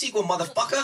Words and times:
sequel, 0.00 0.24
motherfucker. 0.30 0.82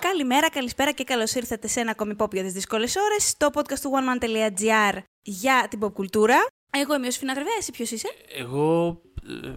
Καλημέρα, 0.00 0.50
καλησπέρα 0.50 0.92
και 0.92 1.04
καλώς 1.04 1.34
ήρθατε 1.34 1.68
σε 1.68 1.80
ένα 1.80 1.90
ακόμη 1.90 2.14
pop 2.18 2.32
για 2.32 2.42
τις 2.42 2.52
δύσκολες 2.52 2.96
ώρες. 2.96 3.28
Στο 3.28 3.48
podcast 3.54 3.78
του 3.80 3.90
oneman.gr 3.94 4.98
για 5.22 5.66
την 5.70 5.78
pop 5.82 5.92
κουλτούρα. 5.92 6.36
Εγώ 6.70 6.94
είμαι 6.94 7.06
ο 7.06 7.10
Σφίνα 7.10 7.32
Γρεβέα, 7.32 7.52
εσύ 7.58 7.70
ποιος 7.70 7.90
είσαι; 7.90 8.08
Εγώ. 8.36 9.00
ε, 9.44 9.48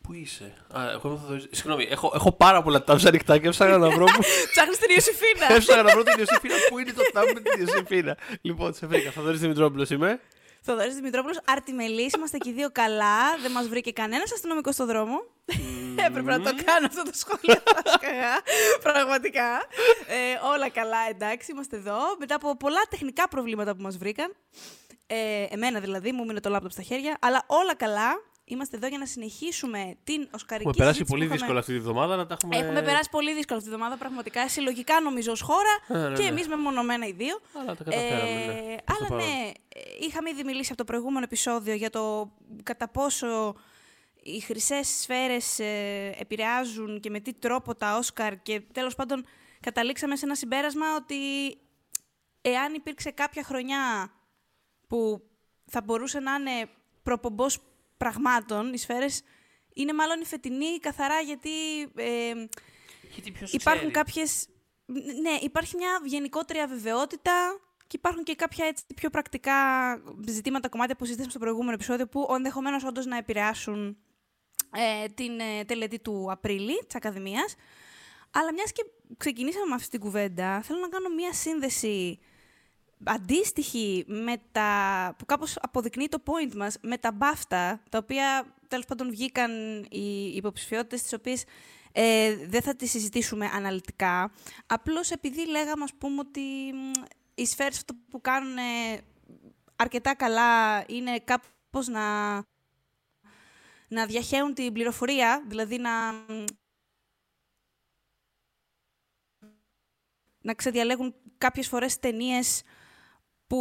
πού 0.00 0.12
είσαι; 0.12 0.54
Α, 0.78 0.90
εγώ 0.90 1.00
είμαι 1.04 1.14
ο 1.14 1.18
Θοδωρής. 1.18 1.46
Συγγνώμη, 1.50 1.86
έχω, 1.90 2.12
έχω 2.14 2.32
πάρα 2.32 2.62
πολλά 2.62 2.84
tabs 2.86 3.04
ανοιχτά 3.06 3.38
και 3.38 3.46
έψαχνα 3.46 3.78
να 3.78 3.90
βρω. 3.90 4.04
Ψάχνεις 4.52 4.78
την 4.78 4.90
Ιωσήφίνα. 4.94 5.52
έψαχνα 5.52 5.82
να 5.82 5.90
βρω 5.92 6.02
την 6.02 6.14
Ιωσήφίνα. 6.18 6.54
Πού 6.68 6.78
είναι 6.78 6.92
το 6.92 7.02
tab 7.14 7.30
με 7.34 7.40
την 7.40 7.60
Ιωσήφινα. 7.66 8.16
λοιπόν, 8.40 8.74
σε 8.74 8.86
βρήκα. 8.86 9.10
Θοδωρής 9.10 9.40
Δημητρόπουλος 9.40 9.90
είμαι. 9.90 10.20
Θοδωρή 10.66 10.92
Δημητρόπουλος, 10.92 11.40
Αρτιμελής, 11.44 12.12
είμαστε 12.12 12.38
και 12.38 12.48
οι 12.48 12.52
δύο 12.52 12.70
καλά. 12.72 13.36
Δεν 13.42 13.50
μας 13.50 13.68
βρήκε 13.68 13.92
κανένας 13.92 14.32
αστυνομικό 14.32 14.72
στο 14.72 14.86
δρόμο. 14.86 15.22
Έπρεπε 16.06 16.30
να 16.30 16.40
το 16.40 16.50
κάνω 16.64 16.86
αυτό 16.86 17.02
το 17.02 17.10
σχόλιο. 17.12 17.62
Πάσχαγα. 17.62 18.32
Πραγματικά. 18.82 19.50
Ε, 20.06 20.46
όλα 20.54 20.68
καλά, 20.68 20.98
εντάξει, 21.08 21.52
είμαστε 21.52 21.76
εδώ. 21.76 21.98
Μετά 22.18 22.34
από 22.34 22.56
πολλά 22.56 22.80
τεχνικά 22.90 23.28
προβλήματα 23.28 23.74
που 23.76 23.82
μας 23.82 23.96
βρήκαν. 23.96 24.34
Ε, 25.06 25.46
εμένα 25.48 25.80
δηλαδή, 25.80 26.12
μου 26.12 26.24
μείνε 26.24 26.40
το 26.40 26.48
λάπτοπ 26.48 26.70
στα 26.70 26.82
χέρια. 26.82 27.16
Αλλά 27.20 27.44
όλα 27.46 27.74
καλά. 27.74 28.22
Είμαστε 28.46 28.76
εδώ 28.76 28.86
για 28.86 28.98
να 28.98 29.06
συνεχίσουμε 29.06 29.96
την 30.04 30.28
Οσκαρική 30.34 30.68
Έχουμε 30.68 30.72
περάσει 30.76 30.96
συζήτηση 30.96 31.04
πολύ 31.04 31.26
που 31.26 31.34
είχαμε- 31.34 31.38
δύσκολα 31.38 31.58
αυτή 31.58 31.72
τη 31.72 31.78
βδομάδα 31.80 32.16
να 32.16 32.26
τα 32.26 32.34
έχουμε. 32.34 32.56
Έχουμε 32.56 32.82
περάσει 32.82 33.10
πολύ 33.10 33.34
δύσκολα 33.34 33.58
αυτή 33.58 33.70
τη 33.70 33.76
βδομάδα, 33.76 33.96
πραγματικά. 33.98 34.48
Συλλογικά 34.48 35.00
νομίζω 35.00 35.32
ως 35.32 35.40
χώρα 35.40 35.70
Ε, 35.88 36.08
ναι, 36.08 36.16
και 36.16 36.22
ναι. 36.22 36.28
εμείς 36.28 36.48
μεμονωμένα 36.48 37.06
οι 37.06 37.12
δύο. 37.12 37.40
Αλλά 37.60 37.74
τα 37.76 37.84
καταφέραμε, 37.84 38.44
ναι. 38.44 38.76
Προς 38.84 38.98
το 38.98 39.04
αλλά 39.04 39.08
παρόν; 39.08 39.26
ναι, 39.26 39.50
ε, 39.68 39.80
είχαμε 40.00 40.30
ήδη 40.30 40.44
μιλήσει 40.44 40.68
από 40.68 40.76
το 40.78 40.84
προηγούμενο 40.84 41.24
επεισόδιο 41.24 41.74
για 41.74 41.90
το 41.90 42.32
κατά 42.62 42.88
πόσο 42.88 43.54
οι 44.22 44.40
χρυσές 44.40 44.88
σφαίρες 44.88 45.58
ε, 45.58 46.14
επηρεάζουν 46.18 47.00
και 47.00 47.10
με 47.10 47.20
τι 47.20 47.32
τρόπο 47.32 47.74
τα 47.74 47.96
Όσκαρ 47.96 48.42
και 48.42 48.60
τέλος 48.72 48.94
πάντων 48.94 49.24
καταλήξαμε 49.60 50.16
σε 50.16 50.24
ένα 50.24 50.34
συμπέρασμα 50.34 50.86
ότι 50.96 51.16
εάν 52.40 52.74
υπήρξε 52.74 53.10
κάποια 53.10 53.42
χρονιά 53.44 54.12
που 54.88 55.22
θα 55.66 55.80
μπορούσε 55.82 56.18
να 56.20 56.34
είναι 56.34 56.68
προπομπός 57.02 57.58
πραγμάτων, 58.04 58.72
οι 58.72 58.78
σφαίρες 58.78 59.22
είναι 59.74 59.92
μάλλον 59.92 60.20
η 60.20 60.24
φετινή 60.24 60.78
καθαρά 60.78 61.20
γιατί 61.20 61.50
ε, 61.94 62.32
Γιατί 63.14 63.30
ποιος 63.30 63.52
υπάρχουν 63.52 63.90
ξέρει; 63.90 63.92
κάποιες... 63.92 64.48
Ναι, 65.22 65.38
υπάρχει 65.40 65.76
μια 65.76 66.00
γενικότερη 66.04 66.58
αβεβαιότητα 66.58 67.60
και 67.86 67.96
υπάρχουν 67.96 68.22
και 68.22 68.34
κάποια 68.34 68.66
έτσι 68.66 68.84
πιο 68.94 69.10
πρακτικά 69.10 69.54
ζητήματα, 70.28 70.68
κομμάτια 70.68 70.96
που 70.96 71.04
συζητήσαμε 71.04 71.30
στο 71.30 71.40
προηγούμενο 71.40 71.72
επεισόδιο 71.72 72.06
που 72.06 72.26
ενδεχομένως 72.36 72.84
όντως 72.84 73.06
να 73.06 73.16
επηρεάσουν 73.16 73.96
ε, 74.76 75.06
την 75.06 75.40
ε, 75.40 75.64
τελετή 75.64 75.98
του 75.98 76.26
Απρίλη 76.30 76.84
της 76.86 76.94
Ακαδημίας. 76.94 77.54
Αλλά 78.30 78.52
μιας 78.52 78.72
και 78.72 78.84
ξεκινήσαμε 79.16 79.66
με 79.68 79.74
αυτή 79.74 79.88
την 79.88 80.00
κουβέντα, 80.00 80.62
θέλω 80.62 80.78
να 80.78 80.88
κάνω 80.88 81.08
μια 81.08 81.32
σύνδεση 81.32 82.18
αντίστοιχη 83.04 84.04
με 84.06 84.36
τα, 84.52 85.14
που 85.18 85.24
κάπως 85.24 85.56
αποδεικνύει 85.60 86.08
το 86.08 86.22
point 86.24 86.54
μας, 86.54 86.76
με 86.82 86.98
τα 86.98 87.16
BAFTA, 87.20 87.78
τα 87.90 87.98
οποία 87.98 88.54
τέλος 88.68 88.84
πάντων 88.84 89.10
βγήκαν 89.10 89.82
οι 89.90 90.26
υποψηφιότητες, 90.26 91.02
τις 91.02 91.12
οποίες 91.12 91.44
ε, 91.92 92.36
δεν 92.46 92.62
θα 92.62 92.76
τις 92.76 92.90
συζητήσουμε 92.90 93.46
αναλυτικά. 93.46 94.32
Απλώς 94.66 95.10
επειδή 95.10 95.46
λέγαμε, 95.48 95.84
ας 95.84 95.94
πούμε, 95.98 96.18
ότι 96.18 96.40
μ, 96.74 96.90
οι 97.34 97.46
σφαίρες 97.46 97.76
αυτό 97.76 97.94
που 98.10 98.20
κάνουν 98.20 98.56
ε, 98.56 99.00
αρκετά 99.76 100.14
καλά 100.14 100.84
είναι 100.88 101.18
κάπως 101.18 101.88
να, 101.88 102.34
να 103.88 104.06
διαχέουν 104.06 104.54
την 104.54 104.72
πληροφορία, 104.72 105.44
δηλαδή 105.46 105.78
να, 105.78 106.12
μ, 106.12 106.44
να 110.40 110.54
ξεδιαλέγουν 110.54 111.14
κάποιες 111.38 111.68
φορές 111.68 111.98
ταινίες 111.98 112.62
που 113.46 113.58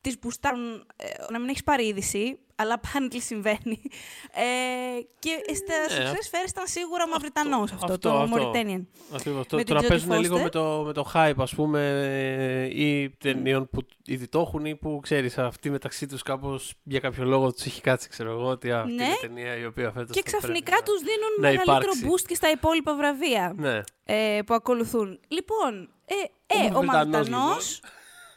τις 0.00 0.18
μπουστάρουν, 0.18 0.84
ε, 0.96 1.06
να 1.32 1.38
μην 1.38 1.48
έχεις 1.48 1.62
πάρει 1.62 1.86
είδηση, 1.86 2.38
αλλά 2.56 2.80
apparently 2.80 3.16
συμβαίνει. 3.20 3.80
Ε, 4.32 4.42
και 5.18 5.30
στα 5.54 6.02
Ναι, 6.04 6.10
ναι, 6.10 6.16
σφαίρες 6.20 6.50
ήταν 6.50 6.66
σίγουρα 6.66 7.04
ο 7.04 7.08
Μαυριτανός 7.08 7.72
αυτό, 7.72 7.98
το 7.98 8.22
Mauritanian. 8.34 8.82
Ακριβώς. 9.14 9.46
Το, 9.46 9.56
Με 9.56 9.64
το 9.64 9.64
την 9.64 9.74
να 9.74 9.80
Jodie 9.80 9.88
παίζουν 9.88 10.20
λίγο 10.20 10.36
Foster. 10.36 10.42
με 10.42 10.48
το, 10.48 10.82
με 10.86 10.92
το 10.92 11.10
hype, 11.14 11.32
ας 11.38 11.54
πούμε, 11.54 11.80
ε, 11.90 12.82
ή 12.82 13.10
ταινιών 13.10 13.68
που 13.68 13.86
ήδη 14.04 14.28
το 14.28 14.40
έχουν 14.40 14.64
ή 14.64 14.76
που 14.76 15.00
ξέρεις, 15.02 15.38
αυτοί 15.38 15.70
μεταξύ 15.70 16.06
τους 16.06 16.22
κάπως 16.22 16.74
για 16.82 17.00
κάποιο 17.00 17.24
λόγο 17.24 17.52
τους 17.52 17.64
έχει 17.64 17.80
κάτσει, 17.80 18.08
ξέρω 18.08 18.30
εγώ, 18.30 18.46
ότι 18.46 18.70
α, 18.72 18.80
αυτή 18.80 18.92
Ναι. 18.92 19.04
είναι 19.04 19.14
ταινία 19.20 19.56
η 19.56 19.64
οποία 19.64 19.90
φέτος 19.90 20.16
Και 20.16 20.22
θα 20.30 20.36
πρέπει 20.36 20.36
ξαφνικά 20.36 20.72
να- 20.76 20.82
τους 20.82 20.98
δίνουν 21.00 21.32
να 21.36 21.48
μεγαλύτερο 21.48 21.78
υπάρξει. 21.78 22.06
boost 22.08 22.26
και 22.28 22.34
στα 22.34 22.50
υπόλοιπα 22.50 22.94
βραβεία 22.96 23.52
Ναι. 23.56 23.80
ε, 24.04 24.40
που 24.46 24.54
ακολουθούν. 24.54 25.20
Λοιπόν, 25.28 25.88
ε, 26.04 26.14
ε, 26.46 26.64
ο 26.66 26.82
Μαυριτανός, 26.84 27.28
Μαυριτανός, 27.28 27.80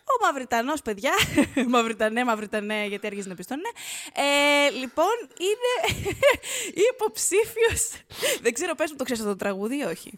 ο 0.07 0.25
Μαυριτανός, 0.25 0.81
παιδιά, 0.81 1.13
Μαυριτανέ, 1.73 2.23
Μαυριτανέ, 2.23 2.85
γιατί 2.87 3.07
αρχίζει 3.07 3.27
να 3.27 3.35
πεις 3.35 3.47
το 3.47 3.55
ναι. 3.55 3.69
Ε, 4.13 4.69
λοιπόν, 4.69 5.15
είναι 5.37 6.03
υποψήφιος, 6.93 7.91
δεν 8.41 8.53
ξέρω, 8.53 8.75
πες 8.75 8.91
μου 8.91 8.97
το 8.97 9.03
ξέρεις 9.03 9.21
αυτό 9.21 9.33
το 9.33 9.39
τραγούδι 9.43 9.77
ή 9.77 9.83
όχι; 9.83 10.13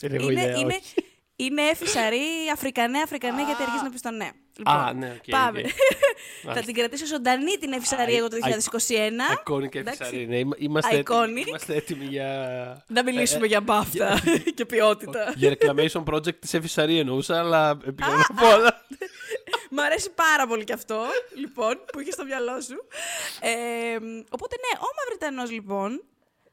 Δεν 0.00 0.14
έχω 0.14 0.30
είναι, 0.30 0.40
ιδέα, 0.42 0.56
είναι, 0.56 0.74
όχι. 0.74 1.11
Είναι 1.44 1.62
Εφησαρή, 1.62 2.24
Αφρικανέ, 2.52 2.98
Αφρικανέ, 2.98 3.42
γιατί 3.44 3.62
αρχίζει 3.62 3.84
να 3.84 3.90
πεις 3.90 4.00
το 4.00 4.10
ναι. 4.10 4.30
Λοιπόν, 4.56 4.74
Α, 4.74 4.92
ναι, 4.92 5.16
οκ, 5.16 5.30
πάμε. 5.30 5.60
οκ. 6.46 6.52
Θα 6.54 6.60
την 6.60 6.74
κρατήσω 6.74 7.06
ζωντανή 7.06 7.56
την 7.60 7.72
Εφησαρή 7.72 8.12
Α, 8.14 8.16
εγώ 8.16 8.28
το 8.28 8.36
α, 8.36 8.48
2021. 8.88 8.92
Ακόνη 9.32 9.68
και 9.68 9.78
Εντάξει. 9.78 10.02
φυσαρή. 10.04 10.26
Ναι, 10.26 10.38
Είμα- 10.38 10.56
είμαστε, 10.58 10.96
έτοιμοι, 10.96 11.42
Iconic. 11.42 11.46
είμαστε 11.46 11.74
έτοιμοι 11.74 12.04
για... 12.04 12.84
Να 12.86 13.02
μιλήσουμε 13.02 13.46
για 13.46 13.60
μπάφτα 13.60 14.20
και 14.56 14.64
ποιότητα. 14.66 15.32
για 15.36 15.56
reclamation 15.58 16.04
project 16.04 16.34
της 16.36 16.54
Εφησαρή 16.54 16.98
εννοούσα, 16.98 17.38
αλλά 17.38 17.78
επιλέγω 17.86 18.16
να 18.16 18.40
πω 18.40 18.54
όλα. 18.54 18.84
Μ' 19.70 19.80
αρέσει 19.80 20.10
πάρα 20.10 20.46
πολύ 20.46 20.64
και 20.64 20.72
αυτό, 20.72 21.00
λοιπόν, 21.34 21.84
που 21.92 22.00
είχε 22.00 22.10
στο 22.10 22.24
μυαλό 22.24 22.60
σου. 22.60 22.76
Ε, 23.40 23.96
οπότε 24.30 24.56
ναι, 24.56 24.78
ο 24.78 24.86
Μαυριτανός 24.98 25.50
λοιπόν, 25.50 26.04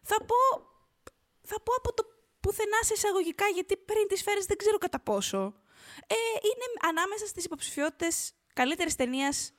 θα 0.01 0.15
πω, 0.25 0.35
θα 1.41 1.61
πω 1.63 1.73
από 1.77 1.93
το 1.93 2.03
πουθενά 2.39 2.77
σε 2.81 2.93
εισαγωγικά, 2.93 3.45
γιατί 3.53 3.77
πριν 3.77 4.07
τις 4.07 4.21
φέρες 4.21 4.45
δεν 4.45 4.57
ξέρω 4.57 4.77
κατά 4.77 4.99
πόσο. 4.99 5.53
Ε, 6.07 6.15
είναι 6.43 6.89
ανάμεσα 6.89 7.25
στις 7.25 7.45
υποψηφιότητες 7.45 8.33
καλύτερης 8.53 8.95
ταινίας 8.95 9.53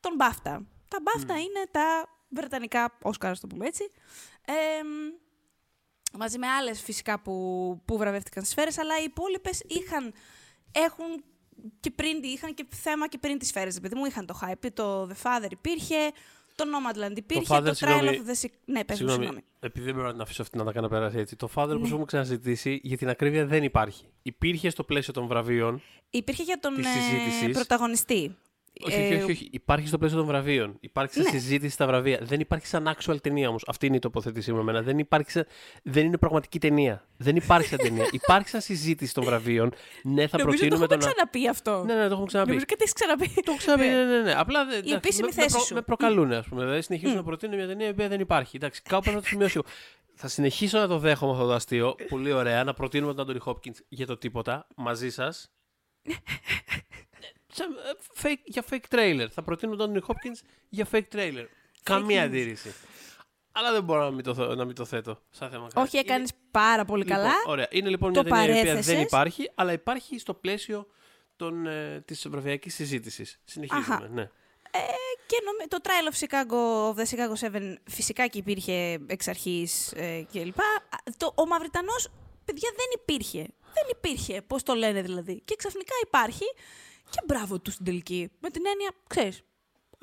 των 0.00 0.16
BAFTA. 0.18 0.58
Τα 0.88 0.98
BAFTA 1.04 1.28
είναι 1.28 1.66
τα 1.70 2.08
βρετανικά 2.28 2.98
Όσκαρ, 3.02 3.38
το 3.38 3.46
πούμε 3.46 3.66
έτσι. 3.66 3.90
Ε, 4.44 4.52
μαζί 6.12 6.38
με 6.38 6.46
άλλες 6.46 6.82
φυσικά 6.82 7.20
που, 7.20 7.32
που 7.84 7.96
βραβεύτηκαν 7.96 8.42
στις 8.42 8.54
σφαίρες, 8.54 8.78
αλλά 8.78 9.00
οι 9.00 9.04
υπόλοιπες 9.04 9.62
είχαν, 9.66 10.14
έχουν 10.72 11.24
και 11.80 11.90
πριν, 11.90 12.22
είχαν 12.22 12.54
και 12.54 12.66
θέμα 12.70 13.08
και 13.08 13.18
πριν 13.18 13.38
τις 13.38 13.48
σφαίρες. 13.48 13.76
Επειδή 13.76 13.94
μου 13.94 14.04
είχαν 14.04 14.26
το 14.26 14.40
hype, 14.42 14.72
το 14.72 15.08
The 15.08 15.22
Father 15.22 15.50
υπήρχε, 15.50 16.12
το 16.58 16.64
Nomadland 16.74 17.16
υπήρχε, 17.16 17.44
το, 17.46 17.54
Father, 17.54 17.68
Trial 17.68 17.74
συγγνώμη, 17.74 18.20
of 18.24 18.28
the 18.30 18.44
Sick... 18.44 18.50
Ναι, 18.64 18.84
πες 18.84 19.00
μου, 19.00 19.08
Συγγνώμη, 19.08 19.22
συγγνώμη. 19.24 19.44
επειδή 19.60 19.84
δεν 19.84 19.94
μπορώ 19.94 20.06
να 20.06 20.12
την 20.12 20.20
αφήσω 20.22 20.42
αυτή 20.42 20.58
να 20.58 20.64
τα 20.64 20.72
κάνω 20.72 20.88
πέραση 20.88 21.18
έτσι. 21.18 21.36
Το 21.36 21.48
Father, 21.54 21.68
Ναι. 21.68 21.74
όπως 21.74 21.88
έχουμε 21.88 22.04
ξαναζητήσει, 22.04 22.80
για 22.82 22.96
την 22.96 23.08
ακρίβεια 23.08 23.46
δεν 23.46 23.62
υπάρχει. 23.62 24.04
Υπήρχε 24.22 24.70
στο 24.70 24.84
πλαίσιο 24.84 25.12
των 25.12 25.26
βραβείων. 25.26 25.82
Υπήρχε 26.10 26.42
για 26.42 26.58
τον 26.60 26.74
Της 26.74 26.86
ε, 26.86 26.88
συζήτησης. 26.90 27.52
πρωταγωνιστή. 27.52 28.36
Όχι, 28.86 28.96
Ε, 28.96 29.04
όχι, 29.06 29.14
όχι, 29.22 29.30
όχι. 29.30 29.48
Υπάρχει 29.52 29.86
στο 29.86 29.98
πλαίσιο 29.98 30.18
των 30.18 30.26
βραβείων. 30.26 30.76
Υπάρχει 30.80 31.12
σε 31.14 31.20
Ναι. 31.22 31.28
συζήτηση 31.28 31.72
στα 31.74 31.86
βραβεία. 31.86 32.18
Δεν 32.22 32.40
υπάρχει 32.40 32.66
σαν 32.66 32.94
actual 32.96 33.16
ταινία 33.22 33.48
όμως. 33.48 33.64
Αυτή 33.66 33.86
είναι 33.86 33.96
η 33.96 33.98
τοποθέτησή 33.98 34.52
μου 34.52 34.58
εμένα. 34.58 34.82
Δεν, 34.82 34.98
υπάρχει 34.98 35.30
σαν... 35.30 35.46
δεν 35.82 36.06
είναι 36.06 36.18
πραγματική 36.18 36.58
ταινία. 36.58 37.06
Δεν 37.16 37.36
υπάρχει 37.36 37.68
σαν 37.68 37.78
ταινία. 37.78 38.08
υπάρχει 38.22 38.48
σαν 38.48 38.60
συζήτηση 38.60 39.14
των 39.14 39.24
βραβείων. 39.24 39.72
Ναι, 40.02 40.26
θα 40.26 40.38
Νομίζω 40.38 40.38
το 40.38 40.44
προτείνουμε 40.44 40.74
έχουμε 40.74 40.86
το 40.86 40.94
να. 40.94 41.12
ξαναπεί 41.12 41.48
αυτό. 41.48 41.84
Ναι, 41.86 41.94
ναι, 41.94 42.06
το 42.06 42.12
έχουμε 42.12 42.26
ξαναπεί. 42.26 42.48
Νομίζω 42.48 42.66
κάτι 42.68 42.82
έχεις 42.82 42.92
ξαναπεί. 42.94 43.28
Το 43.28 43.42
έχω 43.46 43.56
ξαναπεί, 43.56 43.82
Ναι. 43.84 43.94
ναι, 43.94 44.04
ναι, 44.04 44.20
ναι. 44.22 44.32
Απλά 44.36 44.64
δεν. 44.64 44.78
εντάξει, 44.78 44.94
επίσημη 44.94 45.26
με, 45.28 45.42
θέση 45.42 45.56
με, 45.56 45.62
σου. 45.62 45.74
με 45.74 45.82
προκαλούν, 45.82 46.32
ας 46.32 46.46
πούμε. 46.48 46.62
Δηλαδή, 46.62 46.82
συνεχίζουν 46.82 47.16
να 47.16 47.22
προτείνουν 47.22 47.56
μια 47.56 47.66
ταινία 47.66 47.86
η 47.86 47.90
οποία 47.90 48.08
δεν 48.08 48.20
υπάρχει. 48.20 48.56
Εντάξει, 48.56 48.82
κάπου 48.82 49.00
πρέπει 49.02 49.16
να 49.16 49.22
το 49.22 49.28
σημειώσω. 49.28 49.62
Θα 50.14 50.28
συνεχίσω 50.28 50.78
να 50.78 50.86
το 50.88 50.98
δέχομαι 50.98 51.32
αυτό 51.32 51.46
το 51.46 51.52
αστείο. 51.52 51.94
Πολύ 52.08 52.32
ωραία. 52.32 52.64
Να 52.64 52.74
προτείνουμε 52.74 53.12
τον 53.12 53.22
Άντωνι 53.22 53.38
Χόπκιν 53.38 53.74
για 53.88 54.06
το 54.06 54.16
τίποτα 54.16 54.66
μαζί 54.76 55.10
σας. 55.10 55.50
fake, 58.22 58.40
για 58.44 58.64
fake 58.70 58.94
trailer. 58.94 59.26
Θα 59.30 59.42
προτείνω 59.42 59.76
τον 59.76 59.84
Άντωνι 59.84 60.00
Χόπκιν 60.00 60.36
για 60.68 60.86
fake 60.92 61.08
trailer. 61.14 61.44
Καμία 61.82 62.22
news. 62.22 62.26
αντίρρηση. 62.26 62.74
Αλλά 63.52 63.72
δεν 63.72 63.82
μπορώ 63.84 64.04
να 64.04 64.10
μην 64.10 64.24
το, 64.24 64.34
θ- 64.34 64.56
να 64.56 64.64
μην 64.64 64.74
το 64.74 64.84
θέτω 64.84 65.22
σαν 65.30 65.50
θέμα. 65.50 65.68
Όχι, 65.74 65.96
Είναι- 65.96 66.06
έκανες 66.08 66.30
πάρα 66.50 66.84
πολύ 66.84 67.02
Λοιπόν, 67.04 67.16
καλά. 67.16 67.32
Ωραία. 67.46 67.66
Είναι 67.70 67.88
λοιπόν 67.88 68.12
Το 68.12 68.22
μια 68.22 68.30
ταινία 68.32 68.46
η 68.46 68.50
οποία 68.50 68.62
παρέθεσες. 68.64 68.94
δεν 68.94 69.02
υπάρχει, 69.04 69.50
αλλά 69.54 69.72
υπάρχει 69.72 70.18
στο 70.18 70.34
πλαίσιο 70.34 70.86
των, 71.36 71.66
ε, 71.66 72.02
της 72.06 72.28
βραβειακής 72.28 72.74
συζήτησης. 72.74 73.40
Συνεχίζουμε, 73.44 73.94
Αχα. 73.94 74.08
ναι. 74.08 74.22
Ε, 74.70 74.78
και 75.26 75.36
νομι... 75.44 75.68
το 75.68 75.78
Trial 75.82 76.12
of 76.12 76.18
Chicago, 76.26 76.92
of 76.94 77.02
the 77.02 77.08
Chicago 77.16 77.50
7, 77.56 77.74
φυσικά 77.90 78.26
και 78.26 78.38
υπήρχε 78.38 78.98
εξ 79.06 79.28
αρχής 79.28 79.92
ε, 79.92 80.26
κλπ. 80.32 80.60
Α, 80.60 80.64
Το, 81.16 81.32
ο 81.36 81.46
Μαυριτανός, 81.46 82.08
παιδιά, 82.44 82.70
δεν 82.76 82.86
υπήρχε. 83.02 83.38
Δεν 83.74 83.84
υπήρχε, 83.90 84.42
πώς 84.42 84.62
το 84.62 84.74
λένε 84.74 85.02
δηλαδή. 85.02 85.40
Και 85.44 85.54
ξαφνικά 85.58 85.92
υπάρχει 86.06 86.44
και 87.10 87.20
μπράβο 87.26 87.60
του 87.60 87.70
στην 87.70 87.84
τελική. 87.84 88.30
Με 88.40 88.50
την 88.50 88.62
έννοια, 88.66 88.90
ξέρεις, 89.06 89.42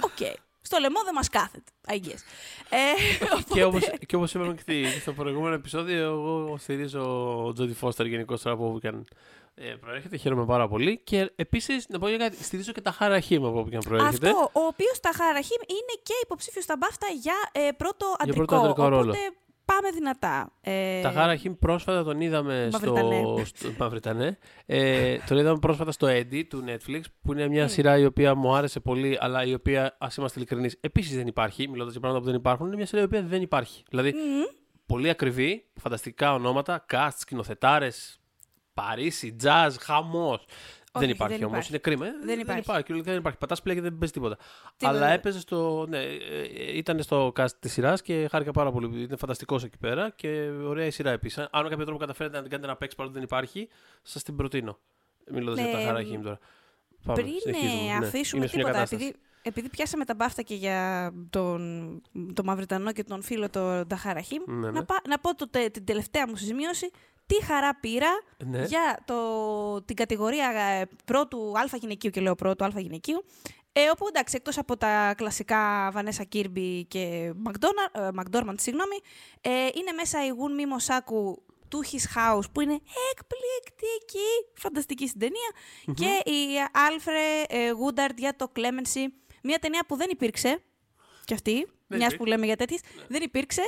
οκ. 0.03 0.37
Στο 0.61 0.77
λαιμό 0.79 1.03
δεν 1.03 1.13
μας 1.13 1.29
κάθεται. 1.29 1.71
I 1.87 1.93
guess. 1.93 2.21
Ε, 2.69 2.77
οπότε... 3.33 3.53
και 3.53 3.63
όπως, 3.63 3.89
και 4.05 4.15
όπως 4.15 4.33
είπαμε 4.33 4.55
και 4.65 4.87
στο 4.99 5.13
προηγούμενο 5.13 5.55
επεισόδιο, 5.55 6.03
εγώ 6.03 6.57
στηρίζω 6.57 7.01
ο 7.45 7.53
Τζόντι 7.53 7.73
Φώστερ 7.73 8.05
γενικώς 8.05 8.41
τώρα 8.41 8.55
από 8.55 8.67
όπου 8.67 8.79
και 8.79 8.87
αν 8.87 9.07
ε, 9.55 9.75
προέρχεται. 9.79 10.17
Χαίρομαι 10.17 10.45
πάρα 10.45 10.67
πολύ. 10.67 11.01
Και 11.03 11.31
επίσης, 11.35 11.87
να 11.87 11.99
πω 11.99 12.07
για 12.07 12.17
κάτι, 12.17 12.43
στηρίζω 12.43 12.71
και 12.71 12.81
Ταχάρ 12.81 13.19
Ραχίμ 13.19 13.45
από 13.45 13.59
όπου 13.59 13.69
και 13.69 13.75
αν 13.75 13.81
προέρχεται. 13.81 14.29
Αυτό, 14.29 14.49
ο 14.53 14.65
οποίος 14.65 14.99
Ταχάρ 14.99 15.41
Ραχίμ 15.41 15.61
είναι 15.67 16.01
και 16.03 16.13
υποψήφιος 16.23 16.63
στα 16.63 16.77
BAFTA 16.77 17.07
για 17.21 17.35
ε, 17.51 17.71
πρώτο 17.77 18.05
Για 18.05 18.15
αντρικό. 18.19 18.45
πρώτο 18.45 18.61
αντρικό 18.61 18.87
ρόλο. 18.87 19.13
Οπότε 19.67 19.81
πάμε 19.81 19.89
δυνατά. 19.91 20.51
Ε, 20.61 21.01
Τα 21.01 21.11
Χάρα 21.11 21.35
Χίμ 21.35 21.53
πρόσφατα 21.59 22.03
τον 22.03 22.21
είδαμε 22.21 22.69
Mauritanian. 22.71 23.21
στο. 23.45 23.45
στο 23.45 23.69
Mauritanian. 23.77 24.37
Ε, 24.65 25.17
τον 25.27 25.37
είδαμε 25.37 25.59
πρόσφατα 25.59 25.91
στο 25.91 26.07
Eddie 26.07 26.43
του 26.49 26.63
Netflix, 26.67 27.01
που 27.21 27.31
είναι 27.33 27.47
μια 27.47 27.63
Μμ. 27.63 27.67
σειρά 27.67 27.97
η 27.97 28.05
οποία 28.05 28.35
μου 28.35 28.55
άρεσε 28.55 28.79
πολύ, 28.79 29.17
αλλά 29.19 29.43
η 29.45 29.53
οποία, 29.53 29.95
ας 29.99 30.15
είμαστε 30.15 30.39
ειλικρινείς, 30.39 30.77
επίσης 30.81 31.15
δεν 31.15 31.27
υπάρχει. 31.27 31.67
Μιλώντας 31.67 31.91
για 31.91 32.01
πράγματα 32.01 32.25
που 32.25 32.31
δεν 32.31 32.39
υπάρχουν, 32.39 32.67
είναι 32.67 32.75
μια 32.75 32.85
σειρά 32.85 33.01
η 33.01 33.05
οποία 33.05 33.21
δεν 33.21 33.41
υπάρχει. 33.41 33.83
Δηλαδή, 33.89 34.11
μμ, 34.13 34.55
πολύ 34.85 35.09
ακριβή, 35.09 35.65
φανταστικά 35.79 36.33
ονόματα, 36.33 36.85
cast, 36.91 37.09
σκηνοθετάρες, 37.17 38.19
Παρίσι, 38.73 39.35
jazz, 39.43 39.69
χαμός. 39.79 40.45
Δεν 40.99 41.03
Όχι, 41.03 41.11
υπάρχει 41.11 41.37
δεν 41.37 41.47
όμως, 41.47 41.67
υπάρχει. 41.67 41.69
είναι 41.71 41.81
κρίμα. 41.97 42.05
ε. 42.05 42.09
Δεν 42.17 42.25
Δεν 42.27 42.39
υπάρχει. 42.39 42.61
υπάρχει. 42.61 42.81
κυριολεκτικά 42.83 43.11
Δεν 43.11 43.19
υπάρχει. 43.19 43.37
Πατάς 43.39 43.61
πλέον 43.61 43.77
και 43.77 43.83
δεν 43.83 43.91
παίζεις 43.97 44.11
τίποτα. 44.11 44.37
Τίποτα. 44.77 44.97
Αλλά 44.97 45.09
έπαιζες 45.09 45.41
στο. 45.41 45.85
Ναι, 45.89 45.97
ε, 45.97 46.15
ε, 46.57 46.77
ήταν 46.77 47.01
στο 47.01 47.31
cast 47.35 47.51
της 47.59 47.71
σειράς 47.71 48.01
και 48.01 48.27
χάρηκα 48.31 48.51
πάρα 48.51 48.71
πολύ. 48.71 49.01
Είναι 49.03 49.15
φανταστικός 49.15 49.63
εκεί 49.63 49.77
πέρα 49.77 50.09
και 50.15 50.49
ωραία 50.63 50.85
η 50.85 50.91
σειρά 50.91 51.11
επίσης. 51.11 51.37
Αν 51.51 51.63
με 51.63 51.69
κάποιο 51.69 51.85
τρόπο 51.85 51.99
καταφέρετε 51.99 52.35
να 52.35 52.41
την 52.41 52.51
κάνετε 52.51 52.69
να 52.69 52.75
παίξει 52.77 52.95
παρότι 52.95 53.15
δεν 53.15 53.23
υπάρχει, 53.23 53.69
σας 54.01 54.23
την 54.23 54.35
προτείνω. 54.35 54.79
Μιλώντας 55.31 55.63
για 55.63 55.71
τα 55.71 55.77
Ναι, 55.77 55.83
χαρά 55.83 56.03
τώρα. 56.23 56.39
Πάμε, 57.05 57.21
Πριν 57.21 57.33
συνεχίζουμε. 57.39 57.81
ε, 57.93 57.97
Ναι, 57.99 58.05
αφήσουμε 58.05 58.17
είμαι 58.17 58.27
σε 58.27 58.35
μια 58.37 58.47
τίποτα, 58.65 58.71
κατάσταση. 58.71 59.03
επειδή, 59.03 59.19
επειδή 59.41 59.69
πιάσαμε 59.69 60.05
τα 60.05 60.15
μπάφτα 60.15 60.41
και 60.41 60.55
για 60.55 61.11
τον, 61.29 62.01
τον 62.33 62.45
Μαυριτανό 62.45 62.91
και 62.91 63.03
τον 63.03 63.21
φίλο 63.21 63.49
τον 63.49 63.87
Ταχάρα 63.87 64.21
Χίμ, 64.21 64.43
Ναι, 64.47 64.55
ναι. 64.55 64.71
να, 64.71 64.85
πά- 64.85 65.07
να 65.07 65.19
πω 65.19 65.35
το, 65.35 65.49
τε- 65.49 65.71
την 65.71 65.85
τελευταία 65.85 66.27
μου 66.27 66.35
σημείωση, 66.35 66.89
τι 67.25 67.43
χαρά 67.43 67.75
πήρα 67.79 68.09
Ναι. 68.45 68.63
για 68.63 68.99
το, 69.05 69.81
την 69.83 69.95
κατηγορία 69.95 70.47
ε, 70.49 70.85
πρώτου 71.05 71.51
αλφα 71.55 71.77
γυναικείου 71.77 72.09
και 72.09 72.21
λέω 72.21 72.35
πρώτου 72.35 72.63
αλφα 72.63 72.79
γυναικείου, 72.79 73.25
ε, 73.71 73.89
όπου 73.91 74.07
εντάξει, 74.07 74.35
εκτός 74.37 74.57
από 74.57 74.77
τα 74.77 75.13
κλασικά 75.17 75.89
Βανέσα 75.93 76.23
Κίρμπι 76.23 76.85
και 76.85 77.33
Μακδόρμαντ, 78.13 78.59
συγγνώμη, 78.59 78.95
ε, 79.41 79.49
είναι 79.49 79.91
μέσα 79.95 80.25
η 80.25 80.29
Γουν 80.29 80.53
Μη 80.53 80.65
Μοσάκου 80.65 81.43
του 81.67 81.83
His 81.85 82.17
House, 82.17 82.51
που 82.51 82.61
είναι 82.61 82.79
εκπληκτική, 83.11 84.27
φανταστική 84.53 85.07
στην 85.07 85.19
ταινια 85.19 85.51
και 85.93 86.31
η 86.31 86.35
Άλφρε 86.71 87.41
ε, 87.47 87.69
Γούνταρτ 87.71 88.19
για 88.19 88.35
το 88.35 88.51
Clemency, 88.55 89.05
μια 89.43 89.59
ταινία 89.59 89.83
που 89.87 89.95
δεν 89.95 90.07
υπήρξε, 90.11 90.63
κι 91.25 91.33
αυτή, 91.33 91.53
Δεν 91.53 91.63
μιας 91.87 91.97
υπήρξε. 91.99 92.17
που 92.17 92.25
λέμε 92.25 92.45
για 92.45 92.55
τέτοιες, 92.55 92.79
δεν 93.07 93.21
υπήρξε. 93.21 93.61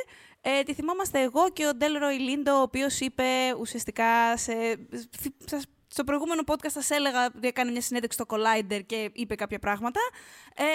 Ε, 0.49 0.63
τη 0.63 0.73
θυμόμαστε 0.73 1.21
εγώ 1.21 1.49
και 1.49 1.67
ο 1.67 1.75
Ντέλροϊ 1.75 2.17
Λίντο, 2.17 2.51
ο 2.57 2.61
οποίος 2.61 2.99
είπε 2.99 3.23
ουσιαστικά 3.59 4.38
σε, 4.38 4.53
θυ- 5.17 5.49
σας- 5.49 5.65
στο 5.88 6.03
προηγούμενο 6.03 6.41
podcast 6.45 6.71
σας 6.71 6.89
έλεγα 6.89 7.25
ότι 7.25 7.47
έκανε 7.47 7.71
μια 7.71 7.81
συνέντευξη 7.81 8.17
στο 8.23 8.35
Collider 8.38 8.81
και 8.85 9.09
είπε 9.13 9.35
κάποια 9.35 9.59
πράγματα. 9.59 9.99
Ε, 10.55 10.65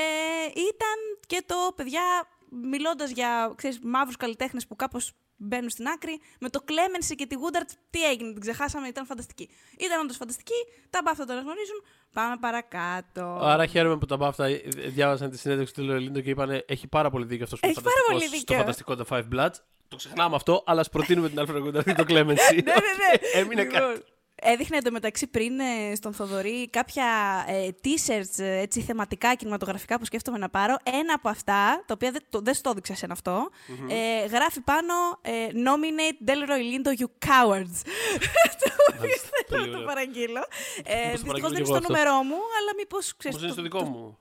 ήταν 0.46 0.96
και 1.26 1.42
το, 1.46 1.72
παιδιά, 1.76 2.02
μιλώντας 2.50 3.10
για 3.10 3.52
ξέρεις, 3.56 3.78
μαύρους 3.82 4.16
καλλιτέχνες 4.16 4.66
που 4.66 4.76
κάπως 4.76 5.12
μπαίνουν 5.43 5.71
στην 5.71 5.87
άκρη, 5.87 6.21
με 6.41 6.49
το 6.49 6.65
Clemency 6.69 7.15
και 7.17 7.27
τη 7.27 7.37
Woodard, 7.43 7.71
τι 7.91 8.05
έγινε, 8.05 8.33
την 8.33 8.41
ξεχάσαμε, 8.41 8.89
ήταν 8.89 9.06
φανταστική. 9.06 9.49
Ήταν 9.79 10.00
όντως 10.00 10.17
φανταστική, 10.17 10.67
τα 10.91 11.00
μπάφτα 11.05 11.25
το 11.25 11.33
αναγνωρίζουν, 11.33 11.83
πάμε 12.12 12.37
παρακάτω. 12.41 13.39
Άρα 13.43 13.67
χαίρομαι 13.67 13.97
που 13.99 14.06
τα 14.06 14.17
μπάφτα 14.17 14.44
ε, 14.47 14.62
διάβασαν 14.87 15.31
τη 15.31 15.39
συνέντευξη 15.39 15.75
του 15.75 15.83
Λεολίντο 15.83 16.21
και 16.21 16.31
είπαν 16.31 16.62
έχει 16.67 16.87
πάρα 16.87 17.11
πολύ 17.11 17.25
δίκιο 17.25 17.44
αυτός 17.44 17.61
που 17.61 17.67
είναι 17.67 17.75
Έχει 17.79 17.85
πάρα 17.85 18.03
πολύ 18.09 18.25
φανταστικός 18.25 18.41
στο 18.41 18.55
δίκιο. 18.55 18.97
φανταστικό 18.97 19.23
The 19.23 19.35
Five 19.37 19.47
Bloods. 19.47 19.55
Το 19.89 19.97
ξεχνάμε 19.97 20.37
αυτό, 20.37 20.62
αλλά 20.67 20.81
ας 20.81 20.89
προτείνουμε 20.89 21.29
την 21.29 21.39
Alfred 21.41 21.59
Γκούνταρ 21.62 21.85
και 21.85 21.93
το 21.94 22.05
Clemency. 22.11 22.55
ναι, 22.55 22.62
ναι, 22.62 22.93
ναι. 23.00 23.12
Έμεινε 23.41 23.62
Λοιπόν, 23.62 23.81
κάτι. 23.81 24.03
Έδειχνε 24.44 24.77
εντωμεταξύ 24.77 25.27
πριν 25.27 25.61
ε, 25.61 25.94
στον 25.94 26.12
Θοδωρή 26.15 26.69
κάποια 26.71 27.05
ε, 27.49 27.69
t-shirts 27.85 28.39
ε, 28.39 28.59
έτσι, 28.61 28.81
θεματικά 28.81 29.35
κινηματογραφικά 29.35 29.99
που 29.99 30.05
σκέφτομαι 30.05 30.39
να 30.39 30.49
πάρω. 30.49 30.77
Ένα 30.83 31.15
από 31.15 31.29
αυτά, 31.29 31.83
το 31.87 31.94
οποίο 31.94 32.11
δεν, 32.12 32.23
το, 32.31 32.41
δεν 32.41 32.55
στο 32.55 32.71
έδειξα 32.71 32.94
σε 32.94 33.06
αυτό, 33.11 33.50
ε, 33.89 34.27
γράφει 34.27 34.61
πάνω 34.61 34.94
ε, 35.23 35.47
Nominate 35.53 36.29
Delroy 36.31 36.62
Lindo, 36.71 37.00
you 37.00 37.06
cowards. 37.29 37.77
το 38.61 38.71
οποίο 38.89 38.99
Μάλιστα, 39.00 39.29
θέλω 39.47 39.49
πολύ 39.49 39.61
να 39.67 39.67
το 39.67 39.73
ωραίο. 39.77 39.87
παραγγείλω. 39.87 40.41
Ε, 40.85 41.03
το 41.03 41.11
Δυστυχώς 41.11 41.23
παραγγείλω 41.27 41.49
δεν 41.49 41.50
κι 41.50 41.56
είναι 41.56 41.59
εγώ 41.59 41.67
στο 41.67 41.75
αυτό. 41.77 41.93
νούμερό 41.93 42.23
μου, 42.23 42.39
αλλά 42.59 42.71
μήπως 42.77 43.17
ξέρεις. 43.17 43.37
Πώς 43.37 43.44
είναι 43.47 43.53
στο 43.53 43.62
το- 43.62 43.69
δικό 43.69 43.79
το- 43.79 43.85
μου. 43.91 44.19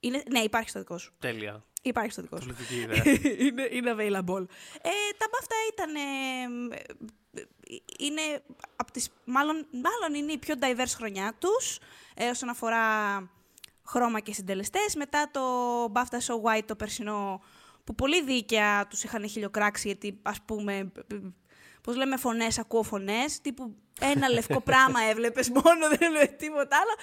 είναι, 0.00 0.22
ναι, 0.30 0.38
υπάρχει 0.40 0.68
στο 0.68 0.78
δικό 0.78 0.98
σου. 0.98 1.12
Τέλεια. 1.18 1.64
Υπάρχει 1.82 2.10
στο 2.10 2.22
δικό 2.22 2.40
σου. 2.40 2.46
Πολιτική 2.46 2.74
ιδέα. 2.74 3.02
είναι, 3.46 3.68
είναι 3.70 3.90
available. 3.96 4.44
Ε, 4.82 4.90
τα 5.18 5.26
μπάφτα 5.30 5.56
ήταν. 5.72 5.94
ε, 5.94 6.76
ε, 6.76 6.82
είναι 7.98 8.42
από 8.76 8.92
τις, 8.92 9.08
μάλλον, 9.24 9.66
μάλλον 9.70 10.14
είναι 10.14 10.32
η 10.32 10.38
πιο 10.38 10.54
diverse 10.60 10.94
χρονιά 10.96 11.34
τους 11.38 11.78
ε, 12.14 12.28
όσον 12.28 12.48
αφορά 12.48 12.82
χρώμα 13.84 14.20
και 14.20 14.32
συντελεστές. 14.32 14.94
Μετά 14.94 15.30
το 15.30 15.42
BAFTA 15.84 16.18
So 16.26 16.42
White 16.42 16.64
το 16.66 16.76
περσινό 16.76 17.42
που 17.84 17.94
πολύ 17.94 18.22
δίκαια 18.22 18.86
τους 18.86 19.04
είχαν 19.04 19.28
χιλιοκράξει 19.28 19.86
γιατί 19.86 20.18
ας 20.22 20.42
πούμε 20.44 20.92
πώς 21.84 21.96
λέμε 21.96 22.16
φωνές, 22.16 22.58
ακούω 22.58 22.82
φωνές, 22.82 23.40
τύπου 23.40 23.74
ένα 24.00 24.28
λευκό 24.28 24.60
πράγμα 24.60 25.00
έβλεπες 25.10 25.48
μόνο, 25.48 25.88
δεν 25.88 25.98
έβλεπες 26.00 26.36
τίποτα 26.36 26.76
άλλο. 26.76 26.94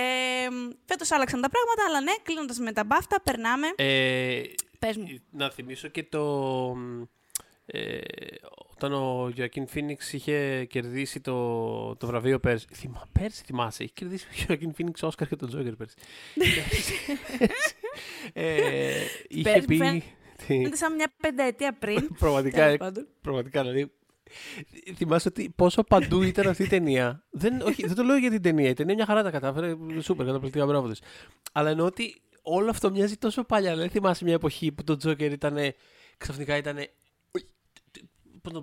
Ε, 0.00 0.48
φέτος 0.84 1.10
άλλαξαν 1.10 1.40
τα 1.40 1.48
πράγματα, 1.48 1.84
αλλά 1.86 2.00
ναι, 2.00 2.12
κλείνοντας 2.22 2.58
με 2.58 2.72
τα 2.72 2.84
μπάφτα, 2.84 3.20
περνάμε. 3.20 3.66
Ε, 3.76 4.42
Πες 4.78 4.96
μου. 4.96 5.06
να 5.30 5.50
θυμίσω 5.50 5.88
και 5.88 6.02
το. 6.04 6.76
Ε, 7.66 7.98
όταν 8.86 8.92
ο 8.92 9.30
Γιωακίν 9.34 9.66
Φίνιξ 9.66 10.12
είχε 10.12 10.64
κερδίσει 10.64 11.20
το, 11.20 11.96
το 11.96 12.06
βραβείο 12.06 12.38
πέρσι. 12.40 12.66
Θυμά, 12.72 13.08
πέρσι 13.12 13.42
θυμάσαι, 13.46 13.82
είχε 13.82 13.92
κερδίσει 13.94 14.26
ο 14.30 14.32
Γιωακίν 14.44 14.74
Φίνιξ 14.74 15.02
Όσκαρ 15.02 15.28
και 15.28 15.36
τον 15.36 15.48
Τζόκερ 15.48 15.76
πέρσι. 15.76 15.94
ε, 18.32 18.90
είχε 19.28 19.42
Πέρσι, 19.42 19.66
πει. 19.66 19.76
μου 19.82 19.92
τι- 19.98 20.02
Φαίνεται 20.44 20.76
σαν 20.76 20.94
μια 20.94 21.12
πενταετία 21.20 21.72
πριν. 21.78 22.08
πραγματικά, 22.18 22.56
Τέλος 22.64 22.76
πάντων. 22.76 23.06
πραγματικά 23.20 23.62
δηλαδή. 23.62 23.92
Θυμάσαι 24.96 25.28
ότι 25.28 25.52
πόσο 25.56 25.82
παντού 25.82 26.22
ήταν 26.22 26.48
αυτή 26.48 26.62
η 26.62 26.66
ταινία. 26.66 27.24
δεν, 27.30 27.60
όχι, 27.60 27.86
δεν 27.86 27.94
το 27.96 28.02
λέω 28.02 28.16
για 28.16 28.30
την 28.30 28.42
ταινία. 28.42 28.68
Η 28.68 28.74
ταινία 28.74 28.94
μια 28.94 29.06
χαρά 29.06 29.22
τα 29.22 29.30
κατάφερε. 29.30 29.74
Σούπερ, 30.00 30.26
καταπληκτικά 30.26 30.66
μπράβο 30.66 30.88
της. 30.88 31.00
Αλλά 31.52 31.70
εννοώ 31.70 31.86
ότι 31.86 32.20
όλο 32.42 32.70
αυτό 32.70 32.90
μοιάζει 32.90 33.16
τόσο 33.16 33.44
παλιά. 33.44 33.70
Δηλαδή 33.70 33.88
θυμάσαι 33.88 34.24
μια 34.24 34.34
εποχή 34.34 34.72
που 34.72 34.84
το 34.84 34.96
Τζόκερ 34.96 35.32
ήταν. 35.32 35.56
Ξαφνικά 36.16 36.56
ήταν. 36.56 36.76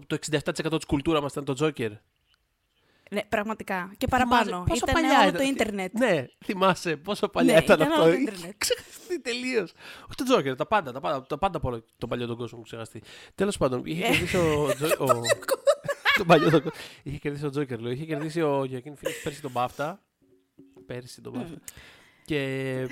Το 0.07 0.17
67% 0.31 0.75
της 0.77 0.85
κουλτούρας 0.87 1.21
μας 1.21 1.31
ήταν 1.31 1.45
το 1.45 1.53
Τζόκερ. 1.53 1.91
Ναι, 3.11 3.23
πραγματικά. 3.29 3.93
Και 3.97 4.07
παραπάνω. 4.07 4.43
Θυμάσαι 4.43 4.65
πόσο 4.67 4.85
Ήταν 4.87 4.93
παλιά 4.93 5.19
όλο 5.19 5.27
ήταν. 5.29 5.41
το 5.41 5.47
ίντερνετ. 5.47 5.93
Ναι, 5.93 6.25
θυμάσαι 6.45 6.95
πόσο 6.97 7.27
παλιά 7.29 7.53
Ναι, 7.53 7.59
ήταν, 7.63 7.79
ήταν 7.79 7.91
αυτό. 7.91 8.03
όλο 8.03 8.11
το 8.11 8.17
Είχε 8.17 8.29
ίντερνετ. 8.31 8.53
Ξεχαστεί 8.63 9.21
τελείως. 9.21 9.71
Όχι 10.05 10.15
το 10.15 10.23
Τζόκερ, 10.23 10.55
τα 10.55 10.65
πάντα, 10.67 10.91
τα 10.91 10.99
πάντα, 10.99 11.25
τα 11.25 11.37
πάντα 11.37 11.57
από 11.57 11.67
όλο 11.67 11.83
τον 11.97 12.09
παλιό 12.09 12.27
τον 12.27 12.37
κόσμο 12.37 12.57
που 12.57 12.63
ξεχαστεί. 12.63 13.01
Τέλος 13.35 13.57
πάντων, 13.57 13.81
είχε 13.85 14.03
Ε. 14.05 14.09
κερδίσει 14.09 14.37
ο. 14.37 14.71
Τζο- 14.75 14.99
ο- 14.99 15.21
τον 16.17 16.27
παλιό 16.27 16.49
τον 16.49 16.61
κόσμο. 16.63 16.79
Είχε 17.03 17.17
κερδίσει 17.17 17.45
ο 17.45 17.49
Τζόκερ, 17.49 17.79
λέω. 17.79 17.91
Είχε 17.91 18.05
κερδίσει 18.05 18.41
ο 18.41 18.63
Γιακίν 18.65 18.95
Φίλιπ 18.97 19.15
πέρσι 19.23 19.41
τον 19.41 19.51
Μπάφτα. 19.51 20.01
Πέρσι 20.85 21.21
τον 21.21 21.33
Μπάφτα. 21.33 21.57
Και 22.25 22.87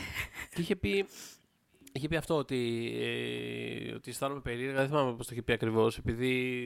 και 0.54 0.62
είχε 0.62 0.76
πει. 0.76 1.06
Είχε 1.98 2.08
πει 2.08 2.16
αυτό 2.16 2.36
ότι, 2.38 2.92
ε, 3.02 3.94
ότι 3.94 4.10
αισθάνομαι 4.10 4.40
περίεργα, 4.40 4.78
δεν 4.80 4.88
θυμάμαι 4.88 5.14
πώς 5.14 5.26
το 5.28 5.34
είχε 5.34 5.42
πει 5.42 5.54
ακριβώς, 5.54 5.98
επειδή 5.98 6.66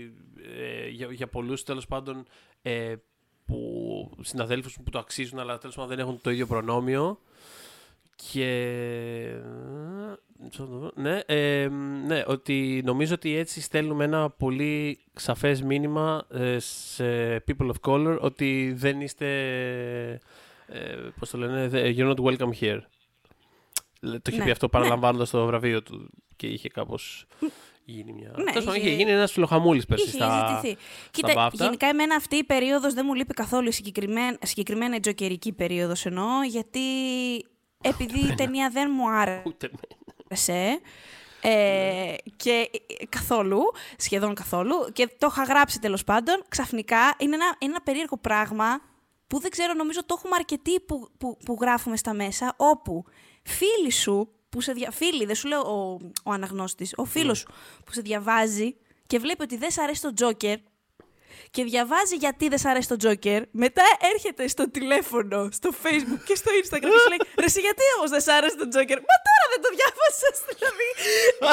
ε, 0.59 0.87
για, 0.89 1.07
για 1.11 1.27
πολλούς 1.27 1.63
τέλος 1.63 1.87
πάντων 1.87 2.25
ε, 2.61 2.95
που 3.45 4.11
συναδέλφους 4.21 4.77
που 4.83 4.89
το 4.89 4.99
αξίζουν 4.99 5.39
αλλά 5.39 5.57
τέλος 5.57 5.75
πάντων 5.75 5.89
δεν 5.89 5.99
έχουν 5.99 6.19
το 6.21 6.29
ίδιο 6.29 6.47
προνόμιο 6.47 7.19
και 8.33 8.47
ναι, 10.95 11.19
ε, 11.25 11.67
ναι, 12.07 12.23
ότι 12.27 12.81
νομίζω 12.85 13.13
ότι 13.13 13.35
έτσι 13.35 13.61
στέλνουμε 13.61 14.03
ένα 14.03 14.29
πολύ 14.29 14.99
σαφές 15.13 15.61
μήνυμα 15.61 16.25
ε, 16.31 16.59
σε 16.59 17.35
people 17.47 17.69
of 17.71 17.79
color 17.81 18.17
ότι 18.19 18.73
δεν 18.77 19.01
είστε, 19.01 19.27
ε, 20.67 20.95
πώς 21.19 21.29
το 21.29 21.37
λένε, 21.37 21.67
δε- 21.67 21.93
you're 21.97 22.15
not 22.15 22.23
welcome 22.23 22.53
here. 22.61 22.79
Το 23.99 24.21
είχε 24.27 24.37
Ναι, 24.37 24.43
πει 24.43 24.51
αυτό 24.51 24.65
ναι. 24.65 24.71
παραλαμβάνοντας 24.71 25.29
το 25.29 25.45
βραβείο 25.45 25.83
του 25.83 26.09
και 26.35 26.47
είχε 26.47 26.67
κάπως 26.69 27.25
γίνει 27.85 28.13
μια... 28.13 28.27
Ναι, 28.37 28.43
Τέλος 28.43 28.53
πάντων, 28.53 28.73
είχε- 28.75 28.87
είχε 28.87 28.95
γίνει 28.97 29.11
ένας 29.11 29.31
φιλοχαμούλης 29.31 29.85
πέρσι 29.85 30.07
Είχε 30.07 30.17
στα... 30.17 30.47
ζητηθεί. 30.61 30.77
Κοίτα, 31.11 31.33
BAFTA. 31.35 31.53
γενικά 31.53 31.87
εμένα 31.87 32.15
αυτή 32.15 32.35
η 32.35 32.43
περίοδος 32.43 32.93
δεν 32.93 33.03
μου 33.07 33.13
λείπει 33.13 33.33
καθόλου 33.33 33.67
η 33.67 33.71
συγκεκριμένα, 33.71 34.37
συγκεκριμένα 34.43 34.95
η 34.95 34.99
τζοκερική 34.99 35.51
περίοδος 35.53 36.05
εννοώ, 36.05 36.43
γιατί 36.43 36.79
επειδή 37.81 38.19
η 38.19 38.35
ταινία 38.35 38.69
δεν 38.69 38.91
μου 38.93 39.03
Ούτε 39.45 39.69
με. 39.71 39.79
άρεσε, 40.29 40.79
ε, 41.41 42.13
και 42.35 42.69
ε, 42.99 43.05
καθόλου, 43.09 43.59
σχεδόν 43.97 44.33
καθόλου, 44.35 44.75
και 44.93 45.09
το 45.17 45.27
είχα 45.31 45.43
γράψει 45.43 45.79
τέλος 45.79 46.03
πάντων, 46.03 46.43
ξαφνικά 46.47 47.15
είναι 47.17 47.35
ένα, 47.35 47.55
είναι 47.59 47.71
ένα 47.71 47.81
περίεργο 47.81 48.17
πράγμα 48.17 48.81
που 49.27 49.39
δεν 49.39 49.51
ξέρω, 49.51 49.73
νομίζω 49.73 50.05
το 50.05 50.15
έχουμε 50.17 50.35
αρκετοί 50.35 50.79
που, 50.79 51.07
που, 51.17 51.37
που 51.45 51.57
γράφουμε 51.61 51.97
στα 51.97 52.13
μέσα, 52.13 52.53
όπου 52.57 53.03
φίλοι 53.43 53.91
σου 53.91 54.29
που 54.49 54.61
σε 54.61 54.71
δια... 54.73 54.91
φίλοι, 54.91 55.25
δεν 55.25 55.35
σου 55.35 55.47
λέω 55.47 55.59
ο, 55.59 55.99
ο 56.23 56.31
αναγνώστης, 56.31 56.93
ο 56.95 57.05
φίλος 57.05 57.37
σου 57.37 57.47
που 57.85 57.93
σε 57.93 58.01
διαβάζει 58.01 58.75
και 59.07 59.19
βλέπει 59.19 59.43
ότι 59.43 59.57
δεν 59.57 59.71
σ' 59.71 59.77
αρέσει 59.77 60.01
το 60.01 60.13
Τζόκερ 60.13 60.57
και 61.51 61.63
διαβάζει 61.63 62.15
γιατί 62.15 62.47
δεν 62.47 62.57
σ' 62.57 62.65
αρέσει 62.65 62.87
το 62.87 62.95
Τζόκερ, 62.95 63.41
μετά 63.51 63.83
έρχεται 64.13 64.47
στο 64.47 64.71
τηλέφωνο, 64.71 65.49
στο 65.51 65.69
Facebook 65.83 66.21
και 66.25 66.35
στο 66.35 66.51
Instagram 66.61 66.89
και 66.93 66.99
σου 67.03 67.09
λέει 67.13 67.21
Ρε, 67.39 67.45
εσύ 67.45 67.59
γιατί 67.59 67.83
όμως 67.97 68.09
δεν 68.09 68.21
σ' 68.21 68.27
άρεσε 68.27 68.55
το 68.57 68.67
Τζόκερ. 68.67 68.97
Μα 69.09 69.15
τώρα 69.27 69.45
δεν 69.53 69.59
το 69.65 69.69
διάβασα. 69.77 70.29
Δηλαδή. 70.49 70.87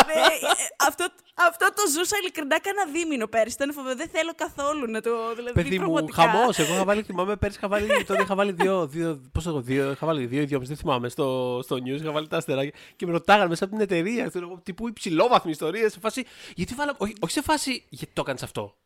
ναι, 0.08 0.20
ε, 0.48 0.86
αυτό, 0.88 1.04
αυτό 1.34 1.66
το 1.74 1.82
ζούσα 1.94 2.16
ειλικρινά 2.20 2.58
κάνα 2.60 2.84
δίμηνο 2.92 3.26
πέρυσι. 3.26 3.54
Ήταν 3.58 3.72
φοβερό. 3.72 3.94
Δεν 3.96 4.08
θέλω 4.08 4.32
καθόλου 4.36 4.90
να 4.90 5.00
το. 5.00 5.10
Δηλαδή, 5.34 5.52
Παιδί 5.52 5.78
μου, 5.78 5.84
πραγματικά. 5.84 6.22
χαμός. 6.22 6.58
Εγώ 6.58 6.74
είχα 6.74 6.84
βάλει, 6.84 7.02
θυμάμαι 7.02 7.36
πέρσι, 7.36 7.56
είχα 7.58 7.68
βάλει, 7.68 8.04
τότε 8.04 8.22
είχα 8.22 8.34
βάλει 8.34 8.52
δύο, 8.52 8.86
δύο, 8.86 9.20
πώς 9.32 9.46
έχω, 9.46 9.60
δύο, 9.60 9.90
είχα 9.90 10.06
βάλει 10.06 10.26
δύο 10.26 10.42
ή 10.42 10.44
δυο, 10.44 10.60
δεν 10.62 10.76
θυμάμαι, 10.76 11.08
στο, 11.08 11.60
στο 11.62 11.76
news, 11.76 12.00
είχα 12.00 12.12
βάλει 12.12 12.28
τα 12.28 12.36
αστεράκια 12.36 12.72
και 12.96 13.06
με 13.06 13.12
ρωτάγανε 13.12 13.48
μέσα 13.48 13.64
από 13.64 13.72
την 13.72 13.82
εταιρεία, 13.82 14.28
ξέρω 14.28 14.46
εγώ, 14.46 14.60
τύπου 14.62 14.88
υψηλόβαθμη 14.88 15.50
ιστορία, 15.50 15.90
σε 15.90 15.98
φάση, 16.00 16.24
γιατί 16.54 16.74
βάλα, 16.74 16.94
όχι, 16.96 17.12
όχι 17.20 17.32
σε 17.32 17.42
φάση, 17.42 17.84
γιατί 17.88 18.12
το 18.12 18.20
έκανες 18.20 18.42
αυτό, 18.42 18.76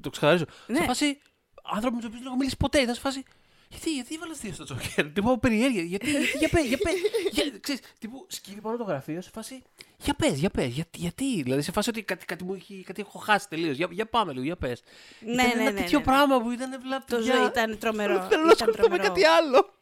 το 0.00 0.10
ξεκαθαρίζω, 0.10 0.44
Ναι. 0.66 0.78
σε 0.78 0.84
φάση, 0.84 1.18
άνθρωποι 1.62 1.94
με 1.94 2.00
τους 2.00 2.08
οποίους 2.08 2.18
δεν 2.20 2.26
έχω 2.26 2.36
μιλήσεις 2.36 2.56
ποτέ, 2.58 2.78
ήταν 2.80 2.94
σε 2.94 3.00
φάση, 3.00 3.22
γιατί, 3.70 3.94
γιατί 3.94 4.14
έβαλες 4.14 4.38
δύο 4.38 4.52
στο 4.52 4.64
Τζόκερ, 4.64 5.06
τύπου 5.12 5.30
από 5.30 5.38
περιέργεια, 5.38 5.82
γιατί, 5.82 6.10
γιατί, 6.10 6.38
για 6.38 6.48
πες, 6.48 6.64
για 6.66 6.78
πες, 6.78 6.94
για, 7.32 7.58
ξέρεις, 7.60 7.80
τύπου 7.98 8.26
σκύβει 8.28 8.60
πάνω 8.60 8.76
το 8.76 8.84
γραφείο, 8.84 9.20
σε 9.22 9.30
φάση, 9.34 9.62
για 9.96 10.14
πες, 10.14 10.38
για 10.38 10.50
πες, 10.50 10.66
γιατί, 10.66 10.98
γιατί, 10.98 11.42
δηλαδή 11.42 11.62
σε 11.62 11.72
φάση 11.72 11.88
ότι 11.88 12.02
κάτι, 12.02 12.24
κάτι, 12.24 12.44
μου 12.44 12.54
έχει, 12.54 12.82
κάτι 12.86 13.00
έχω 13.00 13.18
χάσει 13.18 13.48
τελείως, 13.48 13.76
για, 13.76 13.88
για 13.90 14.06
πάμε 14.06 14.32
λίγο, 14.32 14.44
για 14.44 14.56
πες. 14.56 14.82
Ναι, 15.20 15.32
ήταν 15.32 15.46
ναι, 15.46 15.62
ένα 15.62 15.70
ναι, 15.70 15.80
τέτοιο 15.80 15.98
ναι. 15.98 16.04
πράγμα 16.04 16.40
που 16.40 16.50
ήταν 16.50 16.80
βλάπη. 16.82 17.04
Το 17.12 17.20
ζωή 17.22 17.46
ήταν 17.46 17.78
τρομερό. 17.78 18.14
Θέλω 18.30 18.44
να 18.44 18.52
Ήταν 18.52 18.68
ασχοληθώ 18.68 18.82
με 18.82 18.88
τρομερό. 18.88 19.08
κάτι 19.08 19.24
άλλο. 19.24 19.72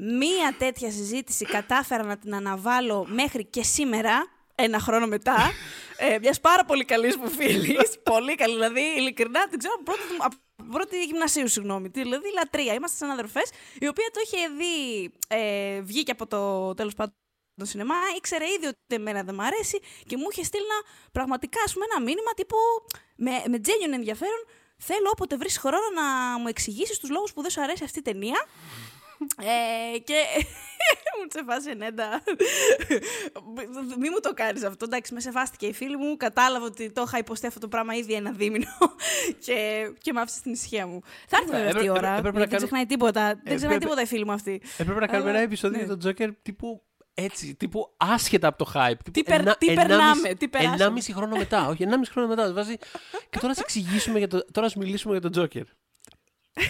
Μία 0.00 0.54
τέτοια 0.58 0.90
συζήτηση 0.90 1.44
κατάφερα 1.44 2.04
να 2.04 2.18
την 2.18 2.34
αναβάλω 2.34 3.06
μέχρι 3.08 3.44
και 3.44 3.62
σήμερα, 3.62 4.26
ένα 4.60 4.78
χρόνο 4.80 5.06
μετά, 5.06 5.50
ε, 5.96 6.18
μιας 6.20 6.40
πάρα 6.40 6.64
πολύ 6.64 6.84
καλής 6.84 7.16
μου 7.16 7.28
φίλης. 7.30 7.98
πολύ 8.12 8.34
καλή, 8.34 8.54
δηλαδή, 8.54 8.80
ειλικρινά, 8.96 9.48
την 9.48 9.58
ξέρω 9.58 9.74
από 9.74 9.82
πρώτη, 9.82 10.00
από 10.18 10.36
πρώτη 10.72 11.04
γυμνασίου, 11.04 11.48
συγγνώμη. 11.48 11.90
τη- 11.90 12.02
Δηλαδή, 12.02 12.32
λατρεία. 12.34 12.74
Είμαστε 12.74 12.96
συναδελφέ, 12.96 13.40
η 13.78 13.88
οποία 13.88 14.10
το 14.12 14.20
είχε 14.24 14.48
δει, 14.48 15.12
ε, 15.28 15.80
βγήκε 15.80 16.10
από 16.12 16.26
το 16.26 16.74
τέλος 16.74 16.94
πάντων 16.94 17.14
το 17.56 17.64
σινεμά, 17.64 17.94
ήξερε 18.16 18.44
ήδη 18.56 18.66
ότι 18.66 18.76
εμένα 18.88 19.22
δεν 19.22 19.34
μ' 19.34 19.40
αρέσει 19.40 19.80
και 20.06 20.16
μου 20.16 20.26
είχε 20.30 20.42
στείλει 20.44 20.64
ένα, 20.64 20.80
πραγματικά 21.12 21.60
ας 21.64 21.72
πούμε, 21.72 21.84
ένα 21.90 22.00
μήνυμα 22.04 22.32
τύπου 22.36 22.56
με, 23.16 23.30
με 23.48 23.60
genuine 23.64 23.92
ενδιαφέρον. 23.94 24.44
Θέλω 24.82 25.08
όποτε 25.12 25.36
βρεις 25.36 25.58
χρόνο 25.58 25.90
να 25.94 26.02
μου 26.38 26.48
εξηγήσεις 26.48 26.98
τους 26.98 27.10
λόγους 27.10 27.32
που 27.32 27.42
δεν 27.42 27.50
σου 27.50 27.62
αρέσει 27.62 27.84
αυτή 27.84 27.98
η 27.98 28.02
ταινία. 28.02 28.46
Ε, 29.42 29.98
και 29.98 30.14
μου 31.20 31.26
τσεφάσει 31.28 31.70
ενέντα. 31.70 32.22
Μη 33.98 34.10
μου 34.10 34.20
το 34.22 34.32
κάνεις 34.34 34.64
αυτό. 34.64 34.84
Εντάξει, 34.84 35.14
με 35.14 35.20
σεβάστηκε 35.20 35.66
η 35.66 35.72
φίλη 35.72 35.96
μου. 35.96 36.16
Κατάλαβα 36.16 36.64
ότι 36.66 36.90
το 36.92 37.04
είχα 37.06 37.18
υποστεί 37.18 37.46
αυτό 37.46 37.60
το 37.60 37.68
πράγμα 37.68 37.94
ήδη 37.94 38.12
ένα 38.12 38.30
δίμηνο 38.32 38.66
και, 39.44 39.86
και 40.00 40.12
με 40.12 40.20
άφησε 40.20 40.38
στην 40.38 40.52
ησυχία 40.52 40.86
μου. 40.86 41.00
Θα 41.28 41.36
έρθει 41.36 41.50
βέβαια 41.50 41.66
αυτή 41.66 41.82
η 41.84 41.86
έπρεπε- 41.86 41.98
ώρα. 42.04 42.16
έπρεπε 42.16 42.38
να 42.38 42.38
γιατί 42.38 42.38
Δεν 42.38 42.48
κάνω- 42.48 42.56
ξεχνάει 42.66 42.86
τίποτα. 42.86 43.22
Δεν 43.26 43.34
ξεχνάει 43.44 43.56
Έπρεπε- 43.64 43.80
τίποτα 43.80 44.00
η 44.02 44.06
φίλη 44.06 44.24
μου 44.24 44.32
αυτή. 44.32 44.62
Έπρεπε 44.78 45.00
να 45.00 45.06
κάνουμε 45.06 45.28
Αλλά, 45.28 45.38
ένα 45.38 45.46
επεισόδιο 45.46 45.76
ναι. 45.76 45.82
για 45.84 45.88
τον 45.92 45.98
Τζόκερ 45.98 46.34
τύπου 46.42 46.82
έτσι, 47.14 47.54
τύπου 47.54 47.94
άσχετα 47.96 48.48
από 48.48 48.64
το 48.64 48.72
hype. 48.74 48.90
Τύπου 49.04 49.10
Τι 49.10 49.22
περ- 49.22 49.56
τι 49.56 49.66
ενάμιση- 49.66 49.88
περνάμε, 49.88 50.34
τι 50.34 50.48
περάσαμε. 50.48 50.74
Ενάμιση 50.82 51.12
χρόνο 51.12 51.36
μετά. 51.36 51.66
Όχι, 51.68 51.82
ενάμιση 51.82 52.10
χρόνο 52.10 52.28
μετά. 52.28 52.52
Βάζει... 52.52 52.76
και 53.30 53.36
τώρα 53.38 53.48
να 53.48 53.54
σε 53.54 53.60
εξηγήσουμε 53.60 54.18
για 54.18 54.28
το. 54.28 54.44
Τώρα 54.52 54.66
να 54.66 54.68
σου 54.68 54.78
μιλήσουμε 54.78 55.12
για 55.12 55.22
τον 55.22 55.30
Τζόκερ. 55.30 55.62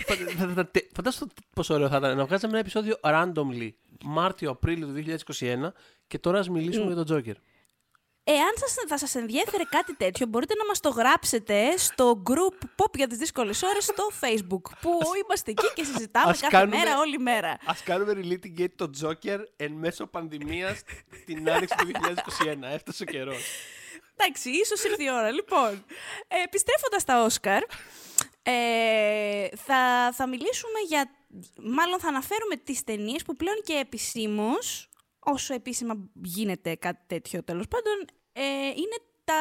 Φαντα- 0.06 0.30
θα- 0.46 0.52
θα- 0.54 0.66
τε- 0.66 0.88
Φαντάσου 0.94 1.26
πόσο 1.54 1.74
ωραίο 1.74 1.88
θα 1.88 1.96
ήταν 1.96 2.16
να 2.16 2.24
βγάζαμε 2.24 2.52
ένα 2.52 2.60
επεισόδιο 2.60 2.96
randomly 3.02 3.70
Μάρτιο-Απρίλιο 4.04 4.86
του 4.86 4.92
2021 4.92 5.72
και 6.06 6.18
τώρα 6.18 6.38
ας 6.38 6.48
μιλήσουμε 6.48 6.86
για 6.86 6.94
τον 6.94 7.04
Τζόκερ. 7.04 7.34
Εάν 8.24 8.50
σας, 8.54 8.74
θα 8.88 8.98
σας 8.98 9.14
ενδιέφερε 9.14 9.62
κάτι 9.70 9.96
τέτοιο, 9.96 10.26
μπορείτε 10.26 10.54
να 10.54 10.66
μας 10.66 10.80
το 10.80 10.88
γράψετε 10.88 11.76
στο 11.76 12.22
group 12.26 12.64
Pop 12.76 12.94
για 12.96 13.06
τις 13.06 13.18
δύσκολες 13.18 13.62
ώρες 13.62 13.84
στο 13.84 14.08
Facebook, 14.20 14.70
που 14.80 14.90
είμαστε 15.24 15.50
εκεί 15.50 15.66
και 15.74 15.84
συζητάμε 15.84 16.30
Ας 16.30 16.40
κάθε 16.40 16.56
κάνουμε- 16.58 16.76
μέρα, 16.78 16.98
όλη 16.98 17.18
μέρα. 17.18 17.50
Α 17.50 17.72
κάνουμε 17.84 18.12
relating 18.22 18.60
gate 18.60 18.72
το 18.76 18.90
Τζόκερ 18.90 19.40
εν 19.56 19.72
μέσω 19.72 20.06
πανδημίας 20.06 20.82
την 21.26 21.50
άνοιξη 21.50 21.74
του 21.78 21.86
2021. 21.86 22.66
Έφτασε 22.72 23.02
ο 23.02 23.06
καιρός. 23.06 23.42
Εντάξει, 24.16 24.50
ίσως 24.50 24.84
ήρθε 24.84 25.02
η 25.02 25.10
ώρα. 25.10 25.30
Λοιπόν, 25.30 25.84
ε, 26.28 26.42
επιστρέφοντας 26.44 27.02
στα 27.02 27.24
Όσκαρ, 27.24 27.62
ε, 28.50 29.48
θα, 29.56 30.12
θα 30.12 30.26
μιλήσουμε 30.26 30.78
για... 30.88 31.10
Μάλλον 31.62 31.98
θα 31.98 32.08
αναφέρουμε 32.08 32.56
τις 32.56 32.84
ταινίες 32.84 33.22
που 33.22 33.36
πλέον 33.36 33.56
και 33.64 33.72
επισήμως, 33.72 34.88
όσο 35.18 35.54
επίσημα 35.54 36.10
γίνεται 36.14 36.74
κάτι 36.74 37.00
τέτοιο 37.06 37.42
τέλος 37.42 37.68
πάντων, 37.68 38.04
ε, 38.32 38.66
είναι 38.66 38.96
τα 39.24 39.34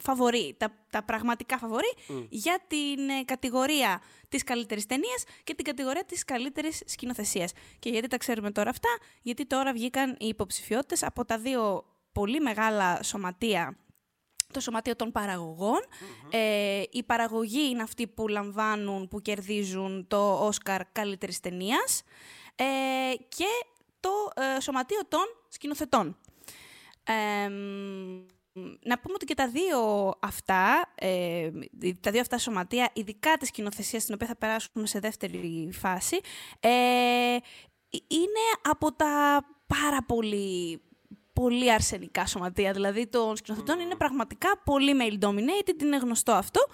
φαβορί, 0.00 0.54
τα, 0.58 0.72
τα 0.90 1.02
πραγματικά 1.02 1.58
φαβορί 1.58 1.94
για 2.28 2.60
την 2.66 3.08
ε, 3.08 3.24
κατηγορία 3.24 4.02
της 4.28 4.44
καλύτερης 4.44 4.86
ταινίας 4.86 5.24
και 5.44 5.54
την 5.54 5.64
κατηγορία 5.64 6.04
της 6.04 6.24
καλύτερης 6.24 6.82
σκηνοθεσίας. 6.86 7.52
Και 7.78 7.90
γιατί 7.90 8.08
τα 8.08 8.16
ξέρουμε 8.16 8.50
τώρα 8.50 8.70
αυτά, 8.70 8.90
γιατί 9.22 9.46
τώρα 9.46 9.72
βγήκαν 9.72 10.16
οι 10.18 10.26
υποψηφιότητες 10.26 11.02
από 11.02 11.24
τα 11.24 11.38
δύο 11.38 11.84
πολύ 12.12 12.40
μεγάλα 12.40 13.02
σωματεία 13.02 13.76
το 14.52 14.60
σωματείο 14.60 14.96
των 14.96 15.12
παραγωγων 15.12 15.80
Ε, 16.30 16.82
η 16.90 17.02
παραγωγή 17.02 17.68
είναι 17.70 17.82
αυτοί 17.82 18.06
που 18.06 18.28
λαμβάνουν, 18.28 19.08
που 19.08 19.20
κερδίζουν 19.20 20.06
το 20.08 20.46
Όσκαρ 20.46 20.84
καλύτερης 20.92 21.40
ταινίας 21.40 22.02
ε, 22.56 22.64
και 23.28 23.48
το 24.00 24.10
ε, 24.56 24.60
σωματείο 24.60 25.00
των 25.08 25.24
σκηνοθετών. 25.48 26.16
Ε, 27.04 27.48
μ, 27.48 28.22
να 28.82 28.98
πούμε 28.98 29.14
ότι 29.14 29.24
και 29.24 29.34
τα 29.34 29.48
δύο 29.48 30.12
αυτά, 30.20 30.92
ε, 30.94 31.50
τα 32.00 32.10
δύο 32.10 32.20
αυτά 32.20 32.38
σωματεία, 32.38 32.90
ειδικά 32.92 33.36
τη 33.36 33.46
σκηνοθεσία, 33.46 34.00
στην 34.00 34.14
οποία 34.14 34.26
θα 34.26 34.36
περάσουμε 34.36 34.86
σε 34.86 34.98
δεύτερη 34.98 35.68
φάση, 35.72 36.20
ε, 36.60 37.36
είναι 38.06 38.44
από 38.62 38.92
τα 38.92 39.44
πάρα 39.66 40.02
πολύ 40.06 40.82
πολύ 41.32 41.72
αρσενικά 41.72 42.26
σωματεία. 42.26 42.72
Δηλαδή 42.72 43.06
των 43.06 43.36
σκηνοθετών 43.36 43.80
είναι 43.80 43.94
πραγματικά 43.94 44.60
πολύ 44.64 44.96
male 45.00 45.24
dominated, 45.24 45.82
είναι 45.82 45.96
γνωστό 45.96 46.32
αυτό. 46.32 46.66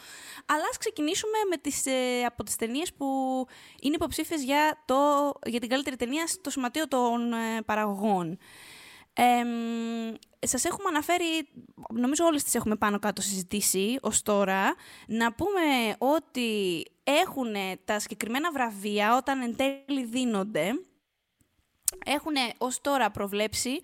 Αλλά 0.46 0.62
ας 0.70 0.76
ξεκινήσουμε 0.76 1.38
με 1.50 1.56
τις, 1.56 1.86
ε, 1.86 2.24
από 2.24 2.42
τις 2.42 2.56
ταινίες 2.56 2.92
που 2.92 3.06
είναι 3.80 3.94
υποψήφιες 3.94 4.42
για, 4.42 4.82
το, 4.84 4.94
για 5.46 5.60
την 5.60 5.68
καλύτερη 5.68 5.96
ταινία 5.96 6.26
στο 6.26 6.50
σωματείο 6.50 6.88
των 6.88 7.32
ε, 7.32 7.62
παραγωγών. 7.66 8.38
Ε, 9.12 9.44
μ, 9.44 10.14
σας 10.46 10.64
έχουμε 10.64 10.88
αναφέρει, 10.88 11.48
νομίζω 11.94 12.24
όλες 12.24 12.42
τις 12.42 12.54
έχουμε 12.54 12.76
πάνω 12.76 12.98
κάτω 12.98 13.22
συζητήσει 13.22 13.98
ως 14.02 14.22
τώρα, 14.22 14.74
να 15.06 15.32
πούμε 15.32 15.94
ότι 15.98 16.82
έχουν 17.04 17.54
τα 17.84 17.98
συγκεκριμένα 17.98 18.52
βραβεία 18.52 19.16
όταν 19.16 19.40
εν 19.40 19.56
τέλει 19.56 20.04
δίνονται, 20.04 20.70
έχουν 22.04 22.34
ως 22.58 22.80
τώρα 22.80 23.10
προβλέψει 23.10 23.80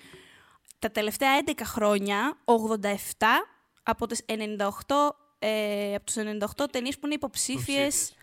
τα 0.84 0.90
τελευταία 0.90 1.42
11 1.46 1.52
χρόνια 1.64 2.38
87 2.44 3.26
από 3.82 4.06
τις 4.06 4.24
98, 4.28 5.16
ε, 5.38 5.94
από 5.94 6.04
τους 6.04 6.14
98 6.16 6.70
ταινίες 6.70 6.98
που 6.98 7.06
είναι 7.06 7.14
υποψήφιες 7.14 8.14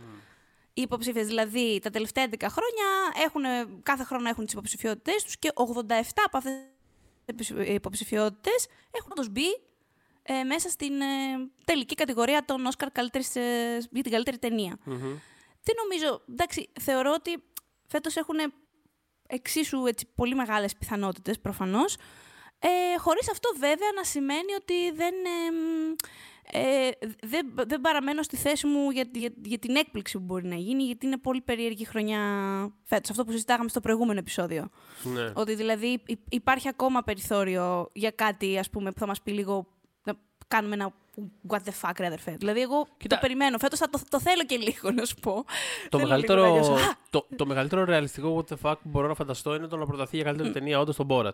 οι 0.73 0.81
υποψήφιες, 0.81 1.27
δηλαδή 1.27 1.79
τα 1.81 1.89
τελευταία 1.89 2.23
11 2.23 2.49
χρόνια 2.49 2.85
έχουν, 3.25 3.43
κάθε 3.83 4.03
χρόνο 4.03 4.29
έχουν 4.29 4.43
τις 4.43 4.53
υποψηφιότητες 4.53 5.23
τους 5.23 5.37
και 5.37 5.51
87 5.55 6.23
από 6.25 6.37
αυτές 6.37 6.53
τις 7.35 7.49
υποψηφιότητες 7.49 8.67
έχουν 8.91 9.11
τους 9.15 9.29
μπει 9.29 9.59
ε, 10.23 10.43
μέσα 10.43 10.69
στην 10.69 11.01
ε, 11.01 11.05
τελική 11.65 11.95
κατηγορία 11.95 12.45
των 12.45 12.65
Όσκαρ 12.65 12.91
καλύτερης, 12.91 13.35
ε, 13.35 13.77
για 13.91 14.03
την 14.03 14.11
καλύτερη 14.11 14.37
ταινία. 14.37 14.77
Δεν 15.63 15.75
νομίζω, 15.83 16.21
εντάξει, 16.29 16.69
θεωρώ 16.81 17.13
ότι 17.13 17.43
φέτος 17.87 18.15
έχουν 18.15 18.35
εξίσου 19.27 19.85
έτσι, 19.85 20.07
πολύ 20.15 20.35
μεγάλες 20.35 20.75
πιθανότητες 20.75 21.39
προφανώς, 21.39 21.97
ε, 22.63 22.97
χωρίς 22.97 23.29
αυτό 23.31 23.49
βέβαια 23.59 23.89
να 23.95 24.03
σημαίνει 24.03 24.53
ότι 24.59 24.91
δεν, 24.91 25.13
ε, 26.51 26.87
ε, 26.87 26.89
δεν, 27.23 27.53
δεν 27.67 27.81
παραμένω 27.81 28.23
στη 28.23 28.35
θέση 28.37 28.67
μου 28.67 28.89
για, 28.91 29.05
για, 29.13 29.29
για 29.43 29.57
την 29.59 29.75
έκπληξη 29.75 30.17
που 30.17 30.23
μπορεί 30.23 30.47
να 30.47 30.55
γίνει, 30.55 30.83
γιατί 30.83 31.05
είναι 31.05 31.17
πολύ 31.17 31.41
περίεργη 31.41 31.85
χρονιά 31.85 32.19
φέτος. 32.83 33.09
Αυτό 33.09 33.25
που 33.25 33.31
συζητάγαμε 33.31 33.69
στο 33.69 33.79
προηγούμενο 33.79 34.19
επεισόδιο. 34.19 34.69
Ναι. 35.03 35.31
Ότι 35.33 35.55
δηλαδή 35.55 36.01
υ- 36.05 36.19
υπάρχει 36.29 36.67
ακόμα 36.67 37.01
περιθώριο 37.03 37.89
για 37.93 38.11
κάτι 38.11 38.57
ας 38.57 38.69
πούμε, 38.69 38.91
που 38.91 38.99
θα 38.99 39.07
μας 39.07 39.21
πει 39.21 39.31
λίγο 39.31 39.67
να 40.03 40.13
κάνουμε 40.47 40.73
ένα 40.75 40.93
what 41.49 41.57
the 41.57 41.71
fuck, 41.81 41.91
ρε 41.97 42.05
αδερφέ. 42.05 42.31
Δηλαδή, 42.39 42.61
εγώ 42.61 42.87
Κοίτα. 42.97 43.15
το 43.15 43.21
περιμένω. 43.21 43.57
Φέτος 43.57 43.79
θα 43.79 43.89
το, 43.89 43.99
το 44.09 44.19
θέλω 44.19 44.43
και 44.45 44.57
λίγο, 44.57 44.91
να 44.91 45.05
σου 45.05 45.15
πω. 45.15 45.33
Το 45.89 45.97
Θέλω 45.97 46.03
μεγαλύτερο, 46.09 46.41
λίγο 46.43 46.55
να 46.55 46.61
νιώσω, 46.61 46.73
«Α, 46.73 46.95
το, 47.09 47.27
το 47.35 47.45
μεγαλύτερο 47.45 47.83
ρεαλιστικό 47.83 48.45
what 48.47 48.53
the 48.53 48.57
fuck 48.69 48.75
που 48.83 48.89
μπορώ 48.89 49.07
να 49.07 49.13
φανταστώ 49.13 49.55
είναι 49.55 49.67
το 49.67 49.77
να 49.77 49.85
προταθεί 49.85 50.15
για 50.15 50.25
καλύτερη 50.25 50.51
ταινία 50.51 50.79
όντως 50.79 50.95
τον 50.95 51.07
Borat. 51.09 51.31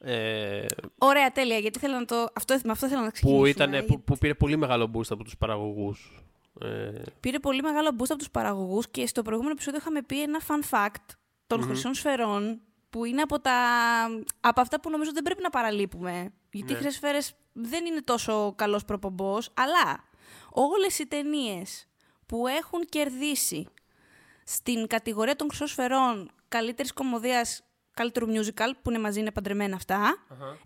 Ε, 0.00 0.66
Ωραία, 0.98 1.30
τέλεια. 1.32 1.58
Γιατί 1.58 1.78
θέλω 1.78 1.94
να 1.94 2.04
το. 2.04 2.26
Αυτό, 2.34 2.58
με 2.64 2.70
αυτό 2.72 2.88
θέλω 2.88 3.00
να 3.00 3.10
ξεκινήσουμε. 3.10 3.48
που, 3.50 3.54
ήταν, 3.56 3.70
γιατί 3.70 3.86
που, 3.86 4.02
που 4.02 4.16
πήρε 4.18 4.34
πολύ 4.34 4.56
μεγάλο 4.56 4.90
boost 4.94 5.10
από 5.10 5.24
τους 5.24 5.36
παραγωγούς. 5.36 6.22
Ε, 6.60 7.02
Πήρε 7.20 7.38
πολύ 7.38 7.62
μεγάλο 7.62 7.88
boost 7.98 8.06
από 8.08 8.18
τους 8.18 8.30
παραγωγούς 8.30 8.88
και 8.90 9.06
στο 9.06 9.22
προηγούμενο 9.22 9.52
επεισόδιο 9.54 9.78
είχαμε 9.80 10.02
πει 10.02 10.22
ένα 10.22 10.40
fun 10.48 10.74
fact 10.76 11.04
των 11.46 11.58
Μμμ. 11.60 11.66
χρυσών 11.66 11.94
σφαιρών 11.94 12.60
που 12.90 13.04
είναι 13.04 13.20
από, 13.20 13.40
τα, 13.40 13.52
από 14.40 14.60
αυτά 14.60 14.80
που 14.80 14.90
νομίζω 14.90 15.10
δεν 15.12 15.22
πρέπει 15.22 15.42
να 15.42 15.50
παραλείπουμε. 15.50 16.32
Γιατί 16.50 16.72
Ναι. 16.72 16.78
οι 16.78 16.82
χρυσές 16.82 16.94
σφαίρες 16.94 17.34
δεν 17.52 17.86
είναι 17.86 18.00
τόσο 18.00 18.52
καλός 18.56 18.84
προπομπός, 18.84 19.50
αλλά 19.54 20.04
όλες 20.50 20.98
οι 20.98 21.06
ταινίες 21.06 21.86
που 22.26 22.46
έχουν 22.46 22.84
κερδίσει 22.88 23.66
στην 24.44 24.86
κατηγορία 24.86 25.36
των 25.36 25.48
χρυσών 25.48 25.66
σφαιρών 25.66 26.30
καλύτερης 26.48 26.92
κομμωδίας, 26.92 27.62
καλύτερου 27.98 28.26
musical, 28.26 28.70
που 28.82 28.90
είναι 28.90 28.98
μαζί, 28.98 29.20
είναι 29.20 29.30
παντρεμένα 29.30 29.76
αυτά, 29.76 30.16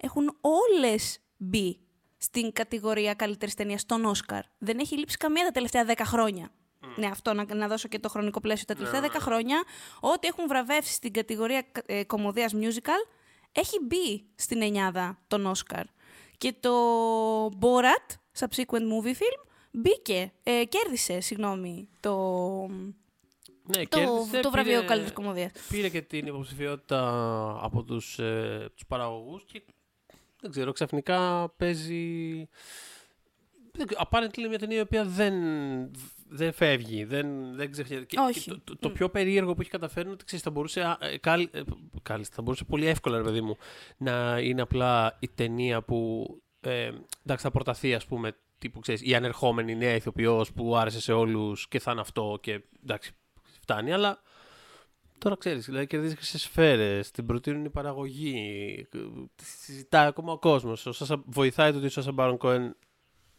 έχουν 0.01 0.37
όλες 0.41 1.19
μπει 1.37 1.79
στην 2.17 2.53
κατηγορία 2.53 3.15
καλύτερης 3.15 3.55
ταινίας 3.55 3.81
στον 3.81 4.05
Όσκαρ. 4.05 4.43
Δεν 4.59 4.79
έχει 4.79 4.99
λείψει 4.99 5.17
καμία 5.17 5.45
τα 5.45 5.51
τελευταία 5.51 5.85
10 5.89 5.93
χρόνια. 6.05 6.51
Ναι, 6.97 7.07
αυτό 7.07 7.33
να, 7.33 7.55
να 7.55 7.69
δώσω 7.69 7.89
και 7.89 7.99
το 7.99 8.09
χρονικό 8.09 8.41
πλαίσιο. 8.41 8.65
Τα 8.67 8.75
τελευταία 8.75 9.01
10 9.01 9.07
χρόνια, 9.19 9.63
ό,τι 10.01 10.27
έχουν 10.29 10.49
βραβεύσει 10.49 10.93
στην 10.93 11.13
κατηγορία 11.13 11.65
ε, 11.87 12.05
κομμωδίας 12.05 12.53
musical, 12.55 13.09
έχει 13.53 13.79
μπει 13.83 14.25
στην 14.35 14.63
εννιάδα 14.63 15.19
των 15.29 15.47
Όσκαρ. 15.47 15.85
Και 16.39 16.55
το 16.61 16.75
Borat, 17.47 18.17
subsequent 18.39 18.87
movie 18.93 19.15
film, 19.21 19.47
μπήκε, 19.71 20.33
ε, 20.43 20.65
κέρδισε, 20.65 21.21
συγγνώμη, 21.21 21.89
το, 22.01 22.15
Ναι, 23.65 23.87
το, 23.87 23.99
κέρδισε, 23.99 24.41
το 24.41 24.51
βραβείο 24.51 24.73
πήρε- 24.73 24.87
καλύτερης 24.87 25.13
κομμωδίας. 25.15 25.51
Πήρε 25.69 25.89
και 25.89 26.03
την 26.03 26.27
υποψηφιότητα 26.27 27.01
από 27.63 27.83
τους, 27.83 28.19
ε, 28.19 28.71
τους 28.75 28.87
παραγωγούς 28.87 29.45
και 29.45 29.63
δεν 30.41 30.51
ξέρω, 30.51 30.73
ξαφνικά 30.73 31.49
παίζει... 31.57 32.49
Δεν 33.73 33.87
ξέρω, 33.87 34.03
Apparently 34.11 34.39
είναι 34.39 34.49
μια 34.49 34.59
ταινία 34.59 34.77
η 34.79 34.81
οποία 34.81 35.05
δεν, 35.05 35.35
δεν 36.29 36.53
φεύγει, 36.53 37.05
δεν, 37.05 37.55
δεν 37.55 37.71
ξεφεύγει. 37.71 38.07
Και- 38.07 38.19
Όχι. 38.21 38.41
και 38.41 38.51
το, 38.51 38.61
το, 38.65 38.77
το 38.77 38.91
πιο 38.91 39.09
περίεργο 39.11 39.55
που 39.55 39.61
έχει 39.61 39.71
καταφέρει 39.71 40.05
είναι 40.05 40.15
ότι 40.15 40.25
ξέρεις, 40.25 40.45
θα 40.45 40.51
μπορούσε, 40.51 40.81
α, 40.81 40.99
ε, 41.01 41.19
κάλ- 41.19 41.55
ε, 41.55 41.63
κάλλιστα, 42.03 42.35
θα 42.35 42.43
μπορούσε 42.43 42.65
πολύ 42.65 42.87
εύκολα, 42.87 43.17
ρε 43.17 43.23
παιδί 43.25 43.41
μου, 43.41 43.57
να 43.97 44.39
είναι 44.41 44.63
απλά 44.63 45.17
η 45.21 45.29
ταινία 45.35 45.83
που 45.83 46.27
ε, 46.61 46.91
εντάξει, 47.25 47.45
θα 47.45 47.51
προταθεί, 47.51 47.95
ας 47.95 48.07
πούμε, 48.07 48.37
τύπου, 48.59 48.81
ξέρεις, 48.81 49.03
η 49.05 49.15
ανερχόμενη 49.15 49.77
νέα 49.77 49.95
ηθοποιός 49.95 50.53
που 50.53 50.77
άρεσε 50.77 51.01
σε 51.01 51.13
όλους 51.13 51.69
και 51.69 51.79
θα 51.81 51.91
είναι 51.93 52.01
αυτό 52.01 52.39
και 52.43 52.61
εντάξει, 52.83 53.13
φτάνει, 53.63 53.93
αλλά 53.93 54.21
Τώρα 55.19 55.37
ξέρεις, 55.37 55.65
δηλαδή 55.65 55.87
κερδίζεις 55.87 56.17
χρυσές 56.17 56.39
σφαίρες, 56.39 57.11
την 57.11 57.27
προτείνουν 57.27 57.65
η 57.65 57.71
παραγωγή, 57.71 58.87
τη 59.35 59.45
συζητάει 59.45 60.07
ακόμα 60.07 60.33
ο 60.33 60.39
κόσμος. 60.39 61.05
Βοηθάει 61.27 61.71
το 61.73 61.77
ότι 61.77 61.87
ο 61.87 61.91
Σάσα 61.91 62.13
Μπάρον 62.13 62.37
Κόεν 62.37 62.77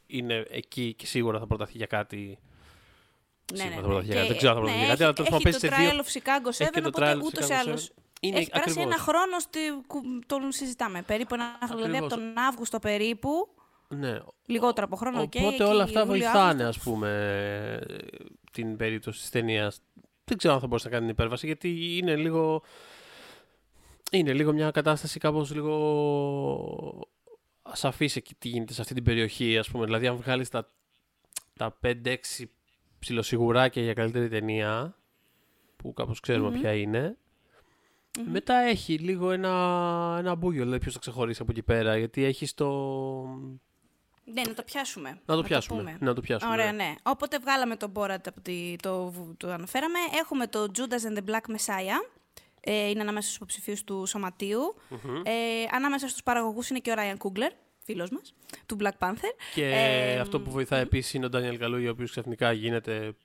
είναι 0.08 0.46
εκεί 0.50 0.94
και 0.94 1.06
σίγουρα 1.06 1.39
θα 1.39 1.48
προταθεί 1.48 1.77
για 1.77 1.86
κάτι. 1.86 2.39
Σίγουρα 3.53 3.75
θα 3.75 3.82
προταθεί 3.82 4.06
για 4.06 4.15
κάτι. 4.15 4.27
Δεν 4.27 4.38
ξέρω 4.38 4.51
αν 4.51 4.58
θα 4.58 4.62
προταθεί 4.63 4.80
για 4.86 4.88
κάτι, 4.89 5.03
αλλά 5.03 5.13
τέλο 5.13 5.27
πάντων 5.30 5.42
Ναι, 5.44 5.50
έχει 5.50 5.60
παίζει 5.60 5.68
το 5.70 5.75
σε 5.75 5.82
δύο. 5.82 5.89
Trial 5.92 6.06
of 6.06 6.08
Chicago 6.22 6.48
7, 6.48 6.60
Έχει 6.62 6.70
και 6.72 6.82
το 6.82 6.88
οπότε 6.88 7.12
Trial 7.12 7.18
of 7.18 7.24
ούτως 7.25 7.48
ή 7.48 7.51
Chicago 7.51 7.56
άλλως 7.68 7.89
7. 7.89 7.94
Είναι 8.20 8.38
έχει 8.38 8.50
περάσει 8.50 8.70
ακριβώς. 8.70 8.94
ένα 8.94 9.01
χρόνο 9.03 9.39
στη, 9.39 9.60
κου- 9.88 10.25
τον 10.25 10.51
συζητάμε. 10.51 11.01
Περίπου 11.01 11.34
ένα 11.34 11.58
χρόνο, 11.65 11.82
δηλαδή 11.82 11.98
από 11.98 12.06
Ακριβώς. 12.06 12.34
τον 12.34 12.44
Αύγουστο 12.44 12.80
περίπου, 12.80 13.30
Ναι. 13.88 14.18
λιγότερο 14.46 14.86
από 14.86 14.96
χρόνο. 14.96 15.22
οκ, 15.22 15.34
Οπότε 15.38 15.53
εκεί 15.53 15.63
όλα 15.63 15.84
αυτά 15.84 16.00
Ιούλιο, 16.00 16.13
βοηθάνε, 16.13 16.39
Αύγουστο. 16.63 16.68
ας 16.68 16.80
πούμε, 16.80 17.80
την 18.51 18.77
περίπτωση 18.77 19.20
της 19.20 19.30
ταινίας. 19.30 19.80
Δεν 20.25 20.38
ξέρω 20.38 20.53
αν 20.53 20.60
θα 20.60 20.68
μπορούσε 20.68 20.88
να 20.88 20.94
κάνει 20.94 21.06
την 21.06 21.13
υπέρβαση, 21.13 21.46
γιατί 21.46 21.98
είναι 21.98 22.15
λίγο. 22.15 22.62
Είναι 24.12 24.34
λίγο 24.34 24.53
μια 24.53 24.72
κατάσταση 24.72 25.20
κάπως 25.20 25.53
λίγο 25.53 27.08
ασαφής 27.62 28.15
εκεί 28.15 28.36
τι 28.36 28.48
γίνεται 28.48 28.74
σε 28.74 28.82
αυτή 28.82 28.94
την 28.94 29.03
περιοχή, 29.03 29.58
ας 29.58 29.70
πούμε. 29.70 29.86
Δηλαδή, 29.86 30.08
αν 30.08 30.15
βγάλεις 30.15 30.50
τα, 30.50 30.72
τα 31.53 31.80
5-6 31.84 32.15
ψιλοσιγουράκια 33.00 33.81
για 33.83 33.94
καλύτερη 33.94 34.29
ταινία, 34.29 34.98
που 35.75 35.94
κάπως 35.94 36.20
ξέρουμε 36.20 36.50
Μμμ. 36.50 36.59
ποια 36.59 36.74
είναι, 36.74 37.18
μετά 38.31 38.55
έχει 38.55 38.98
λίγο 38.98 39.31
ένα, 39.31 40.16
ένα 40.20 40.36
μπούγιο, 40.36 40.62
δηλαδή 40.64 40.79
ποιος 40.79 40.94
θα 40.94 41.00
ξεχωρίσει 41.00 41.42
από 41.42 41.51
εκεί 41.51 41.64
πέρα, 41.64 41.98
γιατί 41.98 42.24
έχει 42.24 42.53
το... 42.53 42.70
Ναι, 44.25 44.42
να 44.42 44.53
το 44.53 44.64
πιάσουμε. 44.64 45.20
Να 45.25 45.36
το 45.36 45.44
πιάσουμε. 45.44 45.79
πούμε. 45.79 45.98
Να 46.00 46.14
το 46.14 46.22
πιάσουμε. 46.22 46.51
Ωραία, 46.51 46.72
ναι. 46.72 46.83
ναι. 46.83 46.96
Οπότε 47.03 47.40
βγάλαμε 47.40 47.75
τον 47.75 47.92
Borat 47.96 48.27
από 48.27 48.42
τη, 48.42 48.75
το, 48.81 49.14
το 49.38 49.51
αναφέραμε. 49.51 50.00
Έχουμε 50.22 50.48
το 50.48 50.72
Judas 50.77 51.14
and 51.14 51.18
the 51.18 51.29
Black 51.29 51.55
Messiah. 51.55 52.09
Ε, 52.66 52.90
είναι 52.90 53.01
ανάμεσα 53.01 53.22
στους 53.25 53.36
υποψηφίους 53.36 53.83
του 53.83 54.05
σωματιου 54.05 54.75
Ε, 55.24 55.31
ανάμεσα 55.72 56.07
στους 56.07 56.24
παραγωγούς 56.24 56.70
είναι 56.70 56.79
και 56.79 56.92
ο 56.92 56.94
Ryan 56.98 57.18
Coogler, 57.18 57.51
φίλος 57.83 58.09
μας, 58.09 58.33
του 58.66 58.77
Black 58.79 59.07
Panther. 59.07 59.33
Και 59.53 59.66
Ε, 59.66 60.20
αυτό 60.20 60.42
που 60.42 60.51
βοηθάει 60.51 60.81
επίσης 60.81 61.14
είναι 61.14 61.25
ο 61.25 61.29
Ντάνιελ 61.29 61.57
Καλούγια, 61.57 61.90
ο 61.90 61.92
οποίος 61.92 62.12
ξαφνικά 62.12 62.51
γίνεται 62.51 63.16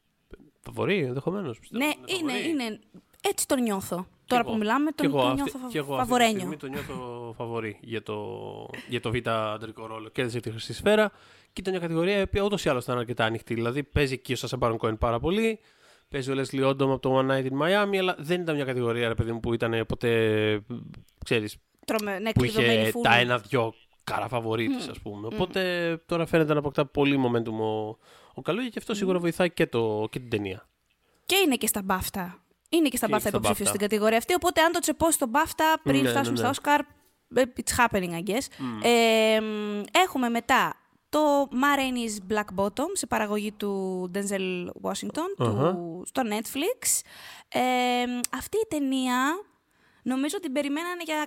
φαβορή 0.61 0.98
ενδεχομένως. 0.98 1.61
Ναι, 1.70 1.90
είναι, 2.06 2.32
είναι. 2.32 2.80
Έτσι 3.20 3.46
τον 3.46 3.62
νιώθω. 3.62 4.06
Τώρα 4.26 4.44
που 4.44 4.56
μιλάμε, 4.56 4.92
τον, 4.92 5.11
τον 5.11 5.34
νιώθω 5.34 5.58
φα... 5.58 5.68
και 5.68 5.78
εγώ 5.78 5.94
αυτή 5.94 6.04
τη 6.04 6.11
φαβορένιο. 6.11 6.38
στιγμή 6.38 6.56
τον 6.56 6.70
νιώθω 6.70 7.17
φαβορή 7.32 7.78
για 7.80 8.02
το, 8.02 8.36
για 8.88 9.00
το 9.00 9.10
β' 9.10 9.28
αντρικό 9.28 9.86
ρόλο. 9.86 10.08
Κέρδισε 10.08 10.40
τη 10.40 10.50
χρυσή 10.50 10.72
σφαίρα 10.74 11.10
και 11.52 11.60
ήταν 11.60 11.72
μια 11.72 11.82
κατηγορία 11.82 12.18
η 12.18 12.22
οποία 12.22 12.42
ούτως 12.42 12.64
ή 12.64 12.68
άλλως 12.68 12.84
ήταν 12.84 12.98
αρκετά 12.98 13.24
ανοιχτή. 13.24 13.54
Δηλαδή 13.54 13.82
παίζει 13.82 14.12
εκεί 14.12 14.32
ο 14.32 14.36
Σάσα 14.36 14.56
Μπάρον 14.56 14.76
Κόεν 14.76 14.98
πάρα 14.98 15.20
πολύ. 15.20 15.60
Παίζει 16.08 16.30
ο 16.30 16.34
Leslie 16.36 16.68
Odom 16.68 16.80
από 16.80 16.98
το 16.98 17.18
One 17.18 17.30
Night 17.30 17.44
in 17.44 17.58
Miami, 17.62 17.96
αλλά 17.96 18.16
δεν 18.18 18.40
ήταν 18.40 18.54
μια 18.54 18.64
κατηγορία 18.64 19.08
ρε 19.08 19.14
παιδί 19.14 19.32
μου, 19.32 19.40
που 19.40 19.54
ήταν 19.54 19.86
ποτέ. 19.88 20.60
ξέρεις, 21.24 21.56
Τρομε... 21.84 22.18
Ναι, 22.18 22.32
που 22.32 22.40
κλειδωμένη 22.40 22.80
είχε 22.80 22.90
φούλη. 22.90 23.04
τα 23.04 23.14
ένα-δυο 23.14 23.74
καραφαβορίτες, 24.04 24.88
ας 24.88 24.98
πούμε. 25.00 25.26
Οπότε 25.26 25.62
τώρα 26.06 26.26
φαίνεται 26.26 26.52
να 26.52 26.58
αποκτά 26.58 26.86
πολύ 26.86 27.20
momentum 27.26 27.60
ο, 27.60 27.96
ο 28.34 28.42
Καλούγια 28.42 28.68
και 28.68 28.78
αυτό 28.78 28.94
σίγουρα 28.94 29.18
βοηθάει 29.18 29.50
και, 29.50 29.66
το, 29.66 30.08
και 30.10 30.18
την 30.18 30.30
ταινία. 30.30 30.68
Και 31.26 31.36
είναι 31.44 31.56
και 31.56 31.66
στα 31.66 31.82
μπάφτα. 31.82 32.42
Είναι 32.68 32.88
και 32.88 32.96
στα 32.96 33.06
Και 33.06 33.12
μπάφτα 33.12 33.28
στα 33.28 33.38
υποψήφιο 33.38 33.64
BAFTA. 33.64 33.68
στην 33.68 33.80
κατηγορία 33.80 34.18
αυτή. 34.18 34.34
Οπότε 34.34 34.60
αν 34.60 34.72
το 34.72 34.78
τσεπώσει 34.78 35.12
στο 35.12 35.26
μπάφτα 35.26 35.80
πριν 35.82 36.02
Ναι, 36.02 36.08
φτάσουμε 36.08 36.30
ναι, 36.30 36.36
στα 36.36 36.44
ναι. 36.44 36.50
Όσκαρ, 36.50 36.80
ε, 36.80 36.86
it's 37.36 37.76
happening, 37.76 38.10
I 38.12 38.22
guess. 38.30 38.46
Ε, 38.82 39.40
μ, 39.40 39.82
έχουμε 40.04 40.28
μετά 40.28 40.74
το 41.08 41.42
Ma 41.52 41.78
Rainey's 41.78 42.32
Black 42.34 42.64
Bottom 42.64 42.86
σε 42.92 43.06
παραγωγή 43.06 43.52
του 43.52 44.10
Denzel 44.14 44.66
Washington 44.82 45.28
Αχα. 45.38 45.74
του, 45.74 46.02
στο 46.06 46.22
Netflix. 46.24 47.00
Ε, 47.48 47.60
μ, 48.06 48.20
αυτή 48.36 48.56
η 48.56 48.66
ταινία 48.68 49.44
νομίζω 50.02 50.34
ότι 50.36 50.44
την 50.44 50.52
περιμένανε 50.52 51.02
για, 51.04 51.26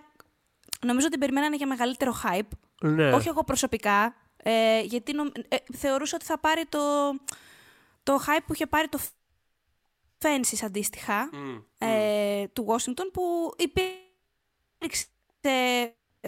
νομίζω 0.85 1.05
ότι 1.05 1.09
την 1.11 1.19
περιμένανε 1.19 1.55
για 1.55 1.67
μεγαλύτερο 1.67 2.13
hype. 2.23 2.47
Ναι. 2.81 3.13
Όχι 3.13 3.27
εγώ 3.27 3.43
προσωπικά, 3.43 4.15
ε, 4.37 4.81
γιατί 4.81 5.13
νομ- 5.13 5.31
ε, 5.47 5.55
θεωρούσα 5.77 6.15
ότι 6.15 6.25
θα 6.25 6.39
πάρει 6.39 6.65
το, 6.65 6.79
το 8.03 8.19
hype 8.27 8.43
που 8.45 8.53
είχε 8.53 8.65
πάρει 8.67 8.87
το 8.87 8.99
Fences 10.21 10.57
αντίστοιχα 10.65 11.29
Μμ. 11.33 11.57
ε, 11.77 12.47
του 12.53 12.65
Washington 12.69 13.05
που 13.13 13.53
υπήρξε. 13.57 15.05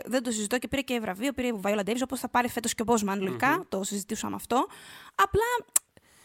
Δεν 0.06 0.24
το 0.24 0.32
συζητώ 0.32 0.58
και 0.58 0.68
πήρε 0.68 0.82
και 0.82 1.00
βραβείο, 1.00 1.34
πήρε 1.34 1.48
η 1.48 1.60
Viola 1.64 1.80
Davis, 1.86 2.02
όπως 2.04 2.20
θα 2.20 2.30
πάρει 2.30 2.50
φέτος 2.50 2.74
και 2.74 2.82
ο 2.82 2.86
Bosman 2.88 3.18
λογικα 3.20 3.66
το 3.70 3.84
συζητούσαμε 3.84 4.36
αυτό. 4.36 4.68
Απλά 5.16 5.44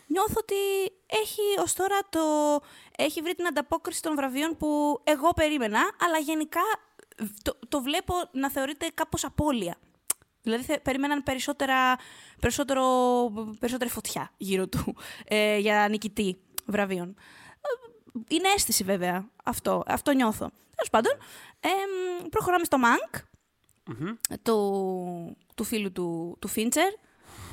νιώθω 0.07 0.35
ότι 0.37 0.55
έχει 1.07 1.41
ως 1.63 1.73
τώρα 1.73 1.99
το... 2.09 2.21
έχει 2.97 3.21
βρει 3.23 3.35
την 3.35 3.47
ανταπόκριση 3.47 4.03
των 4.03 4.15
βραβείων 4.15 4.57
που 4.57 5.01
εγώ 5.05 5.33
περίμενα, 5.35 5.81
αλλά 6.01 6.19
γενικά 6.19 6.61
το, 7.43 7.59
το 7.69 7.83
βλέπω 7.83 8.15
να 8.33 8.51
θεωρείται 8.51 8.91
κάπως 8.95 9.25
απώλεια. 9.25 9.77
Δηλαδή 10.43 10.65
θε- 10.65 10.83
περίμεναν 10.83 11.23
περισσότερα, 11.23 11.97
περισσότερο, 12.41 12.85
περισσότερη 13.59 13.91
φωτιά 13.91 14.33
γύρω 14.37 14.69
του 14.69 14.97
ε, 15.25 15.59
για 15.59 15.87
νικητή 15.91 16.39
βραβείων. 16.67 17.09
Ε, 17.09 18.21
Είναι 18.29 18.49
αίσθηση 18.49 18.85
βέβαια 18.85 19.29
αυτό, 19.45 19.83
αυτό 19.87 20.13
νιώθω. 20.13 20.51
Τέλος 20.79 20.91
πάντων, 20.91 21.13
εμ, 21.61 22.29
προχωράμε 22.29 22.65
στο 22.65 22.79
Mank, 22.83 23.21
Μμμ. 23.85 24.15
του, 24.43 25.37
του 25.55 25.65
φίλου 25.65 25.93
του, 25.93 26.37
του 26.41 26.49
Φίντσερ, 26.49 26.93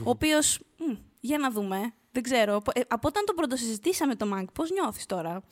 ο 0.03 0.09
οποίος, 0.09 0.59
μ, 0.77 0.93
για 1.19 1.37
να 1.37 1.51
δούμε, 1.51 1.93
δεν 2.11 2.23
ξέρω, 2.23 2.55
από, 2.55 2.71
ε, 2.73 2.81
από 2.87 3.07
όταν 3.07 3.25
τον 3.25 3.35
πρωτοσυζητήσαμε 3.35 4.15
το 4.15 4.29
Mank, 4.33 4.45
πώς 4.53 4.71
νιώθεις 4.71 5.05
τώρα; 5.05 5.43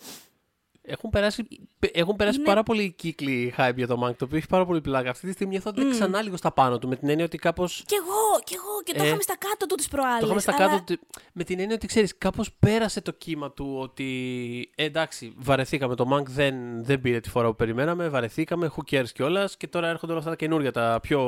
Έχουν 0.86 1.10
περάσει, 1.10 1.48
έχουν 1.92 2.16
περάσει 2.16 2.38
Είναι- 2.38 2.46
πάρα 2.48 2.64
πολλοί 2.64 2.92
κύκλοι 2.92 3.54
hype 3.58 3.74
για 3.76 3.88
το 3.88 4.04
Mank, 4.06 4.16
το 4.16 4.26
οποίο 4.26 4.38
έχει 4.38 4.48
πάρα 4.48 4.66
πολύ 4.66 4.82
πλάκα. 4.82 5.10
Αυτή 5.10 5.26
τη 5.28 5.32
στιγμή 5.32 5.52
νιώθω 5.52 5.70
ότι 5.70 5.82
είναι 5.82 5.90
ξανά 5.92 6.22
λίγο 6.22 6.38
στα 6.38 6.52
πάνω 6.52 6.80
του, 6.80 6.88
με 6.88 6.96
την 6.96 7.10
έννοια 7.10 7.26
ότι 7.26 7.38
κάπω. 7.38 7.66
Κι 7.66 7.96
εγώ, 7.96 8.40
κι 8.44 8.54
εγώ, 8.56 8.82
και 8.84 8.94
το 8.94 9.04
Ε, 9.04 9.06
είχαμε 9.06 9.22
στα 9.22 9.36
κάτω 9.38 9.66
του 9.66 9.76
τις 9.76 9.88
προάλλες. 9.88 10.20
Το 10.20 10.26
είχαμε 10.26 10.42
στα 10.42 10.54
αλλά- 10.56 10.66
κάτω. 10.66 10.76
ότι- 10.82 11.00
Με 11.34 11.44
την 11.44 11.60
έννοια 11.60 11.76
ότι 11.76 11.88
ξέρεις, 11.88 12.18
κάπως 12.18 12.52
πέρασε 12.60 13.02
το 13.02 13.12
κύμα 13.12 13.52
του 13.52 13.78
ότι. 13.80 14.70
ε, 14.76 14.84
εντάξει, 14.84 15.34
βαρεθήκαμε 15.38 15.96
το 15.96 16.08
Mank, 16.14 16.26
δεν, 16.26 16.84
δεν 16.84 17.02
πήρε 17.02 17.20
τη 17.20 17.30
φόρα 17.30 17.48
που 17.48 17.56
περιμέναμε, 17.56 18.10
βαρεθήκαμε, 18.10 18.72
who 18.76 18.94
cares 18.96 19.10
κιόλας. 19.14 19.58
Και 19.58 19.68
τώρα 19.68 19.88
έρχονται 19.88 20.12
όλα 20.12 20.20
αυτά 20.22 20.32
τα 20.32 20.38
καινούργια, 20.38 20.72
τα 20.72 21.00
πιο 21.02 21.22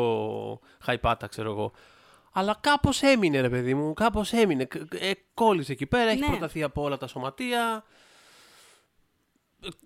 hype-άτα, 0.86 1.24
ξέρω 1.30 1.52
εγώ. 1.52 1.72
Αλλά 2.32 2.58
κάπως 2.62 3.02
έμεινε, 3.02 3.42
ρε 3.42 3.50
παιδί 3.50 3.74
μου, 3.74 3.94
κάπως 3.94 4.34
έμεινε. 4.34 4.66
Κ- 4.66 4.94
Ε, 5.00 5.12
κόλλησε 5.34 5.72
εκεί 5.72 5.86
πέρα, 5.86 6.10
έχει 6.10 6.20
Ναι. 6.20 6.26
προταθεί 6.28 6.64
από 6.64 6.82
όλα 6.84 6.98
τα 6.98 7.08
σωματεία. 7.08 7.84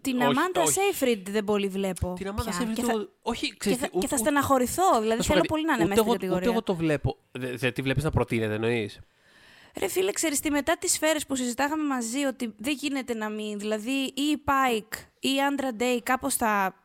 Την 0.01 0.15
Όχι, 0.15 0.25
Αμάντα 0.25 0.61
όχι. 0.61 0.71
Σέιφριντ 0.71 1.29
δεν 1.29 1.43
πολύ 1.43 1.67
βλέπω. 1.67 2.13
Την 2.17 2.27
Αμάντα 2.27 2.43
πια. 2.43 2.53
Σέιφριντ 2.53 2.75
Και 2.77 2.83
θα, 2.83 2.91
το- 2.93 3.09
Όχι, 3.21 3.47
και 3.49 3.55
ξέρεις 3.57 3.77
θα, 3.79 3.85
τι, 3.85 3.91
ούτε- 3.97 4.01
και 4.01 4.07
θα 4.07 4.15
ούτε- 4.19 4.29
στεναχωρηθώ. 4.29 4.99
Δηλαδή 4.99 5.17
να 5.17 5.23
σου 5.23 5.29
θέλω 5.29 5.39
πω 5.39 5.45
πολύ 5.49 5.65
να 5.65 5.73
είναι 5.73 5.83
ούτε 5.83 5.89
μέσα 5.89 6.01
στην 6.01 6.11
εγώ- 6.11 6.13
κατηγορία. 6.19 6.47
Ούτε 6.47 6.49
εγώ 6.49 6.63
το 6.63 6.75
βλέπω. 6.75 7.17
Δεν 7.31 7.57
δε, 7.57 7.71
τη 7.71 7.81
βλέπεις 7.81 8.03
να 8.03 8.09
προτείνεται, 8.11 8.53
εννοείς; 8.53 8.99
Ρε 9.79 9.87
φίλε, 9.87 10.11
ξέρεις 10.11 10.39
τι, 10.39 10.51
μετά 10.51 10.77
τις 10.77 10.91
σφαίρες 10.91 11.25
που 11.25 11.35
συζητάγαμε 11.35 11.83
μαζί 11.83 12.23
ότι 12.23 12.53
δεν 12.57 12.73
γίνεται 12.79 13.13
να 13.13 13.29
μην, 13.29 13.59
δηλαδή 13.59 13.91
ή 14.15 14.21
η 14.21 14.43
Pike 14.45 14.97
ή 15.19 15.29
η 15.29 15.35
Andra 15.51 15.81
Day 15.81 15.99
κάπως 16.03 16.35
θα 16.35 16.75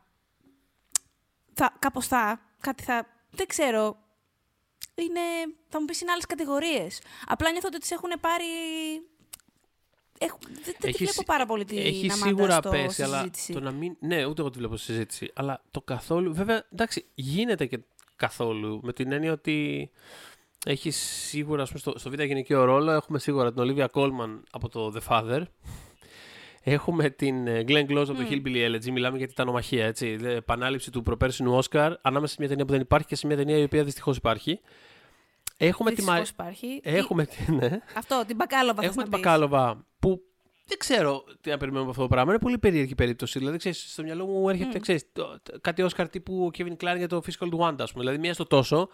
θα, 1.53 1.77
κάπως 1.79 2.07
θα, 2.07 2.41
κάτι 2.61 2.83
θα, 2.83 3.07
δεν 3.31 3.47
ξέρω, 3.47 3.97
είναι, 4.95 5.21
θα 5.69 5.79
μου 5.81 5.85
πεις 5.85 6.01
είναι 6.01 6.11
άλλες 6.11 6.27
κατηγορίες. 6.27 7.01
Απλά 7.27 7.51
νιώθω 7.51 7.67
ότι 7.69 7.79
τις 7.79 7.91
έχουν 7.91 8.11
πάρει... 8.21 8.45
Έχω, 10.19 10.39
δεν 10.65 10.75
δεν 10.81 10.93
τη 10.93 11.05
βλέπω 11.05 11.23
πάρα 11.27 11.47
πολύ 11.47 11.65
την 11.65 11.79
Έχει 11.79 12.11
Αμάντα 12.11 12.27
σίγουρα 12.27 12.53
στο 12.53 12.71
πέσει, 12.71 13.03
αλλά 13.03 13.17
συζήτηση. 13.19 13.53
το 13.53 13.61
να 13.61 13.71
μην. 13.71 13.97
Ναι, 14.01 14.25
ούτε 14.25 14.41
εγώ 14.41 14.51
τη 14.51 14.59
βλέπω 14.59 14.77
στη 14.77 14.93
συζήτηση. 14.93 15.31
Αλλά 15.35 15.63
το 15.71 15.81
καθόλου. 15.81 16.35
Βέβαια, 16.35 16.67
εντάξει, 16.73 17.05
γίνεται 17.15 17.67
και 17.67 17.79
καθόλου. 18.17 18.81
Με 18.83 18.93
την 18.93 19.13
έννοια 19.13 19.33
ότι 19.33 19.91
έχει 20.67 20.91
σίγουρα, 20.91 21.63
ας 21.63 21.69
πούμε, 21.69 21.81
στο, 21.81 21.93
στο 21.99 22.11
β' 22.11 22.21
γυναικείο 22.23 22.65
ρόλο, 22.65 22.91
έχουμε 22.91 23.19
σίγουρα 23.19 23.53
την 23.53 23.63
Olivia 23.67 23.87
Colman 23.93 24.41
από 24.51 24.69
το 24.69 24.93
The 24.97 25.09
Father. 25.09 25.43
Έχουμε 26.67 27.11
την 27.11 27.47
ε, 27.47 27.65
Glenn 27.69 27.87
Close 27.91 28.07
από 28.09 28.15
το 28.15 28.25
Hillbilly 28.31 28.69
Elegy. 28.71 28.91
Μιλάμε 28.91 29.19
για 29.19 29.27
τιτανομαχία, 29.29 29.87
έτσι. 29.87 30.17
Δε- 30.17 30.35
Επανάληψη 30.35 30.91
του 30.91 31.03
προπέρσινου 31.03 31.55
Όσκαρ 31.57 31.93
ανάμεσα 32.03 32.33
σε 32.33 32.37
μια 32.41 32.49
ταινία 32.49 32.65
που 32.65 32.73
δεν 32.73 32.81
υπάρχει 32.81 33.07
και 33.07 33.17
σε 33.17 33.27
μια 33.27 33.37
ταινία 33.37 33.57
η 33.59 33.63
οποία 33.63 33.85
δυστυχώς 33.85 34.17
υπάρχει. 34.17 34.61
Έχουμε 35.67 35.91
τη, 35.93 36.03
Μα... 36.03 36.19
Δυστυχώς 36.19 36.29
υπάρχει. 36.31 36.81
Έχουμε, 36.85 37.27
τη- 37.27 37.53
ναι. 37.53 37.81
Αυτό, 37.97 38.25
την 38.27 38.37
Μπακάλοβα 38.37 38.81
θες 38.83 38.85
Έχουμε 38.91 39.03
να 39.05 39.09
την 39.11 39.13
πεις. 39.13 39.21
Μπακάλοβα 39.21 39.87
που 39.99 40.21
δεν 40.67 40.79
ξέρω 40.79 41.25
τι 41.41 41.51
να 41.51 41.57
περιμένουμε 41.57 41.81
από 41.81 41.91
αυτό 41.91 42.03
το 42.03 42.09
πράγμα. 42.09 42.31
Είναι 42.33 42.41
πολύ 42.41 42.59
περίεργη 42.59 42.95
περίπτωση. 42.95 43.39
Δηλαδή, 43.39 43.57
ξέρεις, 43.59 43.93
στο 43.93 44.03
μυαλό 44.03 44.27
μου 44.27 44.49
έρχεται 44.49 44.79
ξέρεις, 44.79 45.13
το- 45.13 45.41
το- 45.43 45.61
κάτι 45.61 45.83
Όσκαρ 45.83 46.09
τύπου 46.09 46.51
Kevin 46.59 46.77
Klein 46.77 46.97
για 46.97 47.09
το 47.09 47.17
Physical 47.27 47.49
του 47.51 47.59
Wanda, 47.63 47.77
ας 47.79 47.93
πούμε. 47.93 48.05
Δηλαδή, 48.05 48.19
μία 48.19 48.35
στο 48.35 48.45
τόσο. 48.47 48.89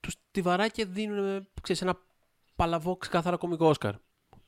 Τους 0.00 0.14
τη 0.30 0.40
βαρά 0.40 0.68
και 0.68 0.84
δίνουν 0.84 1.48
ξέρεις, 1.62 1.82
ένα 1.82 1.98
παλαβό 2.56 2.96
ξεκάθαρα 2.96 3.36
κωμικό 3.36 3.66
Όσκαρ. 3.68 3.94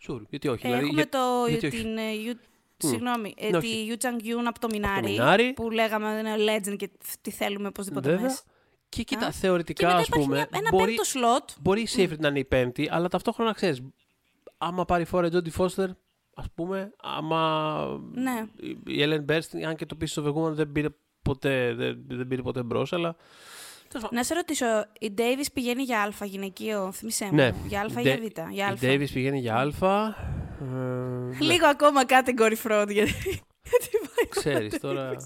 Sure, 0.09 0.21
γιατί 0.29 0.49
όχι. 0.49 0.67
Ε, 0.67 0.69
δηλαδή, 0.69 0.85
έχουμε 0.87 1.01
για- 1.03 1.09
το, 1.09 1.47
γιατί 1.49 1.67
όχι. 1.67 1.77
την, 1.83 1.97
ε, 1.99 2.03
Yu- 2.27 2.39
Συγγνώμη, 2.77 3.35
ε, 3.39 3.51
Ναι, 3.51 3.59
τη 3.61 3.67
όχι. 3.67 3.89
Yu 4.01 4.05
Chang 4.05 4.23
Yun 4.25 4.45
από 4.47 4.59
το 4.61 4.67
Μινάρι, 4.71 5.11
Μινάρι. 5.11 5.53
που 5.53 5.71
λέγαμε 5.71 6.11
ότι 6.11 6.29
είναι 6.29 6.35
legend 6.57 6.77
και 6.77 6.91
τη 7.21 7.31
θέλουμε 7.31 7.69
οπωσδήποτε 7.69 8.09
Βέβαια. 8.09 8.25
μέσα. 8.25 8.43
Και 8.91 9.03
κοίτα, 9.03 9.27
Α. 9.27 9.31
Και 9.31 9.37
θεωρητικά, 9.37 9.87
μετά 9.87 9.99
ας 9.99 10.07
υπάρχει 10.07 10.25
πούμε, 10.27 10.37
μια, 10.37 10.49
ένα 10.59 10.69
μπορεί, 10.71 10.85
πέμπτο 10.87 11.05
σλότ. 11.05 11.51
μπορεί 11.61 11.81
η 11.81 11.89
Seyfried 11.97 12.19
να 12.19 12.29
είναι 12.29 12.39
η 12.39 12.45
πέμπτη, 12.45 12.89
αλλά 12.91 13.09
ταυτόχρονα 13.09 13.53
ξέρεις. 13.53 13.81
Άμα 14.59 14.85
πάρει 14.85 15.05
φόρα 15.05 15.27
η 15.27 15.31
Jodie 15.33 15.61
Foster, 15.61 15.89
ας 16.35 16.47
πούμε, 16.55 16.93
άμα 17.03 17.83
Ναι. 18.13 18.45
η 18.87 18.97
Ellen 18.99 19.25
Bernstein, 19.31 19.63
αν 19.67 19.77
και 19.77 19.87
το 19.87 19.95
πίσω 19.95 20.21
στο 20.23 20.33
Vegooman 20.35 20.53
δεν 20.53 20.73
πήρε 20.73 20.89
ποτέ, 21.23 21.75
δεν, 21.75 22.03
δεν 22.09 22.27
πήρε 22.29 22.43
ποτέ 22.43 22.63
μπρος, 22.63 22.93
αλλά. 22.93 23.17
τέλος 23.89 24.03
πάντων. 24.03 24.09
Να 24.13 24.25
σε 24.25 24.35
ρωτήσω, 24.35 24.67
η 25.01 25.15
Davis 25.19 25.47
πηγαίνει 25.53 25.83
για 25.83 26.03
Α 26.03 26.25
γυναικείο, 26.25 26.93
θυμίσέ 26.93 27.25
μου. 27.25 27.35
Ναι. 27.35 27.53
Για 27.67 27.81
Α 27.81 27.85
ή 27.89 27.93
Η 27.97 28.01
για 28.01 28.17
Da- 28.17 28.21
Β. 28.49 28.51
Για 28.53 28.67
Α. 28.67 28.73
Η 28.73 28.77
Davis 28.81 29.09
πηγαίνει 29.13 29.39
για 29.41 29.55
Α. 29.57 30.07
Ε, 30.61 31.45
Λίγο 31.45 31.67
ακόμα 31.67 32.01
category 32.09 32.55
fraud 32.67 32.89
γιατί. 32.91 33.41
Γιατί 33.71 33.99
πάει- 34.15 34.29
Ξέρεις 34.29 34.79
τώρα. 34.81 35.09
ναι. 35.11 35.17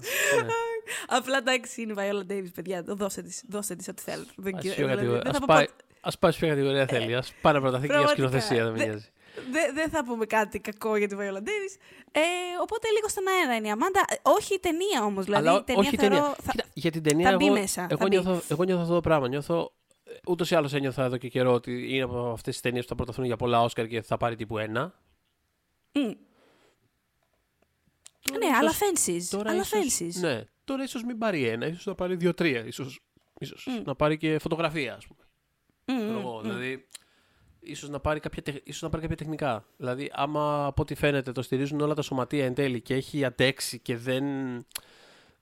Απλά 1.07 1.37
εντάξει 1.37 1.81
είναι 1.81 1.91
η 1.91 1.95
Viola 1.99 2.31
Davis, 2.31 2.51
παιδιά. 2.55 2.83
Δώστε 2.87 3.21
της 3.21 3.43
δώστε 3.49 3.75
της 3.75 3.87
ό,τι 3.87 4.01
θέλετε. 4.01 4.31
Δεν 4.35 4.55
Ας 4.55 4.59
ξέρω, 4.59 4.75
ποια 4.75 4.83
δηλαδή, 4.85 4.95
κατηγορία- 4.97 5.23
δεν 5.23 5.31
θα 5.33 5.37
ας 5.37 5.45
πω 5.45 5.53
πάει- 5.53 5.65
ποτέ- 5.65 5.83
Ας 6.01 6.19
πάει 6.19 6.31
σε 6.31 6.39
ποια 6.39 6.47
κατηγορία 6.49 6.85
θέλει. 6.87 7.15
Ας 7.15 7.33
πάει 7.41 7.53
να 7.53 7.61
προταθεί 7.61 7.87
και 7.87 7.93
για 7.93 8.01
Πραγματικά. 8.03 8.39
σκηνοθεσία, 8.39 8.63
δεν 8.63 8.71
με 8.71 8.77
Δεν- 8.77 8.87
νοιάζει. 8.87 9.09
Δεν 9.51 9.73
δεν 9.73 9.89
θα 9.89 10.03
πούμε 10.05 10.25
κάτι 10.25 10.59
κακό 10.59 10.95
για 10.95 11.07
τη 11.07 11.15
Viola 11.19 11.37
Davis. 11.47 11.73
Ε, 12.11 12.19
οπότε 12.61 12.87
λίγο 12.95 13.07
στον 13.09 13.23
αέρα 13.27 13.55
είναι 13.55 13.67
η 13.67 13.71
Αμάντα. 13.71 14.01
Ε, 14.09 14.15
Όχι 14.21 14.53
η 14.53 14.59
ταινία 14.59 15.03
όμως. 15.03 15.25
Δηλαδή 15.25 15.47
Αλλά 15.47 15.57
η 15.59 15.63
ταινία 15.63 15.81
όχι 15.81 15.95
η 15.95 15.97
θεωρώ. 15.97 16.15
ταινία. 16.15 16.35
θα- 16.43 16.51
Κοίτα, 16.51 16.63
για 16.73 16.91
την 16.91 17.03
ταινία 17.03 17.29
θα 17.29 17.35
μπει 17.35 17.45
εγώ, 17.45 17.53
μέσα, 17.53 17.81
εγώ, 17.89 17.97
θα 17.97 18.03
μπει. 18.03 18.09
νιώθω, 18.09 18.41
εγώ 18.49 18.63
νιώθω 18.63 18.81
αυτό 18.81 18.93
το 18.93 19.01
πράγμα. 19.01 19.27
Νιώθω, 19.27 19.71
ούτως 20.27 20.51
ή 20.51 20.55
άλλως 20.55 20.73
ένιωθα 20.73 21.03
εδώ 21.03 21.17
και 21.17 21.27
καιρό 21.27 21.53
ότι 21.53 21.93
είναι 21.95 22.03
από 22.03 22.31
αυτές 22.31 22.53
τις 22.53 22.61
ταινίες 22.61 22.83
που 22.83 22.89
θα 22.89 22.95
προταθούν 22.95 23.25
για 23.25 23.35
πολλά 23.35 23.61
Όσκαρ 23.61 23.87
και 23.87 24.01
θα 24.01 24.17
πάρει 24.17 24.35
τύπου 24.35 24.57
ένα. 24.57 24.93
Μμ. 25.91 26.11
Τώρα 28.31 28.39
Ναι, 28.39 28.45
ίσως- 28.45 28.59
αλλά 28.59 28.71
φένσεις. 28.71 29.29
Τώρα 29.29 29.49
Αλλά 29.49 29.59
ίσως- 29.61 29.79
φένσεις. 29.79 30.15
Ναι. 30.21 30.43
Τώρα 30.63 30.83
ίσως 30.83 31.03
μην 31.03 31.17
πάρει 31.17 31.47
ένα, 31.47 31.67
ίσως 31.67 31.85
να 31.85 31.95
πάρει 31.95 32.15
δύο-τρία. 32.15 32.65
Ίσως, 32.65 32.99
ίσως 33.39 33.65
Μμ. 33.65 33.81
να 33.85 33.95
πάρει 33.95 34.17
και 34.17 34.39
φωτογραφία, 34.39 34.95
ας 34.95 35.07
πούμε. 35.07 35.19
Μμ, 35.85 35.95
Ξέρω 36.05 36.19
μμ, 36.19 36.25
εγώ, 36.25 36.35
μμ. 36.37 36.41
Δηλαδή, 36.41 36.87
ίσως 37.59 37.89
να, 37.89 37.99
πάρει 37.99 38.19
κάποια, 38.19 38.41
τεχ- 38.41 38.67
ίσως 38.67 38.81
να 38.81 38.89
πάρει 38.89 39.01
κάποια 39.01 39.17
τεχνικά. 39.17 39.65
Δηλαδή, 39.77 40.11
άμα 40.13 40.65
από 40.65 40.81
ό,τι 40.81 40.95
φαίνεται 40.95 41.31
το 41.31 41.41
στηρίζουν 41.41 41.79
όλα 41.79 41.93
τα 41.93 42.01
σωματεία 42.01 42.45
εν 42.45 42.53
τέλει 42.53 42.81
και 42.81 42.93
έχει 42.93 43.25
αντέξει 43.25 43.79
και 43.79 43.97
δεν, 43.97 44.23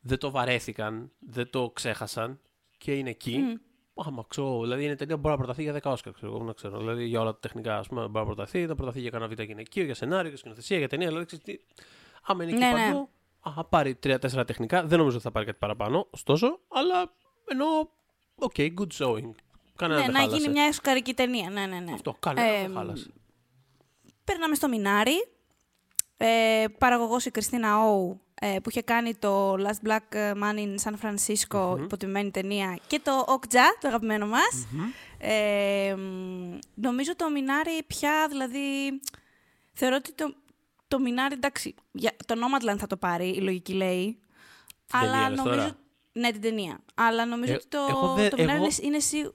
δεν 0.02 0.18
το 0.18 0.32
βαρέθηκαν, 0.32 1.12
δεν 1.20 1.50
το 1.50 1.70
ξέχασαν 1.70 2.40
και 2.78 2.94
είναι 2.94 3.10
εκεί. 3.10 3.38
Μμ. 3.38 3.54
Άμα 3.96 4.26
ξέρω, 4.28 4.62
δηλαδή 4.62 4.84
είναι 4.84 4.96
ταινία 4.96 5.16
που 5.16 5.22
μπορεί 5.22 5.34
να 5.34 5.40
προταθεί 5.44 5.64
για 5.64 5.74
10 5.74 5.92
Όσκαρ, 5.92 6.14
ξέρω 6.14 6.34
εγώ, 6.36 6.44
να 6.44 6.54
ξέρω. 6.54 6.78
Δηλαδή 6.78 7.06
για 7.06 7.22
όλα 7.22 7.32
τα 7.32 7.40
τεχνικά, 7.40 7.78
ας 7.78 7.88
πούμε, 7.88 8.02
μπορεί 8.02 8.18
να 8.18 8.26
προταθεί, 8.26 8.66
να 8.66 8.76
προταθεί 8.76 9.00
για 9.02 9.10
κανένα 9.10 9.34
β' 9.36 9.42
γυναικείο, 9.42 9.84
για 9.84 9.94
σενάριο, 9.96 10.28
για 10.30 10.38
σκηνοθεσία, 10.38 10.78
για 10.78 10.88
ταινία. 10.88 11.08
Δηλαδή, 11.08 11.26
ξέρεις 11.26 11.46
τι, 11.46 11.58
άμα 12.24 12.44
είναι 12.44 12.52
εκεί 12.52 12.62
Ναι, 12.62 12.72
ναι. 12.72 12.86
παντού, 12.86 13.10
α, 13.50 13.52
θα 13.56 13.64
πάρει 13.66 14.00
3-4 14.04 14.44
τεχνικά. 14.48 14.84
Δεν 14.86 14.98
νομίζω 14.98 15.16
ότι 15.16 15.26
θα 15.26 15.32
πάρει 15.32 15.46
κάτι 15.46 15.58
παραπάνω, 15.58 16.08
ωστόσο, 16.10 16.60
αλλά 16.68 17.14
εννοώ, 17.46 17.88
οκ, 18.36 18.54
good 18.58 18.98
showing. 19.06 19.32
Κανένα 19.76 20.00
Ναι, 20.00 20.06
δεν 20.06 20.14
να 20.14 20.20
χάλασε. 20.20 20.38
γίνει 20.38 20.52
μια 20.52 20.64
οσκαρική 20.64 21.14
ταινία. 21.14 21.50
Ναι, 21.50 21.66
ναι, 21.66 21.80
ναι. 21.80 21.94
Αυτό, 21.94 22.16
κανένα 22.20 22.48
Ε, 22.48 22.62
δεν 22.62 22.74
χάλασε. 22.76 23.12
Περνάμε 24.24 24.56
στο 24.56 24.68
Μινάρι. 24.68 25.28
Ε, 26.18 26.66
παραγωγός 26.78 27.26
η 27.26 27.32
Κριστίνα 27.32 27.80
Όου 27.86 28.22
ε, 28.42 28.60
που 28.64 28.70
είχε 28.70 28.82
κάνει 28.82 29.16
το 29.16 29.54
Last 29.54 29.88
Black 29.88 30.34
Man 30.42 30.56
in 30.58 30.76
San 30.84 30.94
Francisco, 31.02 31.74
Μμμ. 31.78 31.84
υποτιμημένη 31.84 32.32
ταινία, 32.32 32.80
και 32.88 33.00
το 33.04 33.26
Okja, 33.28 33.66
το 33.80 33.88
αγαπημένο 33.88 34.28
μας. 34.28 34.68
Ε, 35.18 35.96
μ, 35.98 36.58
νομίζω 36.74 37.16
το 37.16 37.30
Μινάρι 37.30 37.84
πια, 37.88 38.28
δηλαδή, 38.30 39.00
θεωρώ 39.74 39.96
ότι 39.96 40.14
το, 40.14 40.34
το 40.96 41.00
Μινάρι, 41.00 41.34
εντάξει, 41.34 41.76
για, 41.92 42.12
το 42.26 42.36
Nomadland 42.38 42.78
θα 42.78 42.88
το 42.88 42.98
πάρει, 42.98 43.30
η 43.30 43.42
λογική 43.42 43.74
λέει. 43.74 44.20
Την 44.86 45.00
αλλά 45.00 45.12
ταινία 45.12 45.30
λες 45.30 45.38
νομίζω... 45.38 45.56
τώρα; 45.60 45.78
Ναι, 46.14 46.32
την 46.32 46.42
ταινία. 46.42 46.80
Αλλά 46.94 47.26
νομίζω 47.26 47.52
Ε, 47.54 47.56
ότι 47.56 47.68
το, 47.68 47.86
εγώ 47.90 48.14
δεν- 48.14 48.30
το 48.30 48.36
Μινάρι 48.38 48.58
εγώ- 48.58 48.66
είναι, 48.66 48.76
είναι 48.88 49.00
σί... 49.00 49.32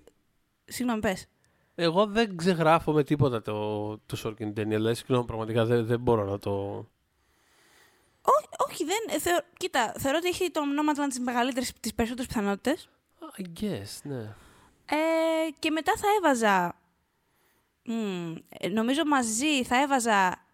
Συγγνώμη, 0.65 1.01
πες. 1.01 1.27
Εγώ 1.75 2.07
δεν 2.07 2.37
ξεγράφω 2.37 2.93
με 2.93 3.05
τίποτα 3.05 3.43
το, 3.43 3.89
το 3.99 4.17
Sorkin 4.25 4.55
ταινία. 4.55 4.77
Δηλαδή, 4.77 4.95
συγγνώμη, 4.95 5.25
πραγματικά 5.25 5.65
δεν, 5.65 5.87
δεν 5.87 6.01
μπορώ 6.01 6.25
να 6.25 6.39
το. 6.39 6.51
Ό, 8.23 8.33
όχι, 8.71 8.85
δεν. 8.85 8.99
ε, 9.09 9.19
Θεω, 9.19 9.39
κοίτα, 9.57 9.93
θεωρώ 9.99 10.17
ότι 10.21 10.29
έχει 10.29 10.51
το 10.51 10.61
Nomadland 10.61 11.07
τις 11.09 11.19
μεγαλύτερες, 11.21 11.73
τις 11.81 11.95
περισσότερες 11.95 12.27
πιθανότητες. 12.27 12.89
I 13.39 13.43
guess, 13.61 14.01
ναι. 14.03 14.35
Ε, 14.91 14.97
και 15.59 15.71
μετά 15.71 15.93
θα 15.97 16.07
έβαζα. 16.19 16.75
μ, 17.83 18.35
ε, 18.49 18.69
νομίζω 18.69 19.05
μαζί 19.07 19.65
θα 19.65 19.81
έβαζα 19.83 20.47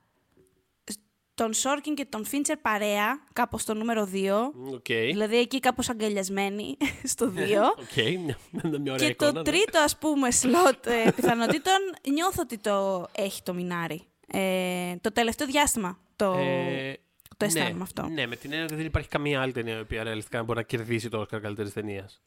τον 1.34 1.52
Σόρκιν 1.52 1.94
και 1.94 2.04
τον 2.04 2.24
Φίντσερ 2.24 2.56
παρέα, 2.56 3.20
κάπως 3.32 3.62
στο 3.62 3.74
νούμερο 3.74 4.08
2. 4.12 4.52
Οκ. 4.72 4.86
Δηλαδή 4.86 5.36
εκεί 5.36 5.60
κάπως 5.60 5.88
αγκαλιασμένοι, 5.88 6.76
στο 7.12 7.32
2. 7.36 7.38
Οκ, 7.78 7.96
μια, 8.24 8.38
μια 8.80 8.92
ωραία 8.92 8.96
και 8.96 9.12
εικόνα. 9.12 9.32
το 9.32 9.38
ναι. 9.38 9.44
τρίτο, 9.44 9.78
ας 9.78 9.98
πούμε, 9.98 10.30
slot 10.30 10.86
ε, 10.86 11.10
πιθανότητων, 11.16 11.74
νιώθω 12.12 12.42
ότι 12.42 12.58
το 12.58 13.06
έχει 13.12 13.42
το 13.42 13.54
Μινάρι. 13.54 14.02
Ε, 14.26 14.96
το 15.00 15.12
τελευταίο 15.12 15.46
διάστημα 15.46 15.98
το, 16.16 16.32
Ε, 16.38 16.96
το 17.36 17.44
αισθάνομαι 17.44 17.72
ναι, 17.76 17.82
αυτό. 17.82 18.06
Ναι, 18.06 18.26
με 18.26 18.36
την 18.36 18.50
έννοια 18.50 18.64
ότι 18.66 18.74
δεν 18.74 18.84
υπάρχει 18.86 19.08
καμία 19.08 19.40
άλλη 19.42 19.52
ταινία 19.52 19.76
η 19.76 19.80
οποία 19.80 20.02
ρεαλιστικά 20.02 20.42
μπορεί 20.42 20.58
να 20.58 20.64
κερδίσει 20.64 21.08
το 21.08 21.18
Όσκαρ 21.18 21.40
καλύτερης 21.40 21.72
ταινίας. 21.72 22.20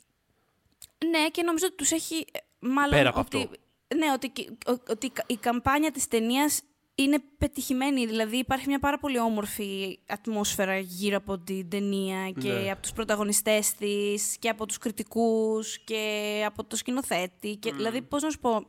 Ναι, 1.09 1.27
και 1.29 1.43
νομίζω 1.43 1.65
ότι 1.65 1.75
τους 1.75 1.91
έχει. 1.91 2.15
ε, 2.31 2.39
Μάλλον 2.59 2.89
Πέρα 2.97 3.09
από 3.09 3.19
ότι, 3.19 3.37
αυτό. 3.37 3.49
Ναι, 3.95 4.11
ότι, 4.13 4.29
κι- 4.29 4.49
ο- 4.67 4.81
ότι 4.89 5.11
η 5.27 5.35
καμπάνια 5.37 5.91
της 5.91 6.07
ταινίας 6.07 6.61
είναι 6.99 7.17
πετυχημένη. 7.37 8.05
Δηλαδή 8.05 8.37
υπάρχει 8.37 8.67
μια 8.67 8.79
πάρα 8.79 8.97
πολύ 8.99 9.19
όμορφη 9.19 9.99
ατμόσφαιρα 10.07 10.77
γύρω 10.77 11.17
από 11.17 11.37
την 11.39 11.69
ταινία 11.69 12.29
και 12.29 12.51
Ναι. 12.51 12.71
από 12.71 12.81
τους 12.81 12.91
πρωταγωνιστές 12.91 13.73
της 13.73 14.37
και 14.39 14.49
από 14.49 14.65
τους 14.65 14.77
κριτικούς 14.77 15.79
και 15.79 16.43
από 16.45 16.63
το 16.63 16.75
σκηνοθέτη. 16.75 17.55
Και, 17.55 17.73
Δηλαδή, 17.73 18.01
πώς 18.01 18.21
να 18.23 18.29
σου 18.29 18.39
πω, 18.39 18.67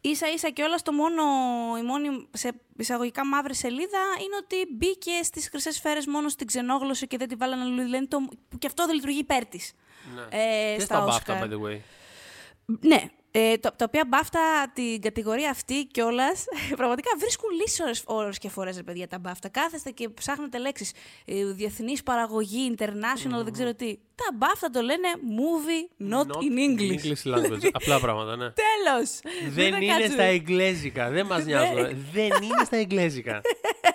ίσα 0.00 0.32
ίσα 0.32 0.50
και 0.50 0.62
όλα 0.62 0.78
στο 0.78 0.92
μόνο, 0.92 1.22
η 1.78 1.82
μόνη 1.82 2.26
σε 2.32 2.52
εισαγωγικά 2.76 3.26
μαύρη 3.26 3.54
σελίδα 3.54 3.98
είναι 4.24 4.36
ότι 4.42 4.56
μπήκε 4.76 5.10
στις 5.22 5.48
χρυσές 5.48 5.74
σφαίρες 5.74 6.06
μόνο 6.06 6.28
στην 6.28 6.46
ξενόγλωση 6.46 7.06
και 7.06 7.16
δεν 7.16 7.28
τη 7.28 7.34
βάλανε 7.34 7.62
αλλού. 7.62 7.82
Δηλαδή, 7.82 8.08
το, 8.08 8.18
που 8.48 8.58
και 8.58 8.66
αυτό 8.66 8.86
δεν 8.86 8.94
λειτουργεί 8.94 9.18
υπέρ 9.18 9.46
της. 9.46 9.72
Ναι. 10.14 10.22
Ε, 10.38 10.74
Και 10.76 10.80
στα 10.80 10.94
στα 10.94 11.04
Όσκαρ. 11.04 11.36
BAFTA, 11.38 11.42
by 11.46 11.50
the 11.52 11.60
way. 11.60 11.78
Ναι. 12.80 13.02
Ε, 13.38 13.56
το, 13.56 13.70
τα 13.76 13.84
οποία 13.88 14.04
μπάφτα 14.08 14.40
την 14.72 15.00
κατηγορία 15.00 15.50
αυτή 15.50 15.84
κιόλας 15.84 16.44
πραγματικά 16.80 17.10
βρίσκουν 17.18 17.50
λύσει 17.50 18.02
ώρες 18.04 18.38
και 18.38 18.48
φορές, 18.48 18.76
ρε 18.76 18.82
παιδιά, 18.82 19.08
τα 19.08 19.18
μπάφτα. 19.18 19.48
Κάθεστε 19.48 19.90
και 19.90 20.08
ψάχνετε 20.08 20.58
λέξεις. 20.58 20.92
Ε, 21.24 21.44
Διεθνής 21.44 22.02
παραγωγή, 22.02 22.74
international, 22.78 23.44
δεν 23.44 23.52
ξέρω 23.52 23.74
τι. 23.74 23.98
Τα 24.14 24.24
μπάφτα 24.34 24.70
το 24.70 24.80
λένε 24.80 25.08
movie 25.38 26.12
not, 26.12 26.26
in 26.26 26.80
English. 26.80 27.04
English 27.04 27.34
language. 27.34 27.68
Απλά 27.72 28.00
πράγματα, 28.00 28.36
ναι. 28.36 28.52
Τέλος! 28.52 29.20
Δεν 29.48 29.82
είναι 29.82 30.08
στα 30.12 30.22
εγγλέζικα. 30.22 31.10
Δεν 31.10 31.26
μας 31.26 31.44
νοιάζουν. 31.44 31.74
Δεν 32.12 32.26
είναι 32.42 32.64
στα 32.64 32.76
εγγλέζικα. 32.76 33.40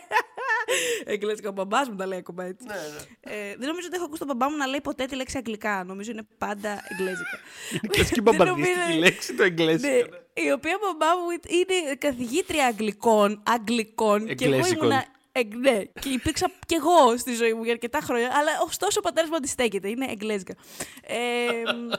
Εγγλέζικα, 1.05 1.49
ο 1.49 1.51
μπαμπάς 1.51 1.89
μου 1.89 1.95
τα 1.95 2.05
λέει 2.05 2.17
ακόμα 2.19 2.43
έτσι. 2.43 2.65
Ναι, 2.67 2.73
ναι. 2.73 3.35
Ε, 3.35 3.55
δεν 3.57 3.67
νομίζω 3.67 3.87
ότι 3.87 3.95
έχω 3.95 4.05
ακούσει 4.05 4.19
τον 4.25 4.27
μπαμπά 4.35 4.49
μου 4.51 4.57
να 4.57 4.65
λέει 4.67 4.81
ποτέ 4.81 5.05
τη 5.05 5.15
λέξη 5.15 5.37
αγγλικά. 5.37 5.83
Νομίζω 5.83 6.11
είναι 6.11 6.27
πάντα 6.37 6.83
εγγλέζικα. 6.89 7.39
Είναι 7.71 7.87
κλασική 7.87 8.21
Δεν 8.21 8.23
μπαμπαδίστικη 8.35 8.79
νομίζω- 8.79 8.99
λέξη 8.99 9.33
το 9.33 9.43
εγγλέζικο. 9.43 9.87
Ναι, 9.93 10.43
η 10.47 10.51
οποία 10.51 10.77
μπαμπά 10.81 11.15
μου 11.17 11.29
είναι 11.31 11.95
καθηγήτρια 11.95 12.65
αγγλικών, 12.65 13.43
αγγλικών 13.45 14.25
και 14.35 14.45
εγώ 14.45 14.53
Εγγλέζικων. 14.53 14.83
ήμουνα 14.89 15.05
Ε, 15.31 15.41
ναι, 15.43 15.83
και 15.83 16.09
υπήρξα 16.09 16.51
κι 16.65 16.75
εγώ 16.75 17.17
στη 17.17 17.33
ζωή 17.33 17.53
μου 17.53 17.63
για 17.63 17.71
αρκετά 17.71 17.99
χρόνια, 18.01 18.29
αλλά 18.33 18.51
ωστόσο 18.65 18.99
ο 18.99 19.01
πατέρας 19.01 19.29
μου 19.29 19.35
αντιστέκεται, 19.35 19.89
είναι 19.89 20.05
εγγλέζικα. 20.09 20.53
Ε, 21.01 21.17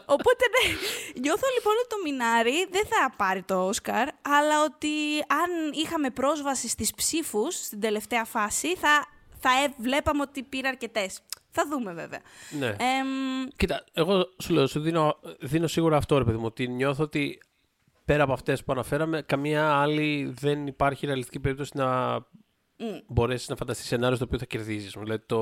οπότε 0.07 0.45
ναι, 0.55 0.75
νιώθω 1.21 1.47
λοιπόν 1.55 1.75
ότι 1.79 1.89
το 1.89 1.97
Μινάρι 2.05 2.67
δεν 2.71 2.83
θα 2.87 3.15
πάρει 3.17 3.43
το 3.43 3.67
Όσκαρ, 3.67 4.09
αλλά 4.23 4.65
ότι 4.65 4.89
αν 5.27 5.73
είχαμε 5.73 6.11
πρόσβαση 6.11 6.69
στις 6.69 6.95
ψήφους 6.95 7.55
στην 7.55 7.81
τελευταία 7.81 8.25
φάση, 8.25 8.77
θα, 8.77 9.07
θα 9.39 9.51
ε, 9.65 9.75
βλέπαμε 9.77 10.23
ότι 10.23 10.43
πήρε 10.43 10.69
αρκετές. 10.69 11.21
Θα 11.51 11.67
δούμε 11.69 11.93
βέβαια. 11.93 12.21
Ναι. 12.51 12.67
Εμ, 12.67 13.49
Κοίτα, 13.57 13.85
εγώ 13.93 14.29
σου 14.39 14.53
λέω, 14.53 14.67
σου 14.67 14.81
δίνω, 14.81 15.19
δίνω 15.41 15.67
σίγουρα 15.67 15.97
αυτό, 15.97 16.19
ρε 16.19 16.25
παιδί 16.25 16.37
μου, 16.37 16.47
ότι 16.47 16.69
νιώθω 16.69 17.03
ότι 17.03 17.41
πέρα 18.05 18.23
από 18.23 18.33
αυτές 18.33 18.65
που 18.65 18.73
αναφέραμε, 18.73 19.23
καμία 19.23 19.73
άλλη 19.73 20.35
δεν 20.39 20.67
υπάρχει 20.67 21.07
ρεαλιστική 21.07 21.41
περίπτωση 21.41 21.73
να 21.75 22.19
μ, 22.83 22.99
μπορέσεις 23.07 23.49
να 23.49 23.57
φανταστείς 23.57 23.87
σενάριο 23.87 24.17
στο 24.17 24.25
οποίο 24.25 24.39
θα 24.39 24.45
κερδίζεις. 24.45 24.93
Δηλαδή 24.99 25.23
το, 25.27 25.41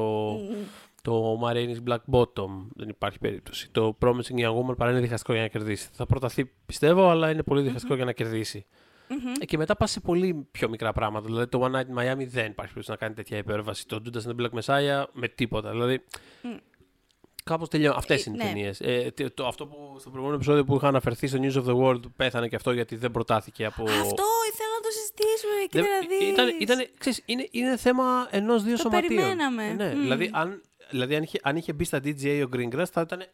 μ, 0.51 0.55
το 1.03 1.41
Marines 1.45 1.89
Black 1.89 1.99
Bottom 2.13 2.51
δεν 2.75 2.89
υπάρχει 2.89 3.19
περίπτωση. 3.19 3.71
Το 3.71 3.97
Promising 4.01 4.35
Young 4.45 4.55
Woman 4.67 4.77
παρά 4.77 4.91
είναι 4.91 5.01
διχαστικό 5.01 5.33
για 5.33 5.43
να 5.43 5.49
κερδίσει. 5.49 5.89
Θα 5.93 6.07
προταθεί 6.07 6.51
πιστεύω, 6.67 7.09
αλλά 7.09 7.31
είναι 7.31 7.43
πολύ 7.43 7.63
διχαστικό 7.63 7.95
για 7.95 8.05
να 8.05 8.13
κερδίσει. 8.13 8.67
μμμ. 9.09 9.33
Ε, 9.41 9.45
Και 9.45 9.57
μετά 9.57 9.77
πας 9.77 9.91
σε 9.91 10.01
πολύ 10.01 10.47
πιο 10.51 10.69
μικρά 10.69 10.93
πράγματα. 10.93 11.27
Δηλαδή 11.27 11.47
το 11.47 11.65
One 11.65 11.71
Night 11.77 11.81
in 11.97 11.99
Miami 12.03 12.27
δεν 12.27 12.47
υπάρχει 12.47 12.55
περίπτωση 12.55 12.91
να 12.91 12.97
κάνει 12.97 13.15
τέτοια 13.15 13.37
υπέρβαση. 13.39 13.87
Το 13.87 14.03
Judas 14.05 14.17
and 14.31 14.37
the 14.37 14.45
Black 14.47 14.61
Messiah 14.61 15.05
με 15.13 15.29
τίποτα. 15.29 15.71
Δηλαδή. 15.71 16.05
Μμ. 16.43 16.57
Κάπως 17.45 17.69
τελειώνει. 17.69 17.95
Αυτές 17.99 18.27
Ε, 18.27 18.31
είναι 18.31 18.43
οι 18.43 18.47
ναι. 18.47 18.53
ταινίες. 18.53 18.81
Ε, 18.81 19.11
τε- 19.15 19.35
το, 19.35 19.47
αυτό 19.47 19.67
που 19.67 19.77
στο 19.99 20.09
προηγούμενο 20.09 20.35
επεισόδιο 20.37 20.65
που 20.65 20.75
είχα 20.77 20.89
αναφερθεί 20.89 21.27
στο 21.27 21.39
News 21.43 21.55
of 21.55 21.65
the 21.65 21.77
World 21.83 22.01
πέθανε 22.17 22.49
και 22.49 22.57
αυτό 22.57 22.73
γιατί 22.73 22.97
δεν 22.97 23.11
προτάθηκε 23.11 23.65
από. 23.65 23.83
Αυτό 23.83 24.23
ήθελα 24.53 24.70
να 25.11 25.17
το 25.17 25.23
συζητήσουμε, 25.27 25.55
Δεν- 25.59 25.69
κοίτα 25.69 26.43
να 26.43 26.47
δεις. 26.47 26.59
ήταν, 26.59 26.79
ήταν, 26.79 26.95
ξέρεις, 26.99 27.23
είναι, 27.25 27.49
είναι 27.51 27.77
θέμα 27.77 28.29
ενό-δύο 28.31 28.77
Το 28.77 28.81
σωματείων. 28.81 29.09
περιμέναμε. 29.09 29.73
Ναι, 29.73 29.95
Μμ. 29.95 30.01
δηλαδή 30.01 30.31
αν, 30.33 30.63
δηλαδή 30.91 31.15
αν, 31.15 31.23
είχε, 31.23 31.39
αν 31.43 31.57
είχε 31.57 31.73
μπει 31.73 31.85
στα 31.85 31.99
DGA 32.05 32.45
ο 32.47 32.57
Greengrass 32.57 32.85
θα 32.93 33.01
ήταν 33.01 33.25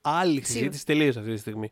άλλη 0.00 0.44
συζήτηση 0.44 0.86
τελείως 0.86 1.16
αυτή 1.16 1.30
τη 1.30 1.36
στιγμή. 1.38 1.70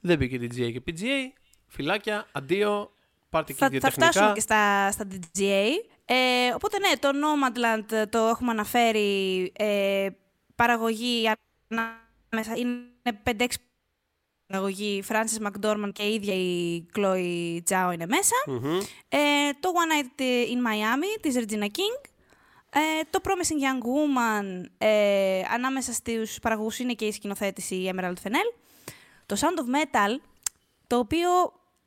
Δεν 0.00 0.18
μπήκε 0.18 0.36
DGA 0.40 0.72
και 0.72 0.82
PGA. 0.86 1.32
Φυλάκια, 1.66 2.26
αντίο, 2.32 2.92
πάρτε 3.30 3.52
και 3.52 3.58
θα, 3.58 3.68
δύο 3.68 3.80
θα 3.80 3.86
τεχνικά. 3.88 4.10
φτάσουμε 4.10 4.32
και 4.34 4.40
στα, 4.40 4.90
στα 4.90 5.06
DGA. 5.10 5.66
Ε, 6.04 6.50
οπότε 6.54 6.78
ναι, 6.78 6.88
το 6.98 7.08
Nomadland 7.12 7.92
ε, 7.92 8.06
το 8.06 8.18
έχουμε 8.18 8.50
αναφέρει. 8.50 9.52
Ε, 9.56 10.08
παραγωγή 10.54 11.30
ανάμεσα 11.68 12.56
είναι 12.56 13.20
5-6 13.24 13.46
παραγωγή. 14.52 15.02
Frances 15.08 15.46
McDormand 15.46 15.90
και 15.92 16.02
η 16.02 16.14
ίδια 16.14 16.34
η 16.34 16.84
Chloe 16.96 17.58
Zhao 17.70 17.92
είναι 17.94 18.06
μέσα. 18.06 18.34
Μμμ. 18.46 18.78
Ε, 19.08 19.18
το 19.60 19.70
One 19.72 19.92
Night 20.04 20.20
in 20.22 20.66
Miami 20.68 21.20
της 21.20 21.34
Regina 21.38 21.64
King. 21.64 22.08
Ε, 22.74 22.80
το 23.10 23.18
Promising 23.22 23.62
Young 23.62 23.82
Woman 23.84 24.64
ε, 24.78 25.40
ανάμεσα 25.54 25.92
στους 25.92 26.38
παραγωγούς 26.38 26.78
είναι 26.78 26.92
και 26.92 27.04
η 27.04 27.12
σκηνοθέτηση 27.12 27.74
η 27.74 27.92
Emerald 27.94 28.14
Fennell. 28.22 28.58
Το 29.26 29.36
Sound 29.40 29.58
of 29.60 29.84
Metal, 29.84 30.20
το 30.86 30.98
οποίο 30.98 31.28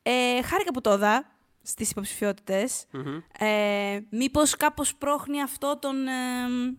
ε, 0.04 0.42
χάρηκα 0.42 0.72
που 0.74 0.82
το 0.82 0.94
είδα 0.94 1.32
στις 1.64 1.90
υποψηφιότητες. 1.92 2.86
Μμμ. 2.92 3.20
Ε, 3.40 4.00
μήπως 4.10 4.56
κάπως 4.56 4.96
πρόχνει 4.96 5.42
αυτό 5.42 5.78
τον, 5.82 6.08
ε, 6.08 6.12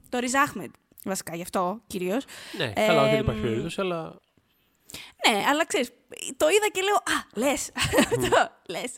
το 0.09 0.18
Riz 0.20 0.61
Ahmed, 0.61 0.70
βασικά 1.05 1.37
γι' 1.37 1.42
αυτό 1.42 1.81
κυρίως. 1.87 2.25
Ναι, 2.59 2.72
καλά, 2.72 3.05
δεν 3.05 3.14
Ε, 3.14 3.18
υπάρχει 3.18 3.40
περίπτωση, 3.40 3.81
αλλά. 3.81 4.16
Ναι, 5.29 5.43
αλλά 5.49 5.67
ξέρεις, 5.67 5.91
το 6.37 6.49
είδα 6.49 6.69
και 6.73 6.81
λέω, 6.83 6.95
α, 6.95 7.27
λες, 7.35 7.71
αυτό, 7.99 8.49
λες. 8.69 8.93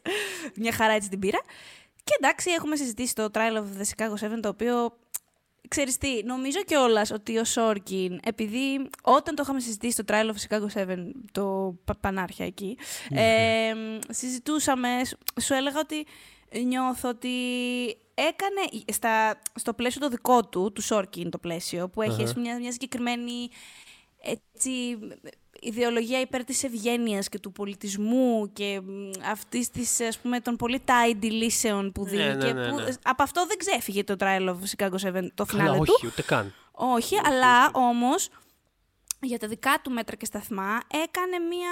Μια 0.56 0.72
χαρά 0.72 0.92
έτσι 0.92 1.08
την 1.08 1.18
πήρα. 1.18 1.38
Και 2.04 2.14
εντάξει, 2.20 2.50
έχουμε 2.50 2.76
συζητήσει 2.76 3.14
το 3.14 3.28
Trial 3.34 3.56
of 3.56 3.64
the 3.80 3.84
Chicago 3.96 4.34
7, 4.36 4.38
το 4.42 4.48
οποίο, 4.48 4.98
ξέρεις 5.68 5.98
τι, 5.98 6.22
νομίζω 6.24 6.62
κιόλας 6.62 7.10
ότι 7.10 7.38
ο 7.38 7.44
Σόρκιν, 7.44 8.20
επειδή 8.24 8.90
όταν 9.02 9.34
το 9.34 9.42
είχαμε 9.44 9.60
συζητήσει 9.60 10.04
το 10.04 10.14
Trial 10.14 10.30
of 10.30 10.34
Chicago 10.48 10.66
7, 10.86 10.96
το 11.32 11.74
πα- 11.84 11.96
πανάρχια 12.00 12.46
εκεί, 12.46 12.78
ε, 13.10 13.72
συζητούσαμε, 14.08 14.88
σου- 15.06 15.18
σου 15.40 15.54
έλεγα 15.54 15.78
ότι 15.80 16.06
νιώθω 16.64 17.08
ότι 17.08 17.28
έκανε 18.14 18.84
στα, 18.92 19.40
στο 19.54 19.74
πλαίσιο 19.74 20.00
το 20.00 20.08
δικό 20.08 20.44
του, 20.44 20.72
του 20.72 20.82
Σόρκιν 20.82 21.30
το 21.30 21.38
πλαίσιο, 21.38 21.88
που 21.88 22.02
έχει 22.02 22.12
Αχα. 22.12 22.22
ας 22.22 22.32
πούμε, 22.34 22.48
μια, 22.48 22.58
μια 22.58 22.72
συγκεκριμένη 22.72 23.48
έτσι, 24.22 24.98
ιδεολογία 25.60 26.20
υπέρ 26.20 26.44
της 26.44 26.64
ευγένειας 26.64 27.28
και 27.28 27.38
του 27.38 27.52
πολιτισμού 27.52 28.52
και 28.52 28.80
μ, 28.84 29.10
αυτής 29.30 29.70
της, 29.70 30.00
ας 30.00 30.18
πούμε, 30.18 30.40
των 30.40 30.56
πολύ 30.56 30.82
tidy 30.86 31.30
λύσεων 31.30 31.92
που 31.92 32.02
Ναι, 32.04 32.10
δίνει. 32.10 32.24
ναι, 32.36 32.44
και 32.46 32.52
ναι, 32.52 32.68
που, 32.68 32.74
ναι. 32.80 32.88
από 33.02 33.22
αυτό 33.22 33.46
δεν 33.46 33.56
ξέφυγε 33.58 34.04
το 34.04 34.16
Trial 34.18 34.48
of 34.48 34.56
Chicago 34.76 34.94
7, 34.94 35.28
το 35.34 35.44
Καλά, 35.44 35.62
φινάλε 35.62 35.76
του. 35.76 35.84
όχι, 35.96 36.06
ούτε 36.06 36.22
καν. 36.22 36.54
Όχι, 36.72 37.16
αλλά 37.24 37.70
όμως 37.72 38.28
για 39.20 39.38
τα 39.38 39.46
δικά 39.48 39.80
του 39.82 39.90
μέτρα 39.90 40.16
και 40.16 40.24
σταθμά 40.24 40.80
έκανε 41.04 41.38
μία 41.38 41.70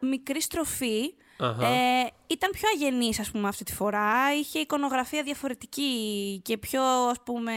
μικρή 0.00 0.40
στροφή. 0.42 1.14
Αχα. 1.38 1.66
Ε, 1.66 2.10
ήταν 2.26 2.50
πιο 2.50 2.68
αγενής, 2.74 3.18
ας 3.20 3.30
πούμε, 3.30 3.48
αυτή 3.48 3.64
τη 3.64 3.74
φορά. 3.74 4.34
Είχε 4.40 4.58
εικονογραφία 4.58 5.22
διαφορετική 5.22 5.92
και 6.44 6.58
πιο, 6.58 6.82
ας 6.82 7.16
πούμε, 7.24 7.52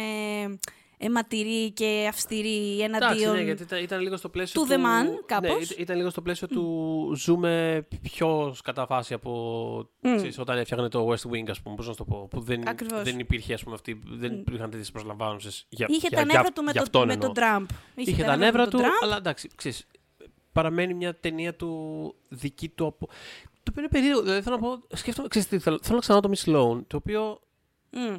αιματηρή 0.98 1.72
και 1.72 2.06
αυστηρή 2.10 2.82
Εντάξει, 2.82 3.06
εναντίον... 3.06 3.36
ναι, 3.36 3.42
γιατί 3.42 3.64
ήταν, 3.64 3.84
ήταν 3.84 4.02
λίγο 4.02 4.18
στο 4.18 4.30
πλαίσιο 4.30 4.62
του 4.62 4.68
του... 4.68 4.74
The 4.74 4.78
Man, 4.78 5.10
Ναι, 5.10 5.16
κάπως. 5.26 5.64
ήταν, 5.70 5.78
ήταν 5.80 5.98
λίγο 5.98 6.10
στο 6.10 6.22
πλαίσιο 6.22 6.48
του 6.48 7.12
ζούμε 7.16 7.86
πιο 8.02 8.56
κατά 8.64 8.86
φάση 8.86 9.14
από 9.14 9.90
ξέρεις, 10.16 10.40
όταν 10.40 10.58
έφτιαχνε 10.58 10.90
το 10.90 11.08
West 11.10 11.32
Wing, 11.32 11.50
ας 11.50 11.62
πούμε, 11.62 11.76
πώς 11.76 11.88
να 11.88 11.96
το 11.96 12.04
πω, 12.06 12.28
που 12.30 12.40
δεν, 12.40 12.68
Ακριβώς. 12.68 13.04
δεν 13.04 13.20
υπήρχε, 13.20 13.54
ας 13.54 13.64
πούμε, 13.64 13.76
αυτή, 13.76 14.00
δεν 14.06 14.34
υπήρχαν 14.34 14.70
τέτοιες 14.70 14.92
προσλαμβάνωσες 14.92 15.66
για, 15.70 15.86
Είχε 15.90 16.08
για, 16.08 16.10
τα 16.18 16.24
για, 16.24 16.34
νεύρα 16.34 16.52
του 16.52 16.64
με, 16.64 16.72
για 16.72 16.80
το, 16.82 16.86
αυτόν 16.86 17.08
με 17.08 17.14
εννοώ. 17.14 17.26
τον 17.28 17.36
Τραμπ. 17.36 17.66
Είχε, 17.96 18.24
τα 18.24 18.36
νεύρα 18.36 18.60
με 18.62 18.66
του, 18.66 18.72
τον 18.72 18.80
Τραμπ. 18.80 18.94
αλλά 19.02 19.18
εντάξει, 19.18 19.50
ξέρεις, 19.56 19.88
παραμένει 20.52 20.94
μια 20.94 21.16
ταινία 21.16 21.56
του 21.56 22.16
δική 22.30 22.70
του 22.70 22.86
από... 22.86 23.08
Το 23.64 23.70
οποίο 23.72 23.82
είναι 23.82 23.92
περίεργο, 23.92 24.22
δηλαδή 24.22 24.42
θέλω 24.42 24.56
να 24.56 24.62
πω, 24.62 24.84
σκέφτομαι, 24.96 25.28
ξέρεις 25.28 25.48
τι, 25.48 25.60
θέλω, 25.60 25.80
θέλω 25.82 25.96
να 25.96 26.00
ξαναδώ 26.02 26.30
το 26.30 26.34
Miss 26.36 26.50
Sloan, 26.50 26.84
το 26.88 26.98
οποίο 26.98 27.40
Μμ. 27.92 28.16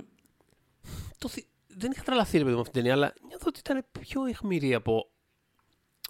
το, 1.19 1.29
θυ- 1.29 1.47
δεν 1.77 1.91
είχα 1.91 2.03
τρελαθεί 2.03 2.39
ρε 2.39 2.43
παιδί 2.45 2.55
με 2.55 2.61
αυτή 2.61 2.73
την 2.73 2.83
ταινία, 2.83 2.97
αλλά 2.97 3.15
νιώθω 3.29 3.45
ότι 3.49 3.59
ήταν 3.59 3.85
πιο 4.01 4.25
αιχμηρή 4.25 4.75
από 4.75 5.11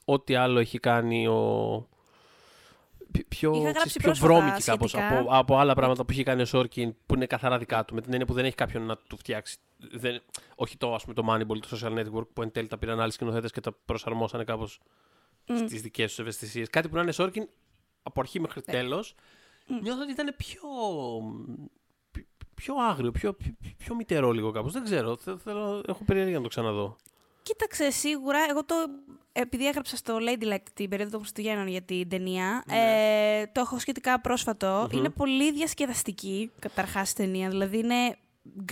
ό,τι 0.04 0.34
άλλο 0.34 0.58
έχει 0.58 0.78
κάνει 0.78 1.26
ο. 1.26 1.88
πι- 3.12 3.26
Πιο, 3.28 3.50
Είχα 3.50 3.58
ξέρεις, 3.60 3.74
γράψει 3.76 3.98
πιο 3.98 4.08
πρόσφατα 4.08 4.34
βρώμικη 4.34 4.62
κάπως 4.64 4.90
σχετικά. 4.90 5.18
από, 5.18 5.28
από 5.30 5.56
άλλα 5.58 5.74
πράγματα 5.74 6.04
που 6.04 6.10
έχει 6.12 6.22
κάνει 6.22 6.42
ο 6.42 6.44
Σόρκιν 6.44 6.94
που 7.06 7.14
είναι 7.14 7.26
καθαρά 7.26 7.58
δικά 7.58 7.84
του. 7.84 7.94
Με 7.94 8.00
την 8.00 8.10
έννοια 8.12 8.26
που 8.26 8.32
δεν 8.32 8.44
έχει 8.44 8.54
κάποιον 8.54 8.82
να 8.86 8.96
του 8.96 9.16
φτιάξει. 9.16 9.56
Δεν, 9.92 10.22
όχι 10.54 10.76
το, 10.76 10.94
ας 10.94 11.02
πούμε, 11.02 11.14
το 11.14 11.24
Moneyball, 11.30 11.58
το 11.60 11.78
Social 11.82 11.98
Network 11.98 12.26
που 12.32 12.42
εν 12.42 12.50
τέλει 12.50 12.68
τα 12.68 12.78
πήραν 12.78 13.00
άλλοι 13.00 13.12
σκηνοθέτες 13.12 13.50
και 13.50 13.60
τα 13.60 13.72
προσαρμόσανε 13.84 14.44
κάπως 14.44 14.80
Μμ. 15.46 15.56
στις 15.56 15.82
δικές 15.82 16.08
τους 16.08 16.18
ευαισθησίες. 16.18 16.68
Κάτι 16.70 16.88
που 16.88 16.94
να 16.96 17.02
είναι 17.02 17.12
Σόρκιν 17.12 17.48
από 18.02 18.20
αρχή 18.20 18.40
μέχρι 18.40 18.62
Ναι. 18.66 18.72
τέλος. 18.72 19.14
Νιώθω 19.82 20.02
ότι 20.02 20.10
ήταν 20.10 20.34
πιο. 20.36 20.60
Πιο 22.64 22.74
άγριο, 22.90 23.10
πιο, 23.10 23.32
πιο, 23.32 23.54
πιο 23.78 23.94
μητερό 23.94 24.30
λίγο 24.32 24.50
κάπως. 24.50 24.72
Δεν 24.72 24.84
ξέρω. 24.84 25.16
Θε- 25.16 25.38
Θέλω, 25.44 25.82
έχω 25.88 26.04
περιέργεια 26.04 26.36
να 26.36 26.42
το 26.42 26.48
ξαναδώ. 26.48 26.96
Κοίταξε, 27.42 27.90
σίγουρα, 27.90 28.38
εγώ 28.50 28.64
το. 28.64 28.74
Επειδή 29.32 29.66
έγραψα 29.66 29.96
στο 29.96 30.16
Ladylike 30.20 30.66
την 30.74 30.88
περίοδο 30.88 31.10
των 31.10 31.20
Χριστουγέννων 31.20 31.66
για 31.66 31.82
την 31.82 32.08
ταινία, 32.08 32.64
ε, 32.68 33.46
το 33.52 33.60
έχω 33.60 33.78
σχετικά 33.78 34.20
πρόσφατο. 34.20 34.88
Μμμ. 34.92 34.98
Είναι 34.98 35.08
πολύ 35.08 35.52
διασκεδαστική, 35.52 36.50
καταρχάς 36.58 37.10
η 37.10 37.14
ταινία. 37.14 37.48
Δηλαδή 37.48 37.78
είναι 37.78 38.16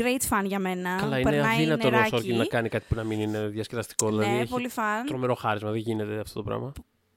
great 0.01 0.29
fan 0.39 0.45
για 0.45 0.59
μένα. 0.59 0.97
Καλά, 1.01 1.19
είναι 1.19 1.31
Περνάει 1.31 1.55
αδύνατο 1.57 1.87
ο 1.87 1.91
νεράκι. 1.91 2.09
Σόρκιν 2.09 2.37
να 2.37 2.45
κάνει 2.45 2.69
κάτι 2.69 2.85
που 2.89 2.95
να 2.95 3.05
μην 3.05 3.21
είναι 3.21 3.47
διασκεδαστικό. 3.47 4.09
δηλαδή 4.09 4.31
Ναι, 4.31 4.39
έχει 4.41 4.51
πολύ 4.51 4.69
φαν. 4.69 5.07
τρομερό 5.07 5.35
χάρισμα, 5.35 5.71
δεν 5.71 5.81
γίνεται 5.81 6.19
αυτό 6.19 6.35
το 6.35 6.43
πράγμα. 6.43 6.73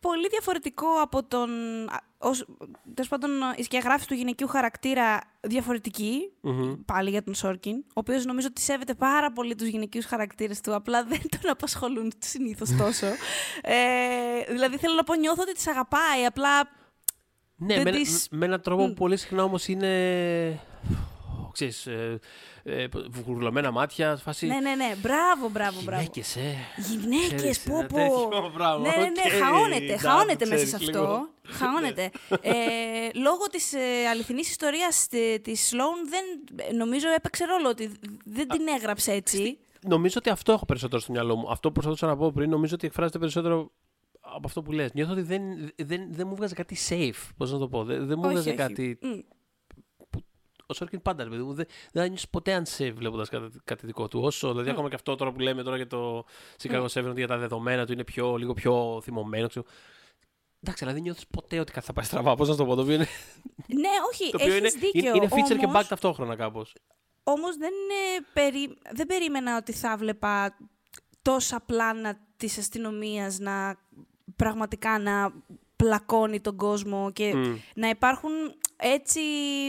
Πολύ 0.07 0.27
διαφορετικό 0.29 0.87
από 1.01 1.23
τον. 1.23 1.49
α, 1.89 1.97
Ως, 2.17 2.45
τέλος 2.93 3.09
πάντων, 3.09 3.31
η 3.55 3.63
σκιαγράφηση 3.63 4.07
του 4.07 4.13
γυναικείου 4.13 4.47
χαρακτήρα 4.47 5.19
διαφορετική. 5.41 6.31
Μμμ. 6.41 6.75
Πάλι 6.85 7.09
για 7.09 7.23
τον 7.23 7.33
Σόρκιν, 7.33 7.75
ο 7.87 7.93
οποίος 7.93 8.25
νομίζω 8.25 8.47
ότι 8.49 8.61
σέβεται 8.61 8.93
πάρα 8.93 9.31
πολύ 9.31 9.55
τους 9.55 9.67
γυναικείους 9.67 10.05
χαρακτήρες 10.05 10.61
του, 10.61 10.75
απλά 10.75 11.03
δεν 11.11 11.21
τον 11.41 11.49
απασχολούν 11.51 12.11
συνήθως 12.19 12.69
τόσο. 12.77 13.05
ε, 13.61 13.75
δηλαδή 14.49 14.77
θέλω 14.77 14.93
να 14.93 15.03
πω, 15.03 15.15
νιώθω 15.15 15.41
ότι 15.41 15.53
τις 15.53 15.67
αγαπάει, 15.67 16.25
απλά. 16.27 16.61
Ναι, 17.57 17.73
δεν 17.73 17.83
με, 17.83 17.89
ένα- 17.89 17.99
τις- 17.99 18.27
με 18.31 18.45
έναν 18.45 18.61
τρόπο 18.61 18.87
που 18.87 18.93
πολύ 18.93 19.17
συχνά 19.17 19.43
όμως 19.43 19.67
είναι. 19.67 20.59
Ξέρεις, 21.51 21.85
ε, 21.87 22.19
ε, 22.67 22.85
βουρλωμένα 23.09 23.71
μάτια, 23.71 24.15
φάση. 24.15 24.47
Ναι, 24.47 24.59
ναι, 24.59 24.75
ναι. 24.75 24.95
Μπράβο, 25.01 25.49
μπράβο, 25.49 25.81
μπράβο. 25.83 26.01
Γυναίκες, 26.01 26.35
ε. 26.35 26.55
Γυναίκες, 26.77 27.33
Ξέρεις, 27.33 27.59
πω, 27.63 27.77
ένα 27.77 27.87
πω. 27.87 27.95
τέτοιο 27.95 28.51
πράγμα. 28.53 28.79
Ναι, 28.87 28.95
ναι, 28.95 29.09
ναι, 29.09 29.21
Οκ, 29.35 29.43
χαώνεται, 29.43 29.83
εντάξει, 29.83 30.05
χαώνεται 30.05 30.45
μέσα 30.45 30.65
σε 30.67 30.75
ξέρεις, 30.77 30.95
αυτό. 30.95 31.01
λίγο. 31.01 31.29
Χαώνεται. 31.43 32.09
ε, 32.41 32.51
λόγω 33.13 33.43
της 33.51 33.73
ε, 33.73 34.07
αληθινής 34.09 34.49
ιστορίας 34.49 35.07
τε- 35.07 35.41
της 35.41 35.71
Sloan 35.73 36.09
δεν, 36.09 36.23
νομίζω 36.77 37.07
έπαιξε 37.15 37.45
ρόλο 37.45 37.69
ότι 37.69 37.91
δεν 38.25 38.47
την 38.47 38.67
έγραψε 38.75 39.11
έτσι. 39.11 39.57
Νομίζω 39.87 40.15
ότι 40.17 40.29
αυτό 40.29 40.51
έχω 40.51 40.65
περισσότερο 40.65 41.01
στο 41.01 41.11
μυαλό 41.11 41.35
μου. 41.35 41.49
Αυτό 41.51 41.67
που 41.67 41.73
προσπαθούσα 41.73 42.07
να 42.07 42.17
πω 42.17 42.31
πριν, 42.31 42.49
νομίζω 42.49 42.73
ότι 42.75 42.87
εκφράζεται 42.87 43.19
περισσότερο 43.19 43.71
από 44.19 44.47
αυτό 44.47 44.61
που 44.61 44.71
λες. 44.71 44.93
Νιώθω 44.93 45.11
ότι 45.11 45.21
δεν, 45.21 45.41
δεν, 45.75 46.01
δεν 46.13 46.27
μου 46.27 46.35
βγάζει 46.35 46.53
κάτι 46.53 46.77
safe, 46.89 47.29
πώς 47.37 47.51
να 47.51 47.57
το 47.57 47.67
πω. 47.67 47.83
Δεν, 47.83 48.05
δεν 48.05 48.17
μου 48.17 48.23
Όχι, 48.25 48.33
βγάζει 48.33 48.47
όχι. 48.49 48.57
κάτι 48.57 48.97
Μμ. 49.01 49.09
Ο 50.65 50.73
Σόρκιν 50.73 51.01
πάντα, 51.01 51.23
ρε 51.23 51.29
παιδί 51.29 51.41
μου, 51.41 51.53
δεν, 51.53 51.65
δεν 51.91 52.01
θα 52.01 52.07
νιώσεις 52.07 52.29
ποτέ 52.29 52.61
unsafe 52.63 52.93
βλέποντας 52.95 53.29
κάτι, 53.29 53.59
κάτι 53.63 53.85
δικό 53.85 54.07
του. 54.07 54.21
Όσο, 54.21 54.51
δηλαδή, 54.51 54.69
ακόμα 54.69 54.89
και 54.89 54.95
αυτό 54.95 55.15
τώρα 55.15 55.31
που 55.31 55.39
λέμε 55.39 55.63
τώρα 55.63 55.75
για 55.75 55.87
το 55.87 56.25
Chicago 56.61 56.85
7, 56.85 57.03
ότι 57.05 57.13
για 57.15 57.27
τα 57.27 57.37
δεδομένα 57.37 57.85
του 57.85 57.93
είναι 57.93 58.03
πιο, 58.03 58.35
λίγο 58.35 58.53
πιο 58.53 58.99
θυμωμένο. 59.03 59.47
Ξέρω. 59.47 59.65
Εντάξει, 60.63 60.83
αλλά 60.83 60.93
δεν 60.93 61.01
νιώθεις 61.01 61.27
ποτέ 61.27 61.59
ότι 61.59 61.71
κάτι 61.71 61.85
θα 61.85 61.93
πάει 61.93 62.05
στραβά. 62.05 62.35
Πώς 62.35 62.49
να 62.49 62.55
το 62.55 62.65
πω, 62.65 62.75
το 62.75 62.81
οποίο 62.81 62.93
είναι. 62.93 63.07
Ναι, 63.67 63.89
όχι, 64.11 64.31
το 64.31 64.37
οποίο 64.41 64.53
έχεις 64.53 64.73
είναι, 64.73 64.89
δίκιο. 64.91 65.15
είναι, 65.15 65.17
είναι 65.17 65.27
feature 65.31 65.57
και 65.59 65.65
όμως- 65.65 65.83
bug 65.83 65.87
ταυτόχρονα 65.87 66.35
κάπως. 66.35 66.73
Όμως 67.23 67.57
δεν, 67.57 67.71
ε, 67.71 68.25
περί... 68.33 68.77
δεν 68.93 69.05
περίμενα 69.05 69.57
ότι 69.57 69.71
θα 69.71 69.97
βλέπα 69.97 70.57
τόσα 71.21 71.59
πλάνα 71.65 72.19
της 72.37 72.57
αστυνομίας 72.57 73.39
να 73.39 73.75
πραγματικά 74.35 74.99
να 74.99 75.33
πλακώνει 75.75 76.41
τον 76.41 76.57
κόσμο 76.57 77.11
και 77.11 77.33
Μμ. 77.35 77.55
να 77.75 77.89
υπάρχουν 77.89 78.31
έτσι 78.77 79.19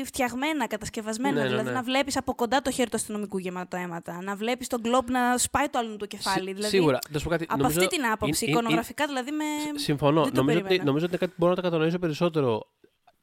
φτιαγμένα, 0.04 0.66
κατασκευασμένα. 0.66 1.34
Ναι, 1.34 1.40
ναι, 1.42 1.48
δηλαδή 1.48 1.68
ναι. 1.68 1.74
να 1.74 1.82
βλέπεις 1.82 2.16
από 2.16 2.34
κοντά 2.34 2.62
το 2.62 2.70
χέρι 2.70 2.90
του 2.90 2.96
αστυνομικού 2.96 3.38
γεμάτο 3.38 3.76
αίματα. 3.76 4.22
Να 4.22 4.36
βλέπεις 4.36 4.68
τον 4.68 4.80
γκλόπ 4.80 5.10
να 5.10 5.38
σπάει 5.38 5.68
το 5.68 5.78
άλλο 5.78 5.96
του 5.96 6.06
κεφάλι. 6.06 6.46
Σι- 6.46 6.54
δηλαδή, 6.54 6.76
Σίγουρα. 6.76 6.98
Να 7.10 7.18
σου 7.18 7.24
πω 7.24 7.30
κάτι. 7.30 7.44
Από 7.48 7.62
νομίζω 7.62 7.80
αυτή 7.80 7.96
την 7.96 8.06
άποψη, 8.06 8.44
είναι- 8.44 8.50
είναι- 8.52 8.60
εικονογραφικά 8.60 9.06
δηλαδή 9.06 9.30
με... 9.30 9.44
Σ- 9.76 9.80
Συμφωνώ. 9.80 10.22
δεν 10.24 10.32
το 10.32 10.40
Νομίζω 10.40 10.56
ότι, 10.58 10.62
περίμενα. 10.66 10.84
νομίζω 10.90 11.04
ότι 11.06 11.14
είναι 11.14 11.24
κάτι 11.24 11.30
που 11.32 11.36
μπορώ 11.38 11.54
να 11.54 11.62
τα 11.62 11.68
κατανοήσω 11.68 11.98
περισσότερο 11.98 12.70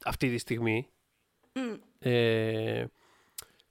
αυτή 0.04 0.30
τη 0.30 0.38
στιγμή. 0.38 0.88
Μμ. 1.52 1.74
Ε, 1.98 2.84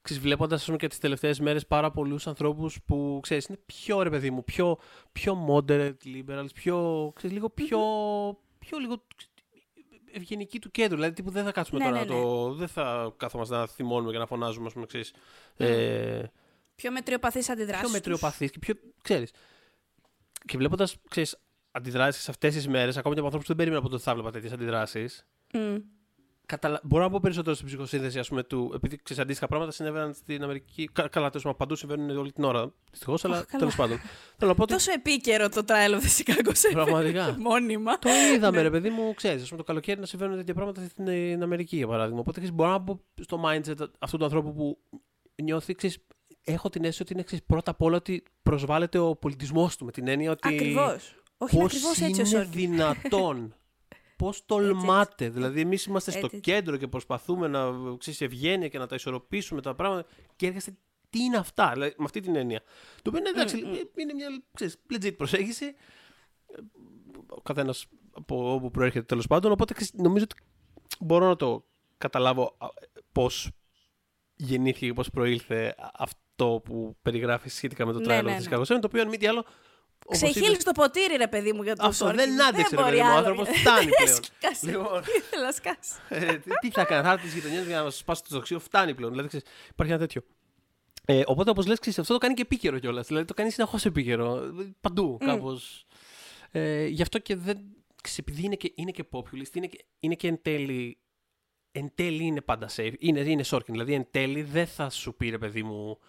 ξέρεις, 0.02 0.24
βλέποντας 0.24 0.60
ας 0.60 0.66
πούμε, 0.66 0.78
και 0.78 0.88
τις 0.88 0.98
τελευταίες 1.00 1.40
μέρες 1.40 1.68
πάρα 1.68 1.92
πολλούς 1.92 2.28
ανθρώπους 2.28 2.78
που 2.86 3.20
ξέρεις, 3.22 3.46
είναι 3.46 3.60
πιο 3.66 4.02
ρε 4.04 4.10
παιδί 4.10 4.30
μου, 4.32 4.44
πιο, 4.44 4.78
πιο 5.12 5.46
moderate 5.50 5.94
liberals, 6.06 6.54
πιο, 6.54 7.12
ξέρεις, 7.16 7.36
λίγο 7.36 7.50
πιο, 7.50 7.80
πιο 8.60 8.78
λίγο 8.78 9.04
ευγενικοί 10.14 10.60
του 10.60 10.72
κέντρου. 10.72 10.96
Δηλαδή, 10.96 11.14
τύπου 11.14 11.32
δεν 11.32 11.44
θα 11.44 11.52
κάτσουμε 11.52 11.80
Ναι, 11.80 11.86
τώρα 11.86 11.98
ναι, 12.06 12.06
να 12.14 12.22
το. 12.22 12.54
Δεν 12.54 12.68
θα 12.68 13.14
κάθομαστε 13.18 13.56
να 13.56 13.68
θυμώνουμε 13.68 14.12
και 14.12 14.18
να 14.18 14.26
φωνάζουμε, 14.26 14.66
ας 14.68 14.74
πούμε, 14.74 14.86
ξέρεις. 14.86 15.14
Ε, 15.58 16.24
Πιο 16.76 16.92
μετριοπαθείς 16.92 17.50
αντιδράσεις 17.50 17.78
πιο 17.80 17.88
τους. 17.88 17.92
μετριοπαθής 17.98 18.52
και 18.52 18.60
πιο. 18.60 18.74
ξέρεις. 19.02 19.32
Και 20.46 20.58
βλέποντας, 20.58 20.96
ξέρεις, 21.10 21.38
αντιδράσεις 21.72 22.30
αυτές 22.30 22.54
τις 22.54 22.68
μέρες, 22.68 22.98
ακόμα 22.98 23.14
και 23.14 23.20
από 23.20 23.28
ανθρώπους 23.28 23.42
που 23.48 23.48
δεν 23.48 23.56
περίμενα 23.56 23.80
από 23.86 23.90
το 23.90 24.00
θα 24.00 24.14
βλέπα 24.14 24.32
τέτοιες 24.32 24.52
αντιδράσεις, 24.52 25.26
Μμ. 25.54 25.76
Καταλα... 26.46 26.80
Μπορώ 26.84 27.04
να 27.04 27.10
πω 27.10 27.20
περισσότερο 27.22 27.56
στην 27.56 27.68
ψυχοσύνδεση, 27.68 28.20
ας 28.20 28.28
πούμε, 28.28 28.44
του. 28.44 28.72
Επειδή 28.76 29.00
ξέρεις, 29.04 29.24
αντίστοιχα 29.24 29.48
πράγματα 29.48 29.72
συνέβαιναν 29.72 30.14
στην 30.14 30.44
Αμερική. 30.44 30.90
Κα- 30.94 31.08
Καλά, 31.08 31.28
τέλος 31.30 31.44
πάντων, 31.44 31.58
παντού 31.58 31.76
συμβαίνουν 31.76 32.18
όλη 32.18 32.32
την 32.32 32.44
ώρα. 32.44 32.74
Δυστυχώς, 32.90 33.26
αλλά 33.26 33.38
Αχ, 33.38 33.46
καλά. 33.46 33.60
τέλος 33.60 33.76
πάντων. 33.76 33.98
Θέλω 34.38 34.50
να 34.52 34.56
πω 34.58 34.64
ότι. 34.64 34.74
Τόσο 34.74 34.92
επίκαιρο 34.92 35.50
το 35.50 35.62
trial 35.68 35.92
of 35.92 36.00
the 36.02 36.24
Chicago 36.24 36.50
7. 36.50 36.54
Πραγματικά. 36.72 37.36
Μόνιμα. 37.40 38.00
Το 38.00 38.10
είδαμε, 38.36 38.58
Ναι. 38.58 38.64
ρε 38.64 38.70
παιδί 38.70 38.90
μου, 38.90 39.14
ξέρεις. 39.14 39.44
Α 39.44 39.46
πούμε, 39.46 39.58
το 39.58 39.64
καλοκαίρι 39.64 40.00
να 40.00 40.06
συμβαίνουν 40.06 40.38
τέτοια 40.38 40.54
πράγματα 40.54 40.86
στην 40.86 41.08
ε, 41.08 41.34
Αμερική, 41.44 41.76
για 41.76 41.88
παράδειγμα. 41.88 42.20
Οπότε 42.20 42.40
ξέρεις, 42.40 42.56
μπορώ 42.56 42.70
να 42.70 42.82
πω 42.82 43.00
στο 43.22 43.42
mindset 43.46 43.88
αυτού 44.00 44.18
του 44.18 44.24
ανθρώπου 44.24 44.54
που 44.54 44.78
νιώθει, 45.44 45.74
ξέρεις, 45.76 45.98
έχω 46.44 46.70
την 46.70 46.82
αίσθηση 46.84 47.02
ότι 47.02 47.14
είναι 47.14 47.24
ξέρεις, 47.24 47.44
πρώτα 47.46 47.72
απ' 47.72 47.82
όλα 47.82 47.96
ότι 47.98 48.24
προσβάλλεται 48.44 48.98
ο 48.98 49.16
πολιτισμός 49.16 49.78
του 49.78 49.86
με 49.86 49.92
την 49.92 50.08
έννοια 50.08 50.32
ότι. 50.32 50.48
Ακριβώς. 50.54 51.16
Όχι, 51.38 51.56
είναι 51.56 51.64
Πώς 51.64 51.74
ακριβώς 51.74 51.92
έτσι 52.02 52.04
ο 52.04 52.08
είναι 52.16 52.26
Σόρκιν. 52.26 52.52
δυνατόν. 52.70 53.56
Πώς 54.24 54.46
τολμάτε. 54.46 55.30
Δηλαδή, 55.30 55.62
εμείς 55.62 55.86
είμαστε 55.86 56.12
στο 56.12 56.20
Έτσι, 56.26 56.38
έτσι. 56.38 56.52
κέντρο 56.52 56.78
και 56.78 56.88
προσπαθούμε 56.88 57.48
να 57.48 57.72
ξέρεις, 57.98 58.22
ευγένεια 58.22 58.68
και 58.68 58.78
να 58.78 58.88
τα 58.88 58.96
ισορροπήσουμε 58.96 59.62
τα 59.62 59.76
πράγματα. 59.76 60.10
Και 60.36 60.48
έρχεστε. 60.48 60.76
Τι 61.10 61.20
είναι 61.24 61.38
αυτά, 61.38 61.72
δηλαδή, 61.74 61.94
με 61.98 62.04
αυτή 62.04 62.20
την 62.20 62.36
έννοια. 62.36 62.62
Το 63.02 63.10
οποίο 63.10 63.20
είναι 63.20 63.30
εντάξει, 63.30 63.58
είναι 63.96 64.14
μια 64.14 64.44
ξέρεις, 64.54 64.78
legit 64.94 65.18
προσέγγιση. 65.18 65.76
Ο 67.28 67.42
καθένας 67.42 67.86
από 68.12 68.54
όπου 68.54 68.72
προέρχεται 68.72 69.06
τέλος 69.06 69.28
πάντων. 69.28 69.52
Οπότε 69.52 69.74
ξέρεις, 69.74 69.94
νομίζω 69.94 70.24
ότι 70.24 70.36
μπορώ 71.00 71.28
να 71.28 71.36
το 71.36 71.66
καταλάβω 71.98 72.58
πώς 73.12 73.52
γεννήθηκε 74.36 74.86
και 74.86 74.94
πώς 74.94 75.10
προήλθε 75.10 75.76
αυτό 75.94 76.62
που 76.64 76.96
περιγράφεις 77.02 77.54
σχετικά 77.54 77.86
με 77.86 77.94
το 77.94 78.00
Ναι, 78.00 78.20
trial 78.20 78.24
ναι, 78.24 78.36
της 78.36 78.48
ναι. 78.48 78.58
Chicago 78.58 78.62
7, 78.62 78.66
το 78.66 78.80
οποίο 78.84 79.02
αν 79.02 79.08
μη 79.08 79.18
τι 79.18 79.28
άλλο. 79.28 79.46
Όπως 80.06 80.20
είπες, 80.22 80.32
Ξεχύλιξε 80.32 80.66
το 80.66 80.72
ποτήρι, 80.72 81.16
ρε 81.16 81.28
παιδί 81.28 81.54
μου, 81.54 81.64
για 81.64 81.76
το 81.76 81.86
αυτό 81.88 82.06
Σόρκιν. 82.06 82.18
δεν 82.26 82.44
άντεξε, 82.48 82.76
ρε 82.76 82.82
μπορεί 82.82 82.90
παιδί 82.96 83.02
μου. 83.04 83.08
Ο 83.10 83.12
άλλο. 83.12 83.18
άνθρωπος 83.28 83.48
φτάνει 83.60 83.90
πλέον. 84.04 84.20
Σκάσε. 84.24 84.66
Λοιπόν. 84.66 85.02
Ήθελα 85.18 85.44
να 85.46 85.52
σκάσει. 85.52 85.92
Ε, 86.10 86.38
τι- 86.38 86.52
τι 86.62 86.70
θα 86.70 86.84
κάνει, 86.86 87.04
θα 87.04 87.12
έρθει 87.12 87.28
τη 87.28 87.34
γειτονιά 87.34 87.62
για 87.62 87.82
να 87.82 87.90
σπάσει 87.90 88.22
το 88.24 88.28
δοξίο, 88.36 88.60
φτάνει 88.60 88.94
πλέον. 88.96 89.12
Δηλαδή, 89.12 89.28
ξέρεις, 89.28 89.48
υπάρχει 89.70 89.94
ένα 89.94 90.02
τέτοιο. 90.02 90.22
Ε, 91.06 91.22
οπότε, 91.26 91.50
όπως 91.50 91.66
λες, 91.66 91.80
ξέρεις, 91.80 92.00
αυτό 92.00 92.14
το 92.14 92.20
κάνει 92.20 92.34
και 92.34 92.42
επίκαιρο 92.42 92.80
κιόλας. 92.80 93.08
Δηλαδή, 93.08 93.26
το 93.26 93.34
κάνει 93.34 93.50
συνεχώς 93.52 93.86
επίκαιρο. 93.86 94.42
Παντού, 94.82 95.18
κάπως. 95.26 95.86
Ε, 96.52 96.86
γι' 96.86 97.02
αυτό 97.02 97.20
και 97.20 97.36
δεν. 97.36 97.60
Ξέρεις, 98.02 98.18
επειδή 98.20 98.46
είναι 98.46 98.56
και, 98.56 98.72
είναι 98.76 98.92
και 98.92 99.04
populist, 99.12 99.54
είναι 99.56 99.68
και, 99.68 99.86
είναι 100.00 100.16
και 100.16 100.28
εν 100.28 100.40
τέλει. 100.42 100.98
Εν 101.72 101.92
τέλει 101.96 102.24
είναι 102.24 102.42
πάντα 102.42 102.70
safe. 102.76 102.94
Είναι, 103.00 103.20
είναι 103.20 103.44
Sorkin. 103.52 103.66
Δηλαδή, 103.66 103.94
εν 103.94 104.08
τέλει 104.12 104.42
δεν 104.42 104.68
θα 104.68 104.90
σου 104.90 105.14
πει, 105.16 105.30
ρε 105.30 105.38
παιδί 105.38 105.64
μου. 105.64 106.00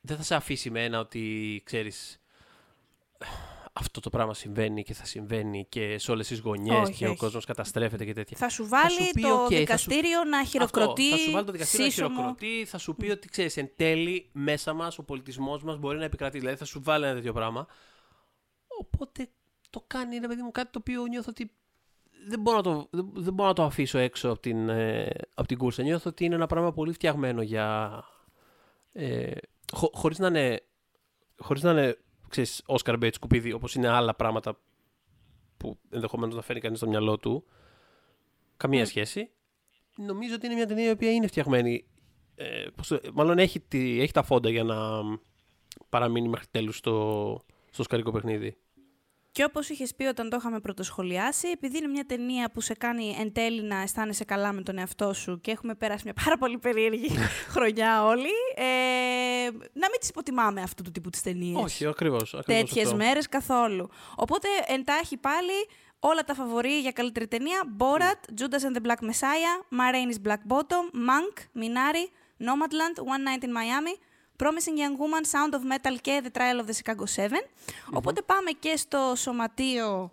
Δεν 0.00 0.16
θα 0.16 0.22
σε 0.22 0.34
αφήσει 0.34 0.70
με 0.70 0.84
ένα 0.84 0.98
ότι 0.98 1.60
ξέρεις. 1.64 2.21
Αυτό 3.74 4.00
το 4.00 4.10
πράγμα 4.10 4.34
συμβαίνει 4.34 4.82
και 4.82 4.94
θα 4.94 5.04
συμβαίνει 5.04 5.66
και 5.68 5.98
σε 5.98 6.10
όλες 6.10 6.26
τις 6.26 6.38
γωνιές 6.38 6.88
Όχι, 6.88 6.96
και 6.96 7.06
ο 7.06 7.10
όχι. 7.10 7.18
κόσμος 7.18 7.44
καταστρέφεται 7.44 8.04
και 8.04 8.12
τέτοια. 8.12 8.36
Θα 8.36 8.48
σου 8.48 8.68
βάλει 8.68 8.90
σου 8.90 9.10
πει, 9.14 9.20
το 9.22 9.28
«Οκ, 9.28 9.38
θα 9.38 9.46
σου- 9.48 9.56
δικαστήριο 9.58 10.24
να 10.24 10.44
χειροκροτεί. 10.44 11.02
Αυτό, 11.12 11.16
θα 11.16 11.22
σου 11.24 11.30
βάλει 11.32 11.44
το 11.46 11.52
δικαστήριο 11.52 11.84
να 11.86 11.90
σύσσωμο. 11.92 12.14
χειροκροτεί, 12.16 12.64
θα 12.64 12.78
σου 12.78 12.94
πει 12.94 13.10
ότι 13.10 13.28
ξέρεις, 13.28 13.56
εν 13.56 13.70
τέλει 13.76 14.28
μέσα 14.32 14.72
μας 14.72 14.98
ο 14.98 15.02
πολιτισμός 15.04 15.62
μας 15.62 15.78
μπορεί 15.78 15.98
να 15.98 16.04
επικρατεί. 16.04 16.38
Δηλαδή 16.38 16.56
θα 16.56 16.64
σου 16.64 16.82
βάλει 16.82 17.04
ένα 17.04 17.14
τέτοιο 17.14 17.32
πράγμα. 17.32 17.66
Οπότε 18.80 19.28
το 19.70 19.84
κάνει 19.86 20.16
ένα 20.16 20.28
παιδί 20.28 20.42
μου 20.42 20.50
κάτι 20.50 20.70
το 20.72 20.78
οποίο 20.78 21.06
νιώθω 21.06 21.28
ότι 21.30 21.50
δεν 22.28 22.40
μπορώ 22.40 22.56
να 22.56 22.62
το, 22.62 22.88
δεν, 22.90 23.10
δεν 23.14 23.32
μπορώ 23.32 23.48
να 23.48 23.54
το 23.54 23.62
αφήσω 23.64 23.98
έξω 23.98 24.28
από 24.30 24.40
την, 24.40 24.68
ε, 24.68 25.10
από 25.34 25.48
την 25.48 25.58
κούρσα. 25.58 25.82
Νιώθω 25.82 26.10
ότι 26.10 26.24
είναι 26.24 26.34
ένα 26.34 26.46
πράγμα 26.46 26.72
πολύ 26.72 26.92
φτιαγμένο 26.92 27.42
για. 27.42 28.04
Ε, 28.92 29.30
χω, 29.72 29.90
χωρίς 29.94 30.18
να 30.18 30.26
είναι. 30.26 30.62
Χωρίς 31.38 31.62
να 31.62 31.70
είναι 31.70 31.96
ξέρεις, 32.32 32.62
Oscar 32.66 32.94
Bates 33.02 33.12
σκουπίδι, 33.14 33.52
όπως 33.52 33.74
είναι 33.74 33.88
άλλα 33.88 34.14
πράγματα 34.14 34.58
που 35.56 35.78
ενδεχομένως 35.90 36.34
να 36.34 36.42
φέρει 36.42 36.60
κανείς 36.60 36.78
στο 36.78 36.88
μυαλό 36.88 37.18
του. 37.18 37.44
Καμία 38.56 38.86
σχέση. 38.86 39.30
Νομίζω 39.96 40.34
ότι 40.34 40.46
είναι 40.46 40.54
μια 40.54 40.66
ταινία 40.66 40.86
η 40.88 40.90
οποία 40.90 41.12
είναι 41.12 41.26
φτιαγμένη. 41.26 41.84
Ε, 42.34 42.64
πώς 42.76 42.88
το- 42.88 43.00
μάλλον 43.12 43.38
έχει, 43.38 43.60
τη, 43.60 44.00
έχει 44.00 44.12
τα 44.12 44.22
φόντα 44.22 44.50
για 44.50 44.64
να 44.64 44.76
παραμείνει 45.88 46.28
μέχρι 46.28 46.46
τέλους 46.50 46.76
στο, 46.76 47.38
στο 47.70 47.82
σκαρικό 47.82 48.10
παιχνίδι. 48.10 48.56
Και 49.32 49.44
όπως 49.44 49.68
είχες 49.68 49.94
πει 49.94 50.04
όταν 50.04 50.28
το 50.30 50.36
είχαμε 50.36 50.60
πρωτοσχολιάσει, 50.60 51.48
επειδή 51.48 51.78
είναι 51.78 51.86
μια 51.86 52.04
ταινία 52.04 52.50
που 52.50 52.60
σε 52.60 52.74
κάνει 52.74 53.16
εν 53.18 53.32
τέλει 53.32 53.62
να 53.62 53.76
αισθάνεσαι 53.80 54.24
καλά 54.24 54.52
με 54.52 54.62
τον 54.62 54.78
εαυτό 54.78 55.12
σου 55.12 55.40
και 55.40 55.50
έχουμε 55.50 55.74
περάσει 55.74 56.02
μια 56.04 56.14
πάρα 56.24 56.38
πολύ 56.38 56.58
περίεργη 56.58 57.08
χρονιά 57.54 58.04
όλοι, 58.04 58.28
ε, 58.56 58.64
να 59.72 59.88
μην 59.90 59.98
τις 60.00 60.08
υποτιμάμε 60.08 60.62
αυτού 60.62 60.82
του 60.82 60.90
τύπου 60.90 61.10
τις 61.10 61.22
ταινίες. 61.22 61.62
Όχι, 61.62 61.86
ακριβώς. 61.86 62.34
ακριβώς 62.34 62.64
Τέτοιες 62.64 62.84
αυτό. 62.86 62.96
μέρες 62.96 63.28
καθόλου. 63.28 63.88
Οπότε 64.16 64.48
εντάχει 64.66 65.16
πάλι 65.16 65.52
όλα 65.98 66.24
τα 66.24 66.34
φαβορή 66.34 66.80
για 66.80 66.92
καλύτερη 66.92 67.26
ταινία: 67.28 67.62
Borat, 67.78 68.40
Judas 68.40 68.62
and 68.72 68.76
the 68.76 68.86
Black 68.86 69.00
Messiah, 69.10 69.76
Ma 69.78 69.94
Rainey's 69.94 70.28
Black 70.28 70.42
Bottom, 70.52 70.84
Mank, 71.08 71.60
Minari, 71.62 72.06
Nomadland, 72.46 72.96
One 73.14 73.24
Night 73.28 73.44
in 73.44 73.52
Miami, 73.52 73.94
Promising 74.42 74.76
Young 74.82 74.96
Woman, 75.02 75.24
Sound 75.32 75.54
of 75.54 75.62
Metal 75.72 75.96
και 76.00 76.22
The 76.24 76.38
Trial 76.38 76.60
of 76.64 76.66
the 76.70 76.74
Chicago 76.82 77.04
7. 77.16 77.28
Οπότε 77.92 78.22
πάμε 78.22 78.50
και 78.50 78.76
στο 78.76 79.12
σωματείο 79.16 80.10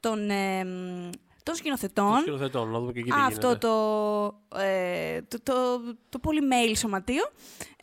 των, 0.00 0.30
ε, 0.30 0.64
μ, 0.64 1.10
των 1.42 1.54
σκηνοθετών. 1.54 2.10
Των 2.12 2.20
σκηνοθετών, 2.20 2.70
να 2.70 2.78
δούμε 2.78 2.92
και 2.92 2.98
εκεί 2.98 3.10
τι 3.10 3.16
Αυτό 3.18 3.46
γίνεται. 3.46 3.66
το, 3.66 4.58
ε, 4.58 5.22
το, 5.22 5.40
το, 5.42 5.80
το 6.08 6.18
πολύ 6.18 6.40
mail 6.52 6.72
σωματείο. 6.76 7.24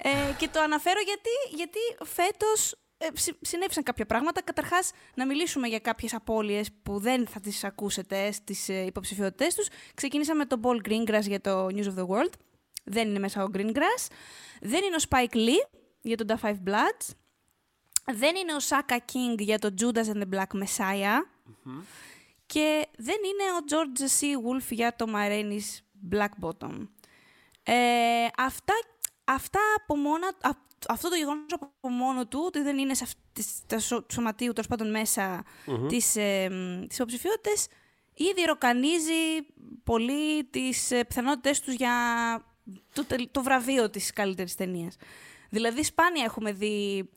Ε, 0.03 0.09
και 0.37 0.47
το 0.47 0.59
αναφέρω 0.61 0.99
γιατί, 1.05 1.29
γιατί 1.55 1.79
φέτος 2.05 2.75
ε, 2.97 3.07
συ- 3.13 3.37
συνέβησαν 3.41 3.83
κάποια 3.83 4.05
πράγματα. 4.05 4.41
Καταρχάς, 4.43 4.91
να 5.15 5.25
μιλήσουμε 5.25 5.67
για 5.67 5.79
κάποιες 5.79 6.13
απώλειες 6.13 6.69
που 6.83 6.99
δεν 6.99 7.27
θα 7.27 7.39
τις 7.39 7.63
ακούσετε 7.63 8.31
στις 8.31 8.69
ε, 8.69 8.81
υποψηφιότητες 8.85 9.55
τους. 9.55 9.67
Ξεκίνησαμε 9.93 10.37
με 10.37 10.45
τον 10.45 10.61
Paul 10.63 10.89
Greengrass 10.89 11.21
για 11.27 11.41
το 11.41 11.65
News 11.65 11.85
of 11.85 11.95
the 11.99 12.07
World. 12.07 12.33
Δεν 12.83 13.07
είναι 13.07 13.19
μέσα 13.19 13.43
ο 13.43 13.47
Greengrass. 13.53 14.07
Δεν 14.61 14.83
είναι 14.83 14.95
ο 14.95 15.03
Spike 15.09 15.35
Lee 15.35 15.77
για 16.01 16.17
τον 16.17 16.27
The 16.29 16.45
Five 16.45 16.57
Bloods. 16.69 17.07
Δεν 18.13 18.35
είναι 18.35 18.53
ο 18.53 18.57
Saka 18.69 18.93
King 18.95 19.37
για 19.37 19.59
το 19.59 19.73
Judas 19.81 20.05
and 20.13 20.21
the 20.21 20.35
Black 20.35 20.61
Messiah. 20.63 21.17
Και 22.53 22.87
δεν 22.97 23.15
είναι 23.15 23.43
ο 23.51 23.59
George 23.69 23.99
C. 24.01 24.25
Wolf 24.25 24.67
για 24.69 24.95
το 24.95 25.05
Marainis 25.15 25.79
Black 26.11 26.45
Bottom. 26.45 26.87
Ε, 27.63 28.25
αυτά, 28.37 28.73
αυτά 29.23 29.59
από 29.77 29.95
μόνα, 29.97 30.27
α- 30.27 30.67
αυτό 30.89 31.09
το 31.09 31.15
γεγονός 31.15 31.45
από 31.53 31.89
μόνο 31.89 32.27
του, 32.27 32.43
ότι 32.45 32.61
δεν 32.61 32.77
είναι 32.77 32.93
σε 32.93 33.03
αυτή, 33.03 33.41
στα 33.43 33.79
σω, 33.79 34.01
του 34.03 34.13
σωματείου 34.13 34.53
τέλος 34.53 34.67
πάντων 34.67 34.89
μέσα 34.89 35.43
τις, 35.87 36.15
ε, 36.15 36.49
μ, 36.49 36.85
τις 36.87 36.97
υποψηφιότητες, 36.97 37.67
ήδη 38.13 38.41
ροκανίζει 38.43 39.41
πολύ 39.83 40.43
τις 40.43 40.91
ε, 40.91 41.03
πιθανότητες 41.03 41.59
τους 41.61 41.73
για 41.73 41.93
το, 42.93 43.05
τελ- 43.05 43.29
το 43.31 43.43
βραβείο 43.43 43.89
της 43.89 44.13
καλύτερης 44.13 44.55
ταινίας. 44.55 44.95
Δηλαδή, 45.49 45.83
σπάνια 45.83 46.23
έχουμε 46.23 46.51
δει 46.51 47.09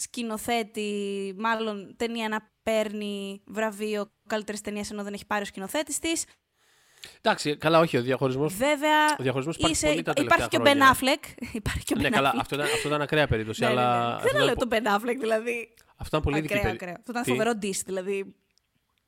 σκηνοθέτη, 0.00 1.34
μάλλον 1.38 1.94
ταινία 1.96 2.28
να 2.28 2.50
παίρνει 2.62 3.42
βραβείο 3.46 4.12
καλύτερης 4.26 4.60
ταινίας 4.60 4.90
ενώ 4.90 5.02
δεν 5.02 5.12
έχει 5.12 5.26
πάρει 5.26 5.42
ο 5.42 5.44
σκηνοθέτης 5.44 5.98
της. 5.98 6.24
Εντάξει, 7.20 7.56
καλά, 7.56 7.78
όχι, 7.78 7.96
ο 7.96 8.02
διαχωρισμό. 8.02 8.48
Βέβαια, 8.48 9.04
Ο 9.18 9.22
διαχωρισμός 9.22 9.56
υπάρχει 9.56 9.74
είσαι- 9.74 9.86
πολύ 9.86 10.02
τα 10.02 10.12
τελευταία 10.12 10.36
υπάρχει 10.46 10.56
και 10.56 10.56
ο 10.56 10.72
Ben 10.72 10.94
χρόνια. 10.96 10.96
Affleck. 11.18 11.42
Υπάρχει 11.60 11.84
και 11.84 11.94
ο 11.96 12.00
Ναι, 12.00 12.08
Ben 12.08 12.10
καλά, 12.10 12.32
Affleck. 12.34 12.38
αυτό 12.40 12.54
ήταν, 12.54 12.66
αυτό 12.66 12.88
ήταν 12.88 13.00
ακραία 13.02 13.26
περίπτωση. 13.26 13.60
Ναι, 13.62 13.68
ναι, 13.68 13.74
ναι. 13.74 13.80
αλλά 13.80 14.06
Δεν 14.06 14.16
αυτό 14.16 14.28
το 14.38 14.44
λέω 14.44 14.52
ήταν, 14.52 14.68
τον 14.68 14.78
Ben 14.82 14.96
Affleck, 14.96 15.16
δηλαδή. 15.20 15.74
αυτό 15.96 16.06
ήταν 16.06 16.20
πολύ 16.20 16.38
ειδική 16.38 16.54
Ακραίο, 16.54 16.70
περίπτωση. 16.72 16.90
ακραίο. 16.90 16.94
Αυτό 16.98 17.10
ήταν 17.10 17.22
Τι; 17.22 17.30
φοβερό 17.30 17.52
diss, 17.62 17.80
δηλαδή. 17.84 18.34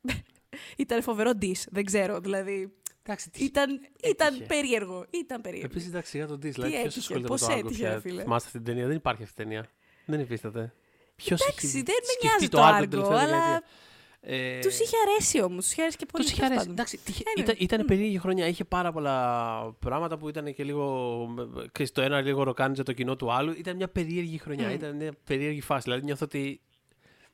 ήταν 0.85 1.03
φοβερό 1.03 1.31
diss, 1.43 1.61
δεν 1.71 1.85
ξέρω, 1.85 2.21
δηλαδή. 2.21 2.73
Εντάξει, 3.03 3.31
τι- 3.31 3.45
Ήταν, 3.45 3.81
ήταν 4.05 4.29
έτυχε. 4.29 4.45
περίεργο. 4.45 5.07
Ήταν 5.11 5.41
περίεργο. 5.41 5.67
Επίσης, 5.71 5.89
εντάξει, 5.89 6.11
σιγά 6.11 6.27
τον 6.27 6.37
Disney. 6.37 6.51
Δηλαδή, 6.51 6.71
ποιος 6.71 6.83
έτυχε, 6.85 6.99
ασχολείται 6.99 7.29
με 7.29 7.37
πώς 7.37 7.41
το 7.47 7.53
Άγκο 7.53 7.67
έτυχε, 7.67 7.83
ρε 7.85 7.91
πια. 7.91 8.01
φίλε. 8.01 8.23
Θυμάστε 8.23 8.47
αυτή 8.49 8.59
την 8.63 8.67
ταινία; 8.75 8.87
Δεν 8.87 8.97
υπάρχει 8.97 9.23
αυτή 9.23 9.41
η 9.41 9.45
ταινία. 9.45 9.67
Δεν 10.05 10.21
υφίσταται. 10.21 10.73
Ποιος 11.25 11.41
Εντάξει, 11.41 11.67
έχει 11.67 11.83
δεν 11.83 11.95
με 12.01 12.07
σκεφτεί 12.13 12.27
νοιάζει 12.27 12.49
το 12.49 12.57
το 12.57 12.63
Άγκο 12.63 12.87
την 12.89 12.99
Άγκο, 12.99 13.09
τελευταία 13.09 13.37
αλλά 13.37 13.45
δεκαετία. 13.45 13.69
Ε, 14.25 14.59
Τους 14.59 14.79
είχε 14.81 14.97
αρέσει 15.07 15.43
όμως. 15.43 15.65
Τους 15.65 15.73
είχε 15.73 15.83
αρέσει 15.83 15.97
και 15.97 16.07
πολύ. 16.07 16.25
Τους 16.25 16.33
είχε 16.33 16.41
τέλος 16.41 16.57
αρέσει. 16.57 16.67
πάντων. 16.69 16.73
Εντάξει, 16.79 16.99
τυχε- 17.05 17.27
Anyway, 17.37 17.41
ήταν, 17.41 17.57
ήταν 17.59 17.81
mm. 17.83 17.87
περίεργη 17.87 18.19
χρονιά. 18.19 18.47
Είχε 18.47 18.65
πάρα 18.65 18.93
πολλά 18.93 19.17
πράγματα 19.79 20.19
που 20.19 20.29
ήταν 20.29 20.55
και 20.55 20.65
λίγο. 20.65 21.29
Ξέρεις, 21.73 21.93
το 21.93 22.03
ένα 22.03 22.21
λίγο 22.21 22.43
ροκάνιζε 22.43 22.83
το 22.83 22.93
κοινό 22.93 23.17
του 23.17 23.33
άλλου. 23.33 23.53
Ήταν 23.53 23.77
μια 23.77 23.89
περίεργη 23.89 24.39
χρονιά. 24.39 24.71
Mm. 24.71 24.75
Ήταν 24.75 24.97
μια 24.97 25.13
περίεργη 25.25 25.61
φάση. 25.61 25.83
Δηλαδή 25.83 26.05
νιώθω 26.05 26.25
ότι. 26.25 26.61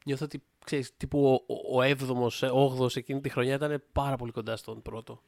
Νιώθω 0.05 0.24
ότι 0.24 0.43
ξέρεις, 0.64 0.93
τύπου 0.97 1.45
ο, 1.47 1.78
ο 1.78 1.82
7ο, 1.82 2.84
8ο 2.84 2.97
εκείνη 2.97 3.20
τη 3.20 3.28
χρονιά 3.28 3.55
ήταν 3.55 3.82
πάρα 3.93 4.16
πολύ 4.16 4.32
κοντά 4.32 4.57
στον 4.57 4.82
πρώτο. 4.82 5.22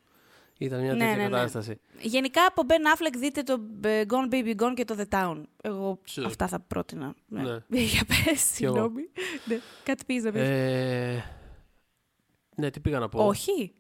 Ήταν 0.64 0.80
μια 0.80 0.92
Ναι, 0.92 0.98
τέτοια 0.98 1.16
ναι, 1.16 1.22
ναι. 1.22 1.28
κατάσταση. 1.28 1.80
Γενικά 2.00 2.40
από 2.48 2.62
Ben 2.68 2.72
Affleck 2.96 3.16
δείτε 3.18 3.42
το 3.42 3.60
ε, 3.84 4.02
Gone 4.08 4.34
Baby 4.34 4.54
Gone 4.56 4.72
και 4.74 4.84
το 4.84 4.94
The 4.98 5.14
Town. 5.14 5.42
Εγώ 5.62 5.98
Sure. 6.14 6.22
αυτά 6.26 6.46
θα 6.48 6.60
πρότεινα. 6.60 7.14
Ναι. 7.26 7.42
Ναι. 7.42 7.58
Για 7.80 8.02
πες, 8.06 8.24
Κι 8.56 8.64
εγώ. 8.64 8.74
συγγνώμη. 8.74 9.02
ναι. 9.44 9.58
Κάτι 9.84 10.04
πεις 10.04 10.22
να 10.22 10.32
πεις. 10.32 10.40
Ε, 10.40 11.24
ναι, 12.56 12.70
τι 12.70 12.80
πήγα 12.80 12.98
να 12.98 13.08
πω. 13.08 13.26
Όχι. 13.26 13.72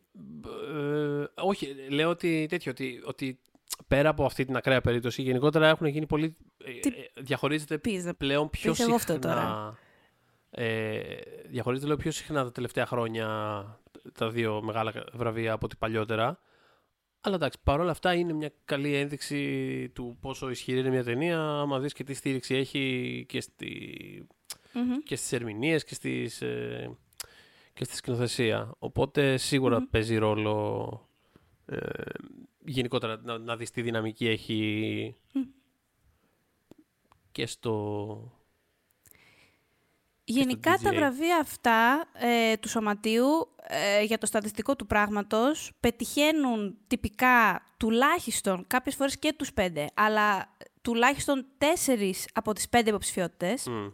Ε, 0.74 1.24
όχι, 1.34 1.74
λέω 1.90 2.08
ότι 2.10 2.46
τέτοιο, 2.48 2.70
ότι, 2.72 3.02
ότι 3.06 3.38
πέρα 3.88 4.08
από 4.08 4.24
αυτή 4.24 4.44
την 4.44 4.56
ακραία 4.56 4.80
περίπτωση, 4.80 5.22
γενικότερα 5.22 5.68
έχουν 5.68 5.86
γίνει 5.86 6.06
πολύ. 6.06 6.36
ε, 6.64 6.70
Τι 6.72 6.88
ε, 6.88 7.22
διαχωρίζεται 7.22 7.78
Πεις, 7.78 8.04
να 8.04 8.14
πλέον 8.14 8.50
πιο 8.50 8.70
πεις 8.70 8.80
εγώ 8.80 8.98
συχνά. 8.98 9.14
αυτό 9.14 9.28
τώρα. 9.28 9.78
Ε, 10.50 11.00
διαχωρίζεται 11.48 11.88
λέω, 11.88 11.96
πιο 11.96 12.10
συχνά 12.10 12.42
τα 12.44 12.52
τελευταία 12.52 12.86
χρόνια 12.86 13.26
τα 14.14 14.30
δύο 14.30 14.62
μεγάλα 14.62 14.92
βραβεία 15.12 15.52
από 15.52 15.66
ό,τι 15.66 15.76
παλιότερα. 15.76 16.40
Αλλά 17.20 17.34
εντάξει, 17.34 17.58
παρόλα 17.64 17.90
αυτά 17.90 18.14
είναι 18.14 18.32
μια 18.32 18.52
καλή 18.64 18.94
ένδειξη 18.94 19.88
του 19.88 20.16
πόσο 20.20 20.50
ισχυρή 20.50 20.78
είναι 20.78 20.90
μια 20.90 21.04
ταινία, 21.04 21.40
άμα 21.40 21.78
δεις 21.78 21.92
και 21.92 22.04
τι 22.04 22.14
στήριξη 22.14 22.54
έχει 22.54 23.24
και, 23.28 23.40
στη, 23.40 24.26
Μμμ. 24.72 24.98
και 25.04 25.16
στις 25.16 25.32
ερμηνείες 25.32 25.84
και, 25.84 25.94
στις, 25.94 26.42
ε, 26.42 26.96
και 27.72 27.84
στη 27.84 27.96
σκηνοθεσία. 27.96 28.74
Οπότε 28.78 29.36
σίγουρα 29.36 29.78
Μμμ. 29.80 29.86
παίζει 29.90 30.16
ρόλο 30.16 31.08
ε, 31.66 31.78
γενικότερα 32.64 33.20
να, 33.22 33.38
να 33.38 33.56
δεις 33.56 33.70
τι 33.70 33.82
δυναμική 33.82 34.28
έχει 34.28 35.14
Μμ. 35.32 35.40
και 37.32 37.46
στο... 37.46 38.39
Γενικά 40.32 40.78
τα 40.82 40.90
DGA. 40.90 40.94
βραβεία 40.94 41.36
αυτά 41.36 42.04
ε, 42.12 42.56
του 42.56 42.68
Σωματείου 42.68 43.48
ε, 43.66 44.02
για 44.02 44.18
το 44.18 44.26
στατιστικό 44.26 44.76
του 44.76 44.86
πράγματος 44.86 45.72
πετυχαίνουν 45.80 46.78
τυπικά 46.86 47.62
τουλάχιστον, 47.76 48.64
κάποιες 48.66 48.94
φορές 48.94 49.18
και 49.18 49.32
τους 49.32 49.52
πέντε, 49.52 49.86
αλλά 49.94 50.56
τουλάχιστον 50.82 51.46
τέσσερις 51.58 52.28
από 52.34 52.52
τις 52.52 52.68
πέντε 52.68 52.88
υποψηφιότητες. 52.88 53.66
Μμ. 53.66 53.88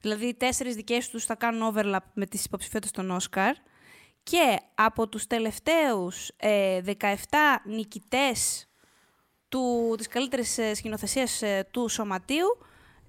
Δηλαδή, 0.00 0.26
οι 0.26 0.34
τέσσερις 0.34 0.74
δικές 0.74 1.08
τους 1.08 1.24
θα 1.24 1.34
κάνουν 1.34 1.74
overlap 1.74 2.04
με 2.14 2.26
τις 2.26 2.44
υποψηφιότητες 2.44 2.90
των 2.96 3.10
Όσκαρ. 3.10 3.54
Και 4.22 4.58
από 4.74 5.08
τους 5.08 5.26
τελευταίους 5.26 6.30
ε, 6.36 6.80
17 7.00 7.14
νικητές 7.64 8.68
του, 9.48 9.94
της 9.96 10.08
καλύτερης 10.08 10.58
ε, 10.58 10.74
σκηνοθεσίας 10.74 11.42
ε, 11.42 11.68
του 11.70 11.88
Σωματείου, 11.88 12.58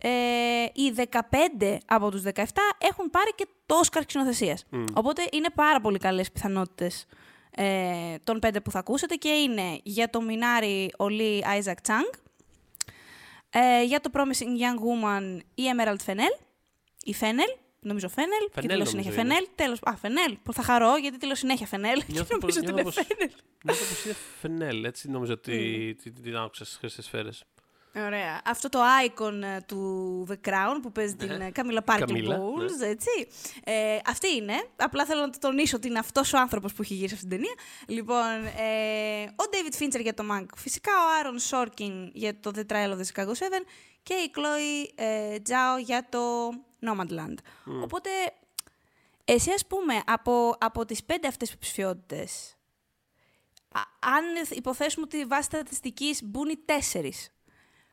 ε, 0.07 0.63
οι 0.73 0.93
15 1.11 1.77
από 1.85 2.11
τους 2.11 2.21
17 2.25 2.43
έχουν 2.77 3.09
πάρει 3.09 3.31
και 3.35 3.47
το 3.65 3.75
Όσκαρ 3.75 4.01
σκηνοθεσίας. 4.03 4.65
Μμ. 4.69 4.83
Οπότε 4.93 5.27
είναι 5.31 5.47
πάρα 5.55 5.81
πολύ 5.81 5.97
καλές 5.97 6.31
πιθανότητες 6.31 7.05
ε, 7.55 8.15
των 8.23 8.39
πέντε 8.39 8.61
που 8.61 8.71
θα 8.71 8.79
ακούσετε 8.79 9.15
και 9.15 9.29
είναι 9.29 9.79
για 9.83 10.09
το 10.09 10.21
Μινάρι 10.21 10.91
ο 10.97 11.07
Λί 11.09 11.43
Άιζακ 11.47 11.81
Τσάνγκ, 11.81 12.05
ε, 13.49 13.83
για 13.83 14.01
το 14.01 14.09
Promising 14.13 14.43
Young 14.61 14.79
Woman 14.79 15.39
η 15.55 15.63
Emerald 15.77 16.11
Fennell, 16.11 16.39
η 17.03 17.13
Φένελ, 17.13 17.49
νομίζω 17.79 18.09
Φένελ, 18.09 18.29
και 18.45 18.51
Φενέλ 18.53 18.61
τη 18.61 18.67
λέω 18.67 18.77
νομίζω 18.77 18.89
συνέχεια 18.91 19.11
είναι. 19.11 19.21
Φενέλ. 19.21 19.47
Τέλος, 19.55 19.79
α, 19.83 19.95
Φενέλ, 19.97 20.37
που 20.43 20.53
θα 20.53 20.61
χαρώ 20.61 20.97
γιατί 20.97 21.17
τη 21.17 21.25
λέω 21.25 21.35
συνέχεια 21.35 21.67
Φενέλ 21.67 21.99
και 22.05 22.11
Νιώθω 22.11 22.37
νομίζω 22.41 22.45
πως- 22.47 22.57
ότι 22.57 22.65
είναι 22.71 22.81
νιώθω 22.81 23.01
πως- 23.01 23.05
Φένελ. 23.17 23.31
Νιώθω 23.63 23.85
πως 23.85 24.05
είναι 24.05 24.15
φενέλ, 24.41 24.83
έτσι 24.83 25.09
νομίζω 25.09 25.33
ότι 25.33 25.95
την, 26.03 26.21
την 26.23 26.35
άκουσα 26.37 26.65
στις 26.65 26.77
χρυσές 26.77 27.05
σφαίρες. 27.05 27.43
Ωραία. 27.95 28.41
Αυτό 28.45 28.69
το 28.69 28.79
icon 29.07 29.41
ε, 29.43 29.61
του 29.61 30.27
The 30.29 30.49
Crown 30.49 30.79
που 30.81 30.91
παίζει 30.91 31.15
την 31.15 31.29
ε, 31.29 31.51
Καμίλα 31.51 31.81
Πάρκερ 31.81 32.07
Καμίλα, 32.07 32.37
Bowles, 32.39 32.81
έτσι. 32.81 33.27
Ε, 33.63 33.97
αυτή 34.05 34.35
είναι. 34.35 34.67
Απλά 34.75 35.05
θέλω 35.05 35.21
να 35.21 35.29
το 35.29 35.37
τονίσω 35.41 35.75
ότι 35.75 35.87
είναι 35.87 35.99
αυτός 35.99 36.33
ο 36.33 36.37
άνθρωπος 36.37 36.73
που 36.73 36.81
έχει 36.81 36.93
γυρίσει 36.93 37.13
αυτή 37.13 37.27
την 37.27 37.37
ταινία. 37.37 37.53
Λοιπόν, 37.87 38.45
ε, 38.45 39.23
ο 39.23 39.43
David 39.51 39.83
Fincher 39.83 40.01
για 40.01 40.13
το 40.13 40.23
Mank. 40.31 40.45
Φυσικά 40.55 40.91
ο 40.91 41.05
Aaron 41.21 41.39
Sorkin 41.59 42.09
για 42.13 42.39
το 42.39 42.51
The 42.55 42.71
Trial 42.71 42.89
of 42.91 42.97
the 42.97 43.05
Chicago 43.13 43.31
7 43.31 43.33
και 44.03 44.13
η 44.13 44.31
Chloe 44.35 44.91
ε, 44.95 45.35
Zhao 45.47 45.83
για 45.83 46.07
το 46.09 46.49
Nomadland. 46.81 47.35
Οπότε, 47.83 48.09
εσύ 49.25 49.51
ας 49.51 49.65
πούμε, 49.67 50.01
από, 50.05 50.55
από 50.59 50.85
τις 50.85 51.03
πέντε 51.03 51.27
αυτές 51.27 51.49
υποψηφιότητες, 51.49 52.55
α- 53.71 54.09
αν 54.09 54.23
υποθέσουμε 54.49 55.05
ότι 55.05 55.25
βάσει 55.25 55.43
στατιστικής 55.43 56.23
μπουν 56.23 56.49
οι 56.49 56.57
τέσσερις, 56.65 57.29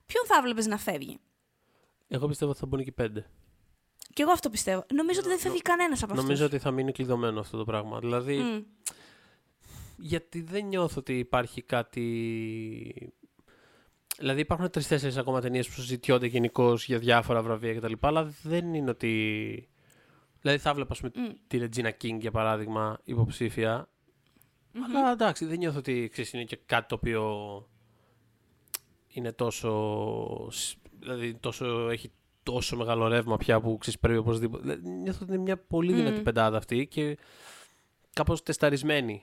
ποιον 0.07 0.25
θα 0.27 0.43
βλέπεις 0.43 0.67
να 0.67 0.79
φεύγει; 0.79 1.19
Εγώ 2.09 2.27
πιστεύω 2.27 2.51
ότι 2.51 2.61
θα 2.61 2.67
μπουν 2.67 2.85
και 2.85 2.93
πέντε. 2.93 3.27
Και 4.15 4.23
εγώ 4.23 4.31
αυτό 4.31 4.51
πιστεύω. 4.51 4.87
Νομίζω 4.95 5.21
ότι 5.21 5.29
δεν 5.29 5.39
φεύγει 5.39 5.63
κανένας 5.63 6.03
από 6.03 6.13
αυτούς. 6.13 6.25
Νομίζω 6.29 6.47
ότι 6.47 6.59
θα 6.59 6.71
μείνει 6.71 6.93
κλειδωμένο 6.93 7.41
αυτό 7.41 7.57
το 7.57 7.65
πράγμα. 7.65 7.99
Δηλαδή, 7.99 8.37
Μμ. 8.39 8.63
γιατί 9.97 10.41
δεν 10.41 10.67
νιώθω 10.67 10.95
ότι 10.99 11.19
υπάρχει 11.19 11.63
κάτι. 11.63 13.13
Δηλαδή, 14.19 14.41
υπάρχουν 14.41 14.71
τρει-τέσσερι 14.71 15.19
ακόμα 15.19 15.41
ταινίες 15.41 15.67
που 15.69 15.75
συζητιώνται 15.75 16.27
γενικώ 16.27 16.75
για 16.75 16.99
διάφορα 16.99 17.43
βραβεία 17.43 17.75
κτλ. 17.75 17.93
Αλλά 18.01 18.35
δεν 18.43 18.75
είναι 18.75 18.91
ότι. 18.91 19.69
Δηλαδή, 20.41 20.59
θα 20.59 20.75
βλέπα, 20.75 20.93
ας 20.93 21.01
πούμε, 21.01 21.13
Μμ. 21.15 21.33
τη 21.47 21.59
Regina 21.61 21.91
King 22.03 22.17
για 22.21 22.31
παράδειγμα 22.31 22.99
υποψήφια. 23.05 23.89
Αλλά 24.85 25.13
εντάξει, 25.13 25.45
δεν 25.45 25.59
νιώθω 25.59 25.79
ότι 25.79 26.09
ξέρεις, 26.13 26.33
είναι 26.33 26.45
και 26.45 26.59
κάτι 26.67 26.89
το 26.89 26.95
οποίο 26.95 27.23
είναι 29.13 29.33
τόσο. 29.33 30.49
σ- 30.51 30.77
Δηλαδή, 31.01 31.35
τόσο, 31.35 31.89
έχει 31.89 32.11
τόσο 32.43 32.77
μεγάλο 32.77 33.07
ρεύμα 33.09 33.37
πια 33.37 33.61
που 33.61 33.79
ξέρεις, 33.79 33.99
πρέπει 34.01 34.19
οπωσδήποτε. 34.19 34.63
Δηλαδή, 34.63 34.89
νιώθω 34.89 35.19
ότι 35.23 35.33
είναι 35.33 35.43
μια 35.43 35.57
πολύ 35.59 35.93
δυνατή 35.93 36.19
Μμ. 36.19 36.23
πεντάδα 36.23 36.57
αυτή 36.57 36.87
και 36.87 37.19
κάπως 38.13 38.43
τεσταρισμένη. 38.43 39.23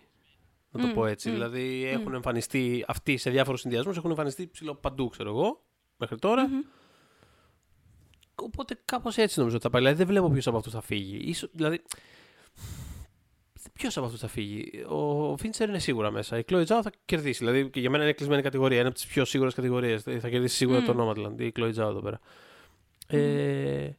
Να 0.71 0.81
το 0.81 0.87
Μμ, 0.87 0.93
πω 0.93 1.05
έτσι. 1.05 1.29
μμ, 1.29 1.33
Δηλαδή, 1.33 1.85
μμ. 1.91 1.99
έχουν 1.99 2.13
εμφανιστεί 2.13 2.85
αυτοί 2.87 3.17
σε 3.17 3.29
διάφορους 3.29 3.59
συνδυασμούς, 3.61 3.97
έχουν 3.97 4.09
εμφανιστεί 4.09 4.47
ψηλό 4.47 4.75
παντού, 4.75 5.09
ξέρω 5.09 5.29
εγώ, 5.29 5.61
μέχρι 5.97 6.17
τώρα. 6.17 6.47
Μμμ. 6.47 6.59
Οπότε 8.35 8.79
κάπως 8.85 9.17
έτσι 9.17 9.39
νομίζω 9.39 9.55
ότι 9.55 9.65
θα 9.65 9.69
πάει. 9.71 9.81
Δηλαδή 9.81 9.97
δεν 10.03 10.07
βλέπω 10.07 10.29
ποιος 10.29 10.47
από 10.47 10.57
αυτούς 10.57 10.73
θα 10.73 10.81
φύγει. 10.81 11.17
Ίσως, 11.29 11.49
δηλαδή, 11.53 11.81
ποιος 13.73 13.97
από 13.97 14.05
αυτούς 14.05 14.19
θα 14.21 14.27
φύγει; 14.27 14.83
Ο 14.87 15.37
Φίντσερ 15.37 15.69
είναι 15.69 15.79
σίγουρα 15.79 16.11
μέσα. 16.11 16.37
Η 16.37 16.43
Chloe 16.49 16.61
Zhao 16.65 16.79
θα 16.83 16.91
κερδίσει. 17.05 17.37
Δηλαδή 17.45 17.69
και 17.69 17.79
για 17.79 17.89
μένα 17.89 18.03
είναι 18.03 18.13
κλεισμένη 18.13 18.41
κατηγορία. 18.41 18.77
Είναι 18.77 18.87
από 18.87 18.95
τις 18.95 19.05
πιο 19.05 19.25
σίγουρες 19.25 19.53
κατηγορίες. 19.53 20.03
Δηλαδή, 20.03 20.21
Θα 20.21 20.29
κερδίσει 20.29 20.55
σίγουρα 20.55 20.79
Μμ. 20.81 20.85
το 20.85 20.95
Nomadland. 21.09 21.39
Η 21.41 21.51
Chloe 21.55 21.69
Zhao 21.73 21.77
εδώ 21.89 21.99
πέρα. 22.01 22.19
Ε, 23.07 23.89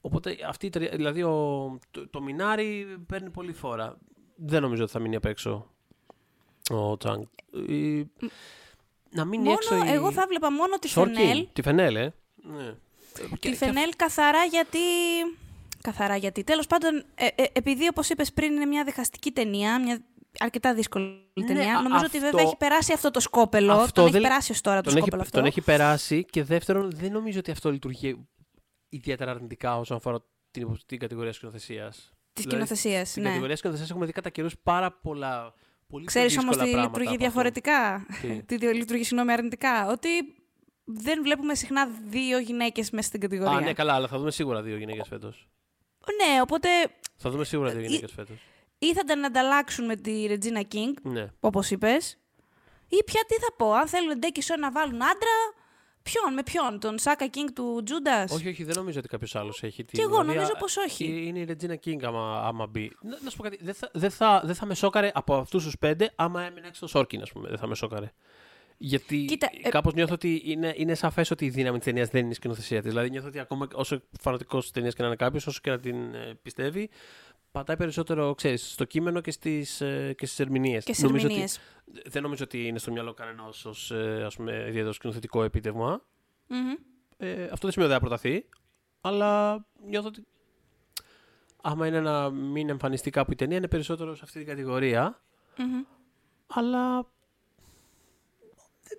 οπότε 0.00 0.36
αυτή 0.48 0.66
η 0.66 0.70
τρία, 0.70 0.90
δηλαδή 0.94 1.22
ο, 1.22 1.78
το, 1.90 2.08
το 2.08 2.22
Μινάρι 2.22 2.86
παίρνει 3.06 3.30
πολύ 3.30 3.52
φόρα. 3.52 3.98
Δεν 4.36 4.62
νομίζω 4.62 4.82
ότι 4.82 4.92
θα 4.92 4.98
μείνει 4.98 5.16
απ' 5.16 5.24
έξω 5.24 5.70
ο 6.70 6.96
Τσάνγκ. 6.96 7.22
Η- 7.68 8.10
Να 9.10 9.24
μείνει 9.24 9.42
Μόνο, 9.42 9.52
έξω 9.52 9.76
η... 9.76 9.88
εγώ 9.90 10.12
θα 10.12 10.26
βλέπα 10.28 10.52
μόνο 10.52 10.76
τη 10.78 10.88
Σόρκιν. 10.88 11.14
Φενέλ. 11.16 11.48
Τη 11.52 11.62
Φενέλ, 11.62 11.96
ε. 11.96 12.14
Ναι. 12.36 12.74
Και- 13.14 13.22
Τη 13.28 13.48
και 13.48 13.54
Φενέλ 13.54 13.90
καθαρά 13.96 14.44
γιατί... 14.44 14.78
Καθαρά 15.88 16.16
γιατί. 16.16 16.44
Τέλος 16.44 16.66
πάντων, 16.66 17.04
ε, 17.14 17.26
ε, 17.34 17.44
επειδή 17.52 17.86
όπως 17.88 18.08
είπες 18.08 18.32
πριν 18.32 18.52
είναι 18.52 18.64
μια 18.64 18.84
διχαστική 18.84 19.30
ταινία, 19.30 19.80
μια 19.80 19.98
αρκετά 20.38 20.74
δύσκολη 20.74 21.30
Ναι, 21.34 21.46
ταινία, 21.46 21.76
α- 21.78 21.82
νομίζω 21.82 22.04
ότι 22.06 22.16
αυτό- 22.16 22.18
βέβαια 22.30 22.42
έχει 22.42 22.56
περάσει 22.56 22.92
αυτό 22.92 23.10
το 23.10 23.20
σκόπελο. 23.20 23.72
Αυτό 23.72 23.92
τον 23.92 24.04
έχει 24.04 24.12
δεν- 24.12 24.22
περάσει 24.22 24.52
ως 24.52 24.60
τώρα 24.60 24.76
το 24.76 24.82
τον, 24.82 24.92
έχει, 24.92 25.00
σκόπελο 25.00 25.22
αυτό. 25.22 25.36
τον 25.38 25.46
έχει 25.46 25.60
περάσει 25.60 26.24
και 26.24 26.42
δεύτερον 26.44 26.90
δεν 26.94 27.12
νομίζω 27.12 27.38
ότι 27.38 27.50
αυτό 27.50 27.70
λειτουργεί 27.70 28.26
ιδιαίτερα 28.88 29.30
αρνητικά 29.30 29.78
όσον 29.78 29.96
αφορά 29.96 30.18
την, 30.50 30.62
υπο- 30.62 30.78
την 30.86 30.98
κατηγορία 30.98 31.32
σκηνοθεσίας. 31.32 32.12
Της 32.32 32.44
σκηνοθεσίας, 32.44 33.08
Στην 33.10 33.22
ναι. 33.22 33.28
κατηγορία 33.28 33.56
σκηνοθεσίας 33.56 33.90
έχουμε 33.90 34.06
δει 34.06 34.12
κατά 34.12 34.30
καιρούς 34.30 34.54
πάρα 34.62 34.92
πολλά. 34.92 35.54
Πολύ 35.86 36.04
πιο 36.04 36.14
Ξέρεις 36.20 36.38
όμως 36.38 36.56
δύσκολα 36.56 36.64
τι 36.64 36.70
πράγματα 36.70 36.98
λειτουργεί 37.00 37.24
από 37.26 37.38
αυτό. 37.38 37.50
διαφορετικά; 37.50 38.06
Τι; 38.20 38.42
τι 38.58 38.66
δι- 38.66 38.74
λειτουργεί, 38.76 39.02
συγγνώμη, 39.04 39.32
αρνητικά; 39.32 39.86
Ότι 39.86 40.08
δεν 40.84 41.22
βλέπουμε 41.22 41.54
συχνά 41.54 41.86
δύο 42.08 42.38
γυναίκες 42.38 42.90
μέσα 42.90 43.08
στην 43.08 43.20
κατηγορία. 43.20 43.56
Α, 43.56 43.60
ναι, 43.60 43.72
καλά, 43.72 43.94
αλλά 43.94 44.08
θα 44.08 44.18
δούμε 44.18 44.30
σίγουρα 44.30 44.62
δύο 44.62 44.76
γυναίκες 44.76 45.08
φέτος. 45.08 45.48
Ναι, 46.24 46.40
οπότε 46.40 46.68
Θα 47.16 47.30
δούμε 47.30 47.44
σίγουρα 47.44 47.70
δύο 47.70 47.80
Ε, 47.80 47.86
γυναίκε 47.86 48.12
φέτος. 48.12 48.36
ή 48.78 48.92
θα 48.94 49.04
την 49.04 49.24
ανταλλάξουν 49.24 49.84
με 49.84 49.96
τη 49.96 50.26
Regina 50.28 50.74
King, 50.74 50.92
Ναι. 51.02 51.32
όπως 51.40 51.70
είπες. 51.70 52.18
Ή 52.88 53.04
πια 53.04 53.20
τι 53.28 53.34
θα 53.34 53.52
πω, 53.56 53.72
αν 53.72 53.86
θέλουν 53.88 54.18
Ντέκι 54.18 54.42
Σον 54.42 54.60
να 54.60 54.70
βάλουν 54.72 55.02
άντρα, 55.02 55.36
ποιον, 56.02 56.32
με 56.34 56.42
ποιον, 56.42 56.80
τον 56.80 56.98
Σάκα 56.98 57.26
King 57.26 57.48
του 57.54 57.82
Τζούντας; 57.84 58.32
Όχι, 58.32 58.48
όχι, 58.48 58.64
δεν 58.64 58.74
νομίζω 58.76 58.98
ότι 58.98 59.08
κάποιος 59.08 59.34
άλλος 59.36 59.62
έχει. 59.62 59.84
Κι 59.84 60.00
εγώ 60.00 60.22
νομίζω 60.22 60.50
πως 60.58 60.76
όχι. 60.76 61.04
ε, 61.04 61.26
Είναι 61.26 61.38
η 61.38 61.46
Regina 61.48 61.74
King 61.88 62.02
άμα, 62.04 62.40
άμα 62.46 62.66
μπει. 62.66 62.92
Να, 63.02 63.16
να 63.22 63.30
σου 63.30 63.36
πω 63.36 63.42
κάτι. 63.42 63.58
Δεν 63.60 63.74
θα, 63.74 63.90
δεν, 63.92 64.10
θα, 64.10 64.42
δεν 64.44 64.54
θα 64.54 64.66
με 64.66 64.74
σόκαρε 64.74 65.10
από 65.14 65.34
αυτούς 65.34 65.64
τους 65.64 65.78
πέντε 65.78 66.12
άμα 66.16 66.42
έμεινε 66.42 66.66
έξω 66.66 66.80
το 66.80 66.86
Σόρκιν, 66.86 67.22
ας 67.22 67.32
πούμε. 67.32 67.48
Δεν 67.48 67.58
θα 67.58 67.66
με 67.66 67.74
σόκαρε. 67.74 68.12
Γιατί 68.76 69.24
Κοίτα, 69.24 69.48
ε- 69.62 69.68
κάπως 69.68 69.94
νιώθω 69.94 70.14
ότι 70.14 70.42
είναι, 70.44 70.74
είναι 70.76 70.94
σαφές 70.94 71.30
ότι 71.30 71.44
η 71.44 71.50
δύναμη 71.50 71.76
της 71.76 71.86
ταινίας 71.86 72.08
δεν 72.08 72.22
είναι 72.22 72.30
η 72.30 72.34
σκηνοθεσία 72.34 72.80
της. 72.80 72.90
Δηλαδή 72.90 73.10
νιώθω 73.10 73.28
ότι 73.28 73.38
ακόμα 73.38 73.68
όσο 73.74 74.02
φανατικός 74.20 74.62
της 74.62 74.70
ταινίας 74.70 74.94
και 74.94 75.02
να 75.02 75.06
είναι 75.08 75.16
κάποιος, 75.16 75.46
όσο 75.46 75.60
και 75.62 75.70
να 75.70 75.78
την 75.78 76.14
ε, 76.14 76.38
πιστεύει, 76.42 76.90
πατάει 77.52 77.76
περισσότερο 77.76 78.34
ξέρεις, 78.34 78.72
στο 78.72 78.84
κείμενο 78.84 79.20
και 79.20 79.30
στις 79.30 79.80
ε, 79.80 80.14
και 80.18 80.26
στις 80.26 80.38
ερμηνείες. 80.38 80.84
Και 80.84 80.92
στις 80.92 81.04
ερμηνείες. 81.04 81.58
Δεν 82.06 82.22
νομίζω 82.22 82.44
ότι 82.44 82.66
είναι 82.66 82.78
στο 82.78 82.92
μυαλό 82.92 83.14
κανένας 83.14 83.64
ως 83.64 83.90
ε, 83.90 84.22
ας 84.26 84.36
πούμε, 84.36 84.64
ιδιαίτερο 84.68 84.92
σκηνοθετικό 84.92 85.42
επίτευγμα. 85.42 86.02
Ε, 87.16 87.42
αυτό 87.42 87.58
δεν 87.60 87.70
σημαίνει 87.70 87.92
ότι 87.92 88.00
θα 88.00 88.06
προταθεί, 88.06 88.48
αλλά 89.00 89.64
νιώθω 89.86 90.08
ότι 90.08 90.26
άμα 91.62 91.86
είναι 91.86 92.00
να 92.00 92.30
μην 92.30 92.68
εμφανιστεί 92.68 93.10
κάπου 93.10 93.32
η 93.32 93.34
ταινία, 93.34 93.56
είναι 93.56 93.68
περισσότερο 93.68 94.14
σε 94.14 94.20
αυτή 94.24 94.38
την 94.38 94.46
κατηγορία. 94.46 95.22
Αλλά. 96.46 97.12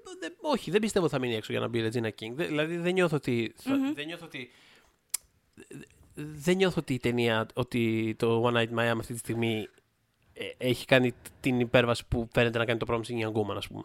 Δεν, 0.06 0.18
δεν- 0.20 0.34
όχι, 0.41 0.72
δεν 0.72 0.82
πιστεύω 0.82 1.10
θα 1.10 1.20
μείνει 1.20 1.36
έξω 1.36 1.51
για 1.51 1.62
να 1.62 1.68
μπει 1.68 1.80
η 1.80 1.89
Regina 1.93 2.06
King. 2.08 2.32
Δεν- 2.34 2.47
δηλαδή 2.47 2.78
δεν 2.78 2.93
νιώθω 2.93 3.16
ότι. 3.16 3.53
θα- 3.58 3.91
δεν 3.95 4.06
νιώθω 4.06 4.26
ότι. 4.26 4.51
Δεν 6.14 6.56
νιώθω 6.56 6.80
ότι 6.80 6.93
η 6.93 6.99
ταινία, 6.99 7.45
ότι 7.53 8.16
το 8.20 8.43
One 8.47 8.53
Night 8.56 8.70
Miami 8.80 8.97
αυτή 8.99 9.14
τη 9.14 9.20
στιγμή 9.20 9.68
ε, 10.34 10.43
έχει 10.58 10.86
κάνει 10.86 11.14
την 11.39 11.60
υπέρβαση 11.60 12.03
που 12.08 12.28
φαίνεται 12.34 12.58
να 12.58 12.66
κάνει 12.66 12.80
το 12.80 12.86
Promising 12.89 13.26
Young 13.26 13.32
Woman, 13.34 13.56
ας 13.58 13.68
πούμε. 13.68 13.84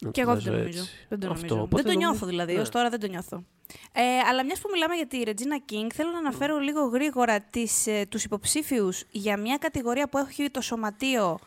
Να 0.00 0.10
Και 0.10 0.24
το 0.24 0.30
εγώ 0.30 0.40
δεν 0.40 0.44
το 0.44 0.50
βάζω 0.50 0.62
νομίζω. 0.62 0.78
έτσι. 0.82 1.06
Δεν 1.08 1.18
το, 1.20 1.26
Αυτό, 1.30 1.44
νομίζω. 1.46 1.62
οπότε 1.62 1.82
δεν 1.82 1.84
το 1.84 1.98
νομίζω- 1.98 2.10
νιώθω 2.10 2.26
δηλαδή. 2.26 2.54
ναι. 2.54 2.60
Ως 2.60 2.68
τώρα 2.68 2.88
δεν 2.90 3.00
το 3.00 3.06
νιώθω. 3.06 3.44
Ε, 3.92 4.18
αλλά 4.28 4.44
μιας 4.44 4.60
που 4.60 4.68
μιλάμε 4.72 4.94
για 4.94 5.06
τη 5.06 5.22
Regina 5.24 5.72
King, 5.72 5.86
θέλω 5.94 6.10
να 6.10 6.18
αναφέρω 6.18 6.58
λίγο 6.58 6.84
γρήγορα 6.84 7.40
τις, 7.40 7.86
ε, 7.86 8.06
τους 8.08 8.24
υποψήφιους 8.24 9.04
για 9.10 9.36
μια 9.36 9.56
κατηγορία 9.56 10.08
που 10.08 10.18
έχει 10.18 10.50
το 10.50 10.60
σωματείο 10.60 11.38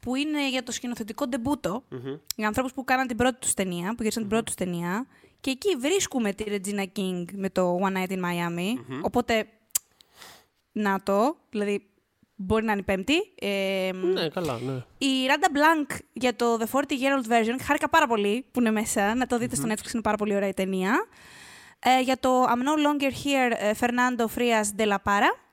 που 0.00 0.14
είναι 0.14 0.48
για 0.48 0.62
το 0.62 0.72
σκηνοθετικό 0.72 1.26
ντεμπούτο. 1.26 1.82
Μμμ. 1.88 2.16
Για 2.36 2.46
ανθρώπους 2.46 2.72
που 2.72 2.84
κάναν 2.84 3.06
την 3.06 3.16
πρώτη 3.16 3.38
τους 3.40 3.54
ταινία, 3.54 3.88
που 3.88 3.96
γύρισαν 3.98 4.22
την 4.22 4.30
πρώτη 4.30 4.44
τους 4.44 4.54
ταινία. 4.54 5.06
Και 5.40 5.50
εκεί 5.50 5.76
βρίσκουμε 5.76 6.32
τη 6.32 6.44
Regina 6.46 6.84
King 6.98 7.24
με 7.32 7.50
το 7.50 7.78
One 7.82 7.96
Night 7.96 8.10
in 8.10 8.18
Miami. 8.18 8.98
Οπότε, 9.02 9.46
να 10.72 11.02
το. 11.02 11.36
Δηλαδή, 11.50 11.84
μπορεί 12.34 12.64
να 12.64 12.72
είναι 12.72 12.80
η 12.80 12.84
πέμπτη. 12.84 13.14
Ε, 13.34 13.90
Ναι, 14.12 14.28
καλά, 14.28 14.58
ναι. 14.58 14.84
η 14.98 15.26
Ράντα 15.26 15.48
Blank 15.54 15.96
για 16.12 16.36
το 16.36 16.58
The 16.60 16.78
40 16.78 16.82
Year 16.82 17.22
Old 17.22 17.30
Version, 17.32 17.56
χάρηκα 17.62 17.88
πάρα 17.88 18.06
πολύ 18.06 18.44
που 18.50 18.60
είναι 18.60 18.70
μέσα, 18.70 19.14
να 19.14 19.26
το 19.26 19.38
δείτε 19.38 19.54
στο 19.56 19.68
Netflix, 19.68 19.92
είναι 19.92 20.02
πάρα 20.02 20.16
πολύ 20.16 20.34
ωραία 20.34 20.48
η 20.48 20.54
ταινία. 20.54 21.06
Ε, 21.78 22.00
για 22.00 22.18
το 22.18 22.44
I'm 22.44 22.48
No 22.48 22.86
Longer 22.86 23.10
Here, 23.12 23.56
ε, 23.58 23.72
Fernando 23.80 24.24
Frias 24.38 24.80
de 24.80 24.86
la 24.86 24.96
Para. 25.04 25.49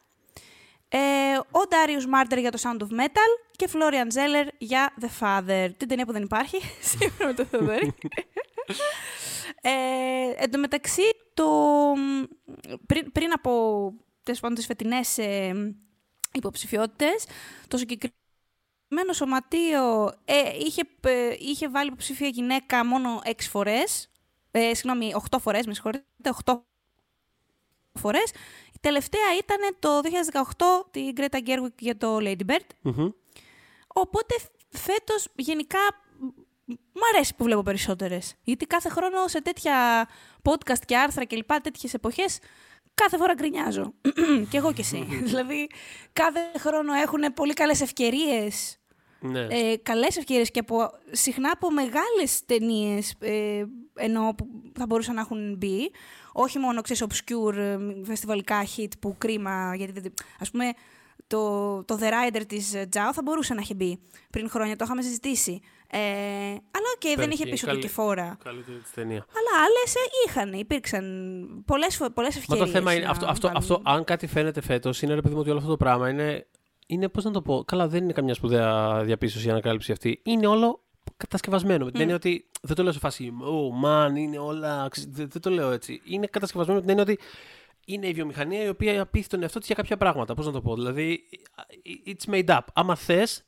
Ε, 0.89 1.37
ο 1.37 1.59
Darius 1.69 2.15
Martyr 2.15 2.39
για 2.39 2.51
το 2.51 2.59
Sound 2.61 2.81
of 2.81 2.99
Metal 2.99 3.31
και 3.51 3.69
Florian 3.73 4.07
Zeller 4.13 4.47
για 4.57 4.93
The 5.01 5.09
Father. 5.19 5.69
Την 5.77 5.87
ταινία 5.87 6.05
που 6.05 6.11
δεν 6.11 6.23
υπάρχει, 6.23 6.57
σήμερα 6.89 7.25
με 7.25 7.33
το 7.33 7.45
Θεοδόρη. 7.45 7.93
ε, 9.61 9.71
εν 10.43 10.51
τω 10.51 10.59
μεταξύ, 10.59 11.01
το, 11.33 11.45
πριν, 12.85 13.11
πριν 13.11 13.31
από 13.31 13.93
τέλος 14.23 14.39
πάντων, 14.39 14.55
τις 14.55 14.65
φετινές 14.65 15.17
ε, 15.17 15.53
υποψηφιότητες, 16.31 17.25
το 17.67 17.77
συγκεκριμένο 17.77 19.13
σωματείο 19.13 20.13
ε, 20.25 20.57
είχε, 20.59 20.81
ε, 21.01 21.35
είχε 21.39 21.69
βάλει 21.69 21.87
υποψήφια 21.87 22.27
γυναίκα 22.27 22.85
μόνο 22.85 23.21
6 23.25 23.31
φορές. 23.39 24.09
Ε, 24.51 24.73
συγγνώμη, 24.73 25.13
8 25.31 25.37
φορές, 25.39 25.65
με 25.65 25.73
συγχωρείτε, 25.73 26.05
8 26.45 26.61
φορές. 27.93 28.31
Η 28.77 28.79
τελευταία 28.81 29.35
ήταν 29.37 29.75
το 29.79 30.01
2018 30.33 30.87
την 30.91 31.13
Greta 31.17 31.37
Gerwig 31.47 31.73
για 31.79 31.97
το 31.97 32.17
Lady 32.21 32.45
Bird. 32.47 32.67
Μμμ. 32.81 33.09
Οπότε 33.87 34.35
φέτος 34.69 35.27
γενικά 35.35 35.77
μ- 36.19 36.71
μ' 36.91 37.03
αρέσει 37.13 37.35
που 37.35 37.43
βλέπω 37.43 37.61
περισσότερες. 37.63 38.35
Γιατί 38.43 38.65
κάθε 38.65 38.89
χρόνο 38.89 39.27
σε 39.27 39.41
τέτοια 39.41 40.07
podcast 40.41 40.79
και 40.85 40.97
άρθρα 40.97 41.23
και 41.23 41.35
λοιπά 41.35 41.61
τέτοιες 41.61 41.93
εποχές 41.93 42.39
κάθε 42.93 43.17
φορά 43.17 43.33
γκρινιάζω. 43.33 43.93
και 44.49 44.57
εγώ 44.57 44.73
κι 44.73 44.81
εσύ. 44.81 45.07
δηλαδή 45.29 45.69
κάθε 46.13 46.39
χρόνο 46.57 46.93
έχουν 46.93 47.33
πολύ 47.33 47.53
καλές 47.53 47.81
ευκαιρίες 47.81 48.77
Ναι. 49.19 49.39
ε, 49.49 49.77
καλές 49.83 50.17
ευκαιρίες 50.17 50.51
και 50.51 50.59
από, 50.59 50.89
συχνά 51.11 51.51
από 51.53 51.71
μεγάλες 51.71 52.45
ταινίες 52.45 53.13
ε, 53.19 53.63
ενώ 53.95 54.33
που 54.37 54.47
θα 54.77 54.85
μπορούσαν 54.85 55.15
να 55.15 55.21
έχουν 55.21 55.55
μπει. 55.57 55.91
Όχι 56.33 56.59
μόνο, 56.59 56.81
ξέρεις, 56.81 57.03
obscure 57.09 57.55
ε, 57.55 57.77
φεστιβαλικά 58.03 58.65
hit 58.77 58.87
που 58.99 59.15
κρίμα, 59.17 59.75
γιατί 59.75 59.99
δεν- 59.99 60.13
ας 60.39 60.51
πούμε 60.51 60.71
το, 61.27 61.83
το 61.83 61.97
The 62.01 62.05
Rider 62.05 62.41
της 62.47 62.73
ε, 62.73 62.85
Τζάο 62.85 63.13
θα 63.13 63.21
μπορούσε 63.21 63.53
να 63.53 63.61
έχει 63.61 63.73
μπει 63.73 63.99
πριν 64.29 64.49
χρόνια, 64.49 64.75
το 64.75 64.83
είχαμε 64.85 65.01
συζητήσει. 65.01 65.59
Ε, 65.91 65.97
αλλά 66.49 66.87
οκ, 66.95 67.01
δεν 67.01 67.11
Υπέροχη, 67.11 67.33
είχε 67.33 67.43
πίσω 67.49 67.65
του 67.65 67.71
καλή- 67.71 67.81
και 67.81 67.87
φόρα. 67.89 68.37
Καλύτερη 68.43 68.77
της 68.77 68.91
ταινία. 68.91 69.25
Αλλά 69.29 69.63
άλλες 69.65 69.95
ε, 69.95 69.99
είχαν, 70.27 70.53
υπήρξαν 70.53 71.03
πολλές, 71.65 71.95
φο- 71.95 72.09
πολλές 72.11 72.33
Μα 72.35 72.39
ευκαιρίες. 72.41 72.65
το 72.67 72.71
θέμα 72.77 72.93
είναι 72.93 73.05
να 73.05 73.11
αυτό, 73.11 73.25
αυτό, 73.25 73.47
βάλουν. 73.47 73.61
αυτό, 73.61 73.81
αν 73.83 74.03
κάτι 74.03 74.27
φαίνεται 74.27 74.61
φέτος, 74.61 75.01
είναι 75.01 75.13
ρε 75.13 75.21
παιδί 75.21 75.33
μου 75.33 75.39
ότι 75.39 75.49
όλο 75.49 75.57
αυτό 75.59 75.69
το 75.71 75.77
πράγμα 75.77 76.09
είναι. 76.09 76.47
Είναι, 76.87 77.09
πώς 77.09 77.23
να 77.23 77.31
το 77.31 77.41
πω, 77.41 77.63
καλά, 77.67 77.87
δεν 77.87 78.03
είναι 78.03 78.13
καμιά 78.13 78.33
σπουδαία 78.33 79.01
διαπίστωση 79.03 79.47
η 79.47 79.51
ανακάλυψη 79.51 79.91
αυτή. 79.91 80.19
Είναι 80.23 80.47
όλο 80.47 80.83
κατασκευασμένο. 81.17 81.85
Με 81.85 81.91
την 81.91 82.01
έννοια 82.01 82.15
ότι 82.15 82.49
δεν 82.61 82.75
το 82.75 82.83
λέω 82.83 82.91
σε 82.91 82.99
φάση, 82.99 83.33
oh 83.41 83.85
man, 83.85 84.15
είναι 84.17 84.37
όλα. 84.37 84.87
ξε- 84.91 85.09
Δεν, 85.11 85.29
δεν 85.29 85.41
το 85.41 85.49
λέω 85.49 85.71
έτσι. 85.71 86.01
Είναι 86.05 86.25
κατασκευασμένο 86.27 86.79
με 86.79 86.85
την 86.85 86.97
έννοια 86.97 87.13
ότι 87.13 87.23
είναι 87.85 88.07
η 88.07 88.13
βιομηχανία 88.13 88.63
η 88.63 88.69
οποία 88.69 89.01
απίθει 89.01 89.27
τον 89.29 89.41
εαυτό 89.41 89.57
της 89.57 89.67
για 89.67 89.75
κάποια 89.75 89.97
πράγματα. 89.97 90.33
Πώς 90.33 90.45
να 90.45 90.51
το 90.51 90.61
πω, 90.61 90.75
δηλαδή, 90.75 91.23
it's 92.05 92.33
made 92.33 92.45
up. 92.47 92.59
Άμα 92.73 92.95
θες, 92.95 93.43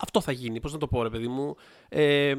αυτό 0.00 0.20
θα 0.20 0.32
γίνει. 0.32 0.60
Πώς 0.60 0.72
να 0.72 0.78
το 0.78 0.86
πω, 0.88 1.02
ρε 1.02 1.10
παιδί 1.10 1.28
μου. 1.28 1.56
Ε, 1.88 2.34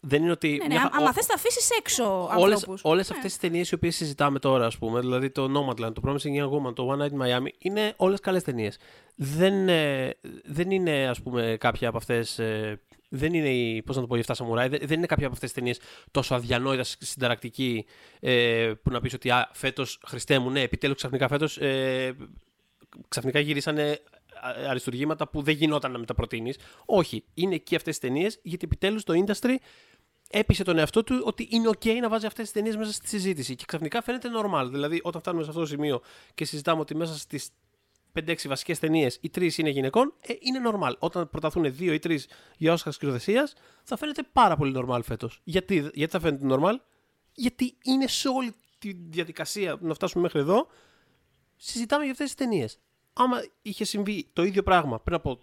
δεν 0.00 0.22
είναι 0.22 0.30
ότι. 0.30 0.48
Ναι, 0.48 0.56
ναι, 0.56 0.66
μια 0.66 0.80
χα- 0.80 0.96
άμα 0.98 1.08
ο- 1.08 1.12
θες 1.12 1.26
θα 1.26 1.34
αφήσεις 1.34 1.70
έξω 1.70 2.28
όλες, 2.36 2.54
ανθρώπους. 2.54 2.80
όλες 2.84 3.08
Ναι. 3.10 3.16
αυτές 3.16 3.32
τις 3.32 3.40
ταινίες 3.40 3.70
οι 3.70 3.74
οποίες 3.74 3.96
συζητάμε 3.96 4.38
τώρα, 4.38 4.66
ας 4.66 4.78
πούμε, 4.78 5.00
δηλαδή 5.00 5.30
το 5.30 5.44
Nomadland, 5.44 5.92
το 5.92 6.02
Promising 6.06 6.42
Young 6.42 6.50
Woman, 6.50 6.74
το 6.74 6.92
One 6.92 7.02
Night 7.02 7.10
in 7.10 7.26
Miami, 7.26 7.48
είναι 7.58 7.92
όλες 7.96 8.20
καλές 8.20 8.42
ταινίες. 8.42 8.78
Δεν, 9.14 9.68
ε, 9.68 10.14
δεν 10.44 10.70
είναι, 10.70 11.08
ας 11.08 11.22
πούμε, 11.22 11.56
κάποια 11.60 11.88
από 11.88 11.96
αυτές... 11.96 12.38
ε, 12.38 12.80
δεν 13.08 13.34
είναι 13.34 13.48
η, 13.48 13.82
πώς 13.82 13.94
να 13.96 14.00
το 14.02 14.06
πω, 14.08 14.16
η 14.16 14.22
7 14.26 14.34
Samurai, 14.34 14.66
δεν, 14.70 14.80
δεν 14.82 14.96
είναι 14.98 15.06
κάποια 15.06 15.26
από 15.26 15.34
αυτές 15.34 15.52
τις 15.52 15.52
ταινίες 15.52 15.80
τόσο 16.10 16.34
αδιανόητα 16.34 16.84
συνταρακτική 16.84 17.84
ε, 18.20 18.72
που 18.82 18.90
να 18.90 19.00
πεις 19.00 19.14
ότι 19.14 19.30
α, 19.30 19.48
φέτος, 19.52 20.00
Χριστέ 20.06 20.38
μου, 20.38 20.50
ναι, 20.50 20.60
επιτέλους 20.60 20.96
ξαφνικά 20.96 21.28
φέτος 21.28 21.56
ε, 21.58 22.16
ξαφνικά 23.08 23.40
γυρίσανε 23.40 23.98
α- 24.40 24.68
αριστουργήματα 24.68 25.28
που 25.28 25.42
δεν 25.42 25.54
γινόταν 25.54 25.92
να 25.92 25.98
μεταπροτείνει. 25.98 26.52
Όχι, 26.84 27.24
είναι 27.34 27.54
εκεί 27.54 27.76
αυτές 27.76 27.98
τις 27.98 28.08
ταινίες 28.08 28.38
γιατί 28.42 28.64
επιτέλους 28.64 29.04
το 29.04 29.24
industry 29.26 29.54
έπεισε 30.30 30.64
τον 30.64 30.78
εαυτό 30.78 31.04
του 31.04 31.22
ότι 31.24 31.48
είναι 31.50 31.68
OK 31.68 31.86
να 32.00 32.08
βάζει 32.08 32.26
αυτές 32.26 32.44
τις 32.44 32.52
ταινίες 32.52 32.76
μέσα 32.76 32.92
στη 32.92 33.08
συζήτηση. 33.08 33.54
Και 33.54 33.64
ξαφνικά 33.66 34.02
φαίνεται 34.02 34.28
normal. 34.40 34.68
Δηλαδή, 34.70 35.00
όταν 35.02 35.20
φτάνουμε 35.20 35.42
σε 35.42 35.48
αυτό 35.48 35.62
το 35.62 35.68
σημείο 35.68 36.00
και 36.34 36.44
συζητάμε 36.44 36.80
ότι 36.80 36.94
μέσα 36.94 37.18
στις 37.18 37.50
5-6 38.12 38.48
βασικές 38.48 38.78
ταινίες 38.78 39.18
οι 39.20 39.30
τρεις 39.30 39.58
είναι 39.58 39.70
γυναικών, 39.70 40.14
ε, 40.20 40.34
είναι 40.40 40.60
normal. 40.70 40.92
Όταν 40.98 41.30
προταθούν 41.30 41.74
δύο 41.74 41.92
ή 41.92 41.98
τρεις 41.98 42.28
για 42.56 42.72
Όσκαρ 42.72 42.92
σκηνοθεσίας, 42.92 43.54
θα 43.82 43.96
φαίνεται 43.96 44.22
πάρα 44.32 44.56
πολύ 44.56 44.74
normal 44.76 45.00
φέτος. 45.02 45.40
Γιατί, 45.44 45.90
γιατί 45.94 46.12
θα 46.12 46.20
φαίνεται 46.20 46.46
normal, 46.48 46.74
Γιατί 47.34 47.76
είναι 47.82 48.06
σε 48.06 48.28
όλη 48.28 48.52
τη 48.78 48.92
διαδικασία 48.92 49.78
να 49.80 49.94
φτάσουμε 49.94 50.22
μέχρι 50.22 50.40
εδώ, 50.40 50.66
συζητάμε 51.56 52.02
για 52.02 52.12
αυτές 52.12 52.26
τις 52.26 52.36
ταινίες. 52.36 52.78
Άμα 53.18 53.42
είχε 53.62 53.84
συμβεί 53.84 54.26
το 54.32 54.42
ίδιο 54.44 54.62
πράγμα 54.62 55.00
πριν 55.00 55.16
από 55.16 55.38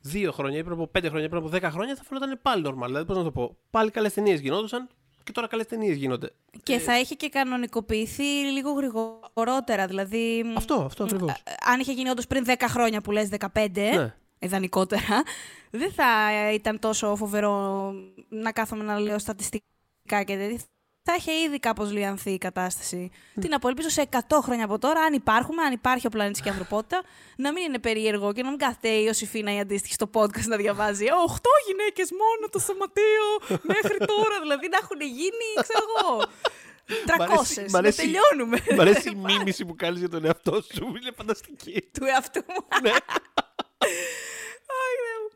δύο 0.00 0.32
χρόνια 0.32 0.58
ή 0.58 0.62
πριν 0.62 0.74
από 0.74 0.86
πέντε 0.86 1.08
χρόνια 1.08 1.24
ή 1.26 1.28
πριν 1.28 1.40
από 1.40 1.50
δέκα 1.50 1.70
χρόνια, 1.70 1.94
θα 1.96 2.02
φαινόταν 2.04 2.38
πάλι 2.42 2.64
normal. 2.66 2.86
Δηλαδή, 2.86 3.04
πώς 3.04 3.16
να 3.16 3.22
το 3.22 3.30
πω, 3.30 3.56
πάλι 3.70 3.90
καλές 3.90 4.12
ταινίες 4.14 4.40
γινόντουσαν 4.40 4.88
και 5.24 5.32
τώρα 5.32 5.46
καλές 5.46 5.66
ταινίες 5.66 5.96
γίνονται. 5.96 6.30
Και 6.62 6.78
θα 6.78 6.98
είχε 7.00 7.14
και 7.14 7.28
κανονικοποιηθεί 7.28 8.22
λίγο 8.24 8.70
γρηγορότερα. 8.72 9.86
Δηλαδή, 9.86 10.44
Αυτό, 10.56 10.74
αυτό 10.74 11.04
ακριβώς. 11.04 11.30
ε, 11.30 11.52
αν 11.64 11.80
είχε 11.80 11.92
γίνει 11.92 12.08
όντως 12.08 12.26
πριν 12.26 12.44
10 12.46 12.54
χρόνια 12.68 13.00
που 13.00 13.10
λες 13.10 13.28
15, 13.28 13.94
Ναι. 13.96 14.14
ιδανικότερα, 14.38 15.22
δεν 15.70 15.92
θα 15.92 16.06
ήταν 16.52 16.78
τόσο 16.78 17.16
φοβερό 17.16 17.92
να 18.28 18.52
κάθομαι 18.52 18.84
να 18.84 18.98
λέω 18.98 19.18
στατιστικά 19.18 19.64
και 20.08 20.36
τέτοια. 20.36 20.58
Θα 21.06 21.14
είχε 21.18 21.32
ήδη 21.32 21.58
κάπως 21.58 21.90
λιανθεί 21.92 22.30
η 22.30 22.38
κατάσταση. 22.38 23.10
Τι 23.40 23.48
να 23.48 23.58
πω, 23.58 23.68
ελπίζω 23.68 23.88
σε 23.88 24.08
100 24.10 24.18
χρόνια 24.42 24.64
από 24.64 24.78
τώρα, 24.78 25.00
αν 25.00 25.12
υπάρχουμε, 25.12 25.62
αν 25.62 25.72
υπάρχει 25.72 26.06
ο 26.06 26.10
πλανήτης 26.10 26.40
και 26.42 26.48
η 26.48 26.50
ανθρωπότητα, 26.50 27.02
να 27.36 27.52
μην 27.52 27.62
είναι 27.64 27.78
περίεργο 27.78 28.32
και 28.32 28.42
να 28.42 28.48
μην 28.48 28.58
κάθεται 28.58 28.88
η 28.88 29.02
Ιωσήφίνα 29.06 29.54
η 29.54 29.60
αντίστοιχη 29.60 29.94
στο 29.94 30.10
podcast 30.14 30.44
να 30.46 30.56
διαβάζει 30.56 31.06
«Οχτώ 31.26 31.50
γυναίκες 31.66 32.08
μόνο 32.10 32.48
το 32.52 32.58
σωματείο 32.58 33.58
μέχρι 33.62 33.96
τώρα», 33.98 34.40
δηλαδή 34.40 34.68
να 34.68 34.78
έχουν 34.82 35.00
γίνει, 35.00 35.48
ξέρω 35.62 35.84
εγώ, 35.98 36.24
300. 37.06 37.62
μ' 37.68 37.70
Να 37.70 37.78
αρέσει- 37.78 37.98
τελειώνουμε. 37.98 38.58
Μ' 38.76 38.80
αρέσει 38.80 39.08
η 39.10 39.14
μίμηση 39.14 39.64
που 39.64 39.74
κάνεις 39.76 39.98
για 39.98 40.08
τον 40.08 40.24
εαυτό 40.24 40.62
σου. 40.74 40.86
Είναι 40.86 41.10
φανταστική. 41.16 41.88
του 41.92 42.04
εαυτού 42.04 42.40
μου. 42.48 42.66
ναι. 42.84 42.90
Ай, 42.90 42.98
Θεέ 45.02 45.16
μου. 45.22 45.30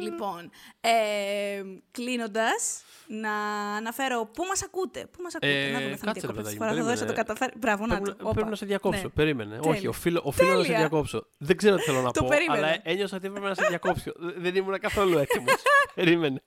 Λοιπόν, 0.00 0.50
ε, 0.80 1.62
κλείνοντας, 1.90 2.82
να 3.06 3.32
αναφέρω 3.76 4.24
πού 4.34 4.44
μας 4.44 4.62
ακούτε. 4.62 5.06
Πού 5.12 5.22
μας 5.22 5.34
ακούτε. 5.34 5.66
Ε, 5.68 5.70
να 5.72 5.80
δούμε, 5.80 5.96
θα 5.96 6.06
με 6.06 6.12
κάτσε, 6.12 6.26
ρε 6.26 6.32
διακόψω 6.32 6.34
παιδάκι 6.42 6.56
τη 6.56 6.62
μου, 6.62 6.68
φορά. 6.68 6.74
Θα 6.74 6.82
δώσω 6.90 7.04
το 7.04 7.12
περίμενε. 7.12 7.16
καταφέρει. 7.22 7.52
Μπράβο, 7.58 7.86
να 7.86 7.94
Πρέπει, 8.00 8.04
το. 8.04 8.10
να- 8.10 8.16
πρέπει 8.30 8.38
Όπα. 8.40 8.50
να 8.50 8.56
σε 8.56 8.66
διακόψω. 8.66 9.02
Ναι. 9.02 9.08
Περίμενε. 9.08 9.56
Τέλεια. 9.56 9.70
Όχι, 9.70 9.86
οφείλω, 9.86 10.20
οφείλω 10.24 10.48
να 10.50 10.56
σε 10.56 10.62
Τέλεια. 10.62 10.78
διακόψω. 10.78 11.26
Δεν 11.38 11.56
ξέρω 11.56 11.76
τι 11.76 11.82
θέλω 11.82 12.00
να 12.00 12.10
Το 12.10 12.22
πω. 12.22 12.28
περίμενα. 12.28 12.66
Αλλά 12.66 12.76
ένιωσα 12.82 13.16
ότι 13.16 13.26
έπρεπε 13.26 13.48
να 13.48 13.54
σε 13.54 13.64
διακόψω. 13.68 14.12
Δεν 14.36 14.54
ήμουν 14.54 14.78
καθόλου 14.78 15.18
έτοιμος. 15.18 15.54
Περίμενε. 15.94 16.42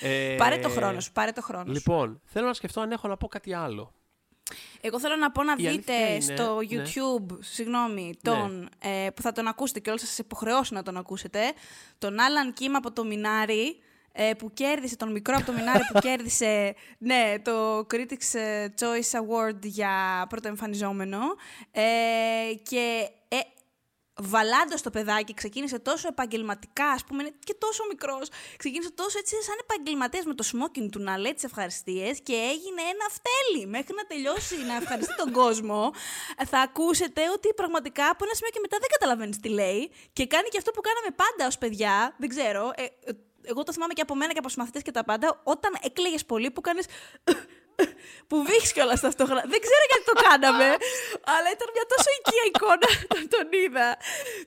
Ε, 0.00 0.34
Πάρε 0.38 0.58
το 0.58 0.68
χρόνο 0.68 1.00
σου. 1.00 1.12
Πάρε 1.12 1.30
το 1.32 1.42
χρόνο 1.42 1.64
σου. 1.66 1.72
Λοιπόν, 1.72 2.20
θέλω 2.24 2.46
να 2.46 2.52
σκεφτώ 2.54 2.80
αν 2.80 2.90
έχω 2.92 3.08
να 3.08 3.16
πω 3.16 3.28
κάτι 3.28 3.54
άλλο. 3.54 3.94
Εγώ 4.80 5.00
θέλω 5.00 5.16
να 5.16 5.30
πω 5.30 5.42
να 5.42 5.54
Η 5.58 5.66
αλήθεια 5.66 5.94
δείτε 5.94 6.12
είναι- 6.12 6.20
στο 6.20 6.60
ναι. 6.60 6.82
YouTube, 6.84 7.36
συγγνώμη, 7.40 8.14
τον, 8.22 8.68
ε, 8.78 9.10
που 9.14 9.22
θα 9.22 9.32
τον 9.32 9.46
ακούσετε 9.46 9.80
και 9.80 9.90
όλοι 9.90 10.00
σας 10.00 10.18
υποχρεώσω 10.18 10.74
να 10.74 10.82
τον 10.82 10.96
ακούσετε, 10.96 11.40
τον 11.98 12.20
Άλαν 12.20 12.52
Κίμ 12.52 12.76
από 12.76 12.92
το 12.92 13.04
Μινάρι, 13.04 13.78
ε, 14.12 14.30
που 14.38 14.52
κέρδισε, 14.52 14.96
τον 14.96 15.12
μικρό 15.12 15.34
από 15.36 15.46
το 15.46 15.52
Μινάρι 15.52 15.82
που 15.92 15.98
κέρδισε, 16.06 16.74
ναι, 16.98 17.34
το 17.42 17.78
Critics 17.78 18.38
ε, 18.38 18.66
Choice 18.80 19.18
Award 19.20 19.58
για 19.62 20.26
πρώτο 20.28 20.48
εμφανιζόμενο. 20.48 21.18
Ε, 21.70 21.82
και 22.62 23.08
ε, 24.22 24.26
βαλάντος 24.26 24.82
το 24.82 24.90
παιδάκι, 24.90 25.34
ξεκίνησε 25.34 25.78
τόσο 25.78 26.08
επαγγελματικά, 26.08 26.86
ας 26.86 27.04
πούμε, 27.04 27.22
είναι 27.22 27.32
και 27.44 27.54
τόσο 27.58 27.82
μικρός. 27.88 28.28
Ξεκίνησε 28.56 28.90
τόσο 28.90 29.18
έτσι, 29.18 29.34
σαν 29.42 29.56
επαγγελματίας 29.60 30.24
με 30.24 30.34
το 30.34 30.44
smoking 30.52 30.88
του 30.90 31.00
να 31.00 31.18
λέει 31.18 31.34
τις 31.34 31.44
ευχαριστίες 31.44 32.20
και 32.22 32.32
έγινε 32.32 32.82
ένα 32.94 33.06
φτέλι. 33.16 33.66
Μέχρι 33.66 33.94
να 33.94 34.04
τελειώσει 34.04 34.56
να 34.66 34.74
ευχαριστεί 34.74 35.14
τον 35.16 35.32
κόσμο, 35.32 35.92
ε, 36.36 36.44
θα 36.44 36.58
ακούσετε 36.60 37.22
ότι 37.34 37.48
πραγματικά 37.54 38.04
από 38.08 38.24
ένα 38.24 38.34
σημείο 38.34 38.50
και 38.52 38.60
μετά 38.60 38.76
δεν 38.80 38.88
καταλαβαίνεις 38.96 39.38
τι 39.38 39.48
λέει 39.48 39.92
και 40.12 40.26
κάνει 40.26 40.48
και 40.48 40.58
αυτό 40.58 40.70
που 40.70 40.80
κάναμε 40.80 41.10
πάντα 41.22 41.46
ως 41.46 41.58
παιδιά. 41.58 42.14
Δεν 42.18 42.28
ξέρω. 42.28 42.72
Ε, 42.74 42.82
ε, 42.82 43.12
εγώ 43.42 43.62
το 43.62 43.72
θυμάμαι 43.72 43.92
και 43.92 44.02
από 44.02 44.14
μένα 44.14 44.32
και 44.32 44.38
από 44.38 44.48
του 44.48 44.54
μαθητέ 44.58 44.80
και 44.80 44.90
τα 44.90 45.04
πάντα. 45.04 45.40
Όταν 45.44 45.76
έκλαιγες 45.82 46.24
πολύ, 46.24 46.50
που 46.50 46.60
κάνεις. 46.60 46.86
Που 48.28 48.36
βήχεις 48.48 48.72
κιόλας 48.72 49.00
ταυτόχρονα. 49.00 49.42
Δεν 49.52 49.60
ξέρω 49.66 49.84
γιατί 49.90 50.04
το 50.10 50.16
κάναμε, 50.28 50.68
αλλά 51.34 51.48
ήταν 51.56 51.68
μια 51.76 51.86
τόσο 51.92 52.08
οικία 52.18 52.44
εικόνα 52.50 52.88
όταν 53.04 53.24
τον 53.34 53.46
είδα. 53.62 53.88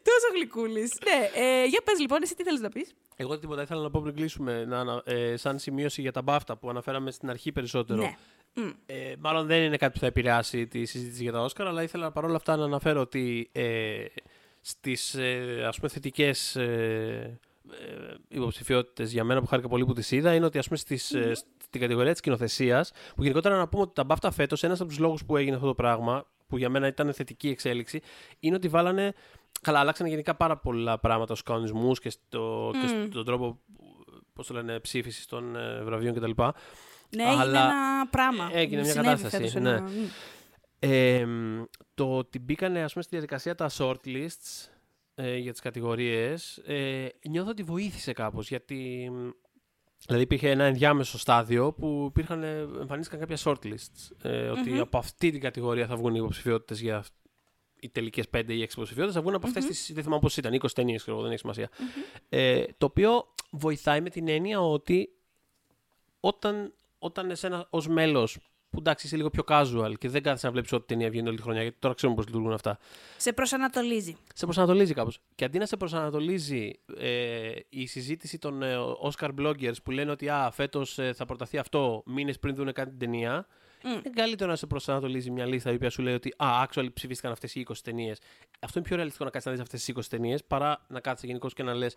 Τόσο 0.10 0.28
γλυκούλης. 0.36 0.92
Ναι, 1.08 1.20
ε, 1.42 1.66
για 1.66 1.82
πες 1.86 2.00
λοιπόν, 2.00 2.20
εσύ 2.24 2.36
τι 2.36 2.44
θέλεις 2.44 2.60
να 2.60 2.70
πεις; 2.70 2.94
Εγώ 3.16 3.40
τίποτα 3.40 3.62
ήθελα 3.62 3.82
να 3.82 3.90
πω 3.90 4.02
πριν 4.02 4.16
κλείσουμε, 4.16 4.66
να, 4.66 4.80
ανα- 4.80 5.02
ε, 5.06 5.38
σαν 5.38 5.60
σημείωση 5.60 6.02
για 6.02 6.12
τα 6.12 6.22
μπάφτα 6.22 6.58
που 6.58 6.70
αναφέραμε 6.70 7.12
στην 7.12 7.30
αρχή 7.30 7.52
περισσότερο. 7.52 8.02
Ναι. 8.02 8.18
Μμ. 8.56 8.70
Ε, 8.86 9.14
μάλλον 9.20 9.48
δεν 9.48 9.62
είναι 9.64 9.78
κάτι 9.78 9.94
που 9.94 10.00
θα 10.00 10.06
επηρεάσει 10.06 10.68
τη 10.68 10.86
συζήτηση 10.86 11.24
για 11.24 11.32
τα 11.32 11.40
Όσκαρ, 11.42 11.68
αλλά 11.68 11.84
ήθελα 11.84 12.12
παρόλα 12.12 12.36
αυτά 12.36 12.56
να 12.56 12.64
αναφέρω 12.64 13.02
ότι 13.02 13.50
ε, 13.52 14.06
στις 14.62 15.14
ε, 15.16 15.64
ας 15.68 15.78
πούμε 15.78 15.90
θετικές 15.90 16.56
ε, 16.56 17.40
ε, 17.72 18.14
υποψηφιότητες 18.28 19.12
για 19.12 19.24
μένα 19.24 19.40
που 19.42 19.48
χάρηκα 19.48 19.68
πολύ 19.68 19.86
που 19.86 19.94
τις 19.94 20.12
είδα 20.12 20.34
είναι 20.34 20.46
ότι 20.46 20.58
ας 20.58 20.66
πούμε 20.66 20.78
στις, 20.78 21.14
ε, 21.14 21.32
στην 21.74 21.86
κατηγορία 21.86 22.12
της 22.12 22.22
κοινοθεσίας, 22.22 22.92
που 23.16 23.22
γενικότερα 23.22 23.58
να 23.58 23.68
πούμε 23.68 23.82
ότι 23.84 23.94
τα 23.94 24.04
μπάφτα 24.04 24.32
φέτος, 24.32 24.64
ένας 24.64 24.80
από 24.80 24.90
τους 24.90 25.00
λόγους 25.00 25.26
που 25.26 25.38
έγινε 25.38 25.56
αυτό 25.56 25.68
το 25.68 25.74
πράγμα, 25.76 26.26
που 26.48 26.58
για 26.58 26.70
μένα 26.70 26.88
ήταν 26.88 27.14
θετική 27.14 27.50
εξέλιξη, 27.50 28.02
είναι 28.40 28.56
ότι 28.56 28.68
βάλανε, 28.68 29.14
καλά 29.62 29.80
αλλάξανε 29.80 30.10
γενικά 30.10 30.36
πάρα 30.36 30.58
πολλά 30.58 31.00
πράγματα 31.00 31.36
στους 31.36 31.44
κανονισμούς 31.44 32.00
και, 32.00 32.10
στο, 32.10 32.72
και 32.82 32.88
στον 33.12 33.26
τρόπο 33.26 33.60
πώς 34.34 34.48
το 34.48 34.54
λένε, 34.54 34.80
ψήφισης 34.80 35.26
των 35.26 35.56
ε, 35.56 35.84
βραβείων 35.84 36.14
κτλ. 36.14 36.32
Ναι, 37.16 37.24
έγινε 37.24 37.42
Αλλά 37.42 37.60
ένα 37.64 38.08
πράγμα. 38.10 38.50
έγινε 38.54 38.82
μια 38.82 38.92
Συνέβη 38.92 39.08
κατάσταση, 39.08 39.36
φέτος 39.38 39.54
ναι. 39.62 39.70
ένα- 39.70 39.82
μ. 39.82 39.88
Ε, 40.80 41.26
το 41.94 42.18
ότι 42.18 42.40
μπήκανε 42.40 42.84
ας 42.84 42.92
πούμε, 42.92 43.04
στη 43.04 43.12
διαδικασία 43.16 43.56
τα 43.56 43.70
shortlists 43.78 44.70
ε, 45.16 45.38
για 45.38 45.52
τις 45.52 45.62
κατηγορίες 45.62 46.58
ε, 46.58 47.08
νιώθω 47.30 47.50
ότι 47.50 47.64
βοήθησε 47.64 48.14
κάπως 48.14 48.48
γιατί 48.48 49.10
μ, 49.14 49.30
δηλαδή 50.06 50.24
υπήρχε 50.24 50.50
ένα 50.50 50.64
ενδιάμεσο 50.64 51.18
στάδιο 51.20 51.74
που 51.74 52.06
υπήρχαν, 52.10 52.44
ε, 52.44 52.60
εμφανίστηκαν 52.60 53.20
κάποια 53.20 53.38
shortlists 53.44 54.16
ε, 54.22 54.50
οτι 54.50 54.80
από 54.80 54.98
αυτή 54.98 55.32
την 55.32 55.42
κατηγορία 55.42 55.88
θα 55.88 55.96
βγουν 55.96 56.14
οι 56.14 56.18
υποψηφιότητες 56.20 56.82
για 56.82 56.98
αυ- 56.98 57.14
οι 57.80 57.90
τελικές 57.90 58.26
5 58.30 58.44
ή 58.48 58.62
6 58.62 58.72
υποψηφιότητες 58.72 59.14
θα 59.14 59.22
βγουν 59.22 59.34
από 59.34 59.48
αυτές 59.48 59.66
τις, 59.66 59.92
δεν 59.94 60.04
θυμάμαι 60.04 60.22
πώς 60.22 60.38
ήταν, 60.38 60.54
20 60.54 60.72
ταινίες 60.74 61.02
ξέρω, 61.02 61.16
εγώ, 61.16 61.26
δεν 61.26 61.32
έχει 61.32 61.42
σημασία. 61.42 61.70
Ε, 62.30 62.64
το 62.78 62.86
οποίο 62.86 63.34
βοηθάει 63.52 64.02
με 64.02 64.10
την 64.10 64.28
έννοια 64.28 64.62
ότι 64.62 65.10
όταν, 66.20 66.74
όταν 67.00 67.30
εσένα 67.30 67.68
ως 67.70 67.88
μέλος 67.88 68.38
που 68.74 68.80
εντάξει 68.80 69.06
είσαι 69.06 69.16
λίγο 69.16 69.30
πιο 69.30 69.44
casual 69.48 69.94
και 69.98 70.10
δεν 70.10 70.24
κάθεσαι 70.24 70.46
να 70.46 70.52
βλέπεις 70.52 70.72
ό,τι 70.72 70.86
ταινία 70.86 71.10
βγαίνει 71.10 71.28
όλη 71.28 71.38
τη 71.38 71.44
χρονιά, 71.44 71.62
γιατί 71.62 71.78
τώρα 71.80 71.94
ξέρουμε 71.94 72.18
πώς 72.18 72.28
λειτουργούν 72.28 72.54
αυτά. 72.54 72.78
Σε 73.18 73.34
προσανατολίζει. 73.34 74.18
Σε 74.34 74.46
προσανατολίζει 74.46 74.94
κάπως. 74.94 75.20
Και 75.36 75.46
αντί 75.46 75.58
να 75.58 75.66
σε 75.66 75.78
προσανατολίζει 75.78 76.72
ε, 76.98 77.52
η 77.70 77.86
συζήτηση 77.86 78.38
των 78.38 78.64
ε, 78.64 78.76
Oscar 79.10 79.30
bloggers 79.40 79.84
που 79.84 79.92
λένε 79.92 80.12
ότι 80.12 80.30
α, 80.30 80.52
φέτος 80.52 81.00
ε, 81.00 81.14
θα 81.14 81.26
προταθεί 81.26 81.58
αυτό 81.58 82.04
μήνες 82.06 82.40
πριν 82.40 82.56
δουν 82.56 82.74
κάτι 82.74 82.90
την 82.90 83.00
ταινία, 83.00 83.48
είναι 83.86 84.10
καλύτερο 84.16 84.50
να 84.50 84.56
σε 84.56 84.68
προσανατολίζει 84.68 85.32
μια 85.32 85.46
λίστα 85.46 85.72
η 85.72 85.76
οποία 85.76 85.90
σου 85.90 86.02
λέει 86.02 86.14
ότι 86.14 86.34
α, 86.38 86.48
actually 86.68 86.94
ψηφίστηκαν 86.94 87.32
αυτές 87.32 87.56
οι 87.56 87.66
20 87.70 87.74
ταινίες. 87.84 88.20
Αυτό 88.60 88.80
είναι 88.80 88.88
πιο 88.88 88.96
ρεαλιστικό 88.96 89.26
να 89.26 89.32
κάτσεις 89.32 89.52
να 89.52 89.58
δεις 89.58 89.66
αυτές 89.66 89.84
τις 89.84 89.96
20 89.98 90.10
ταινίες 90.10 90.44
παρά 90.44 90.86
να 90.88 91.00
κάτσεις 91.00 91.28
γενικώς 91.28 91.54
και 91.54 91.64
να 91.64 91.74
λες 91.74 91.96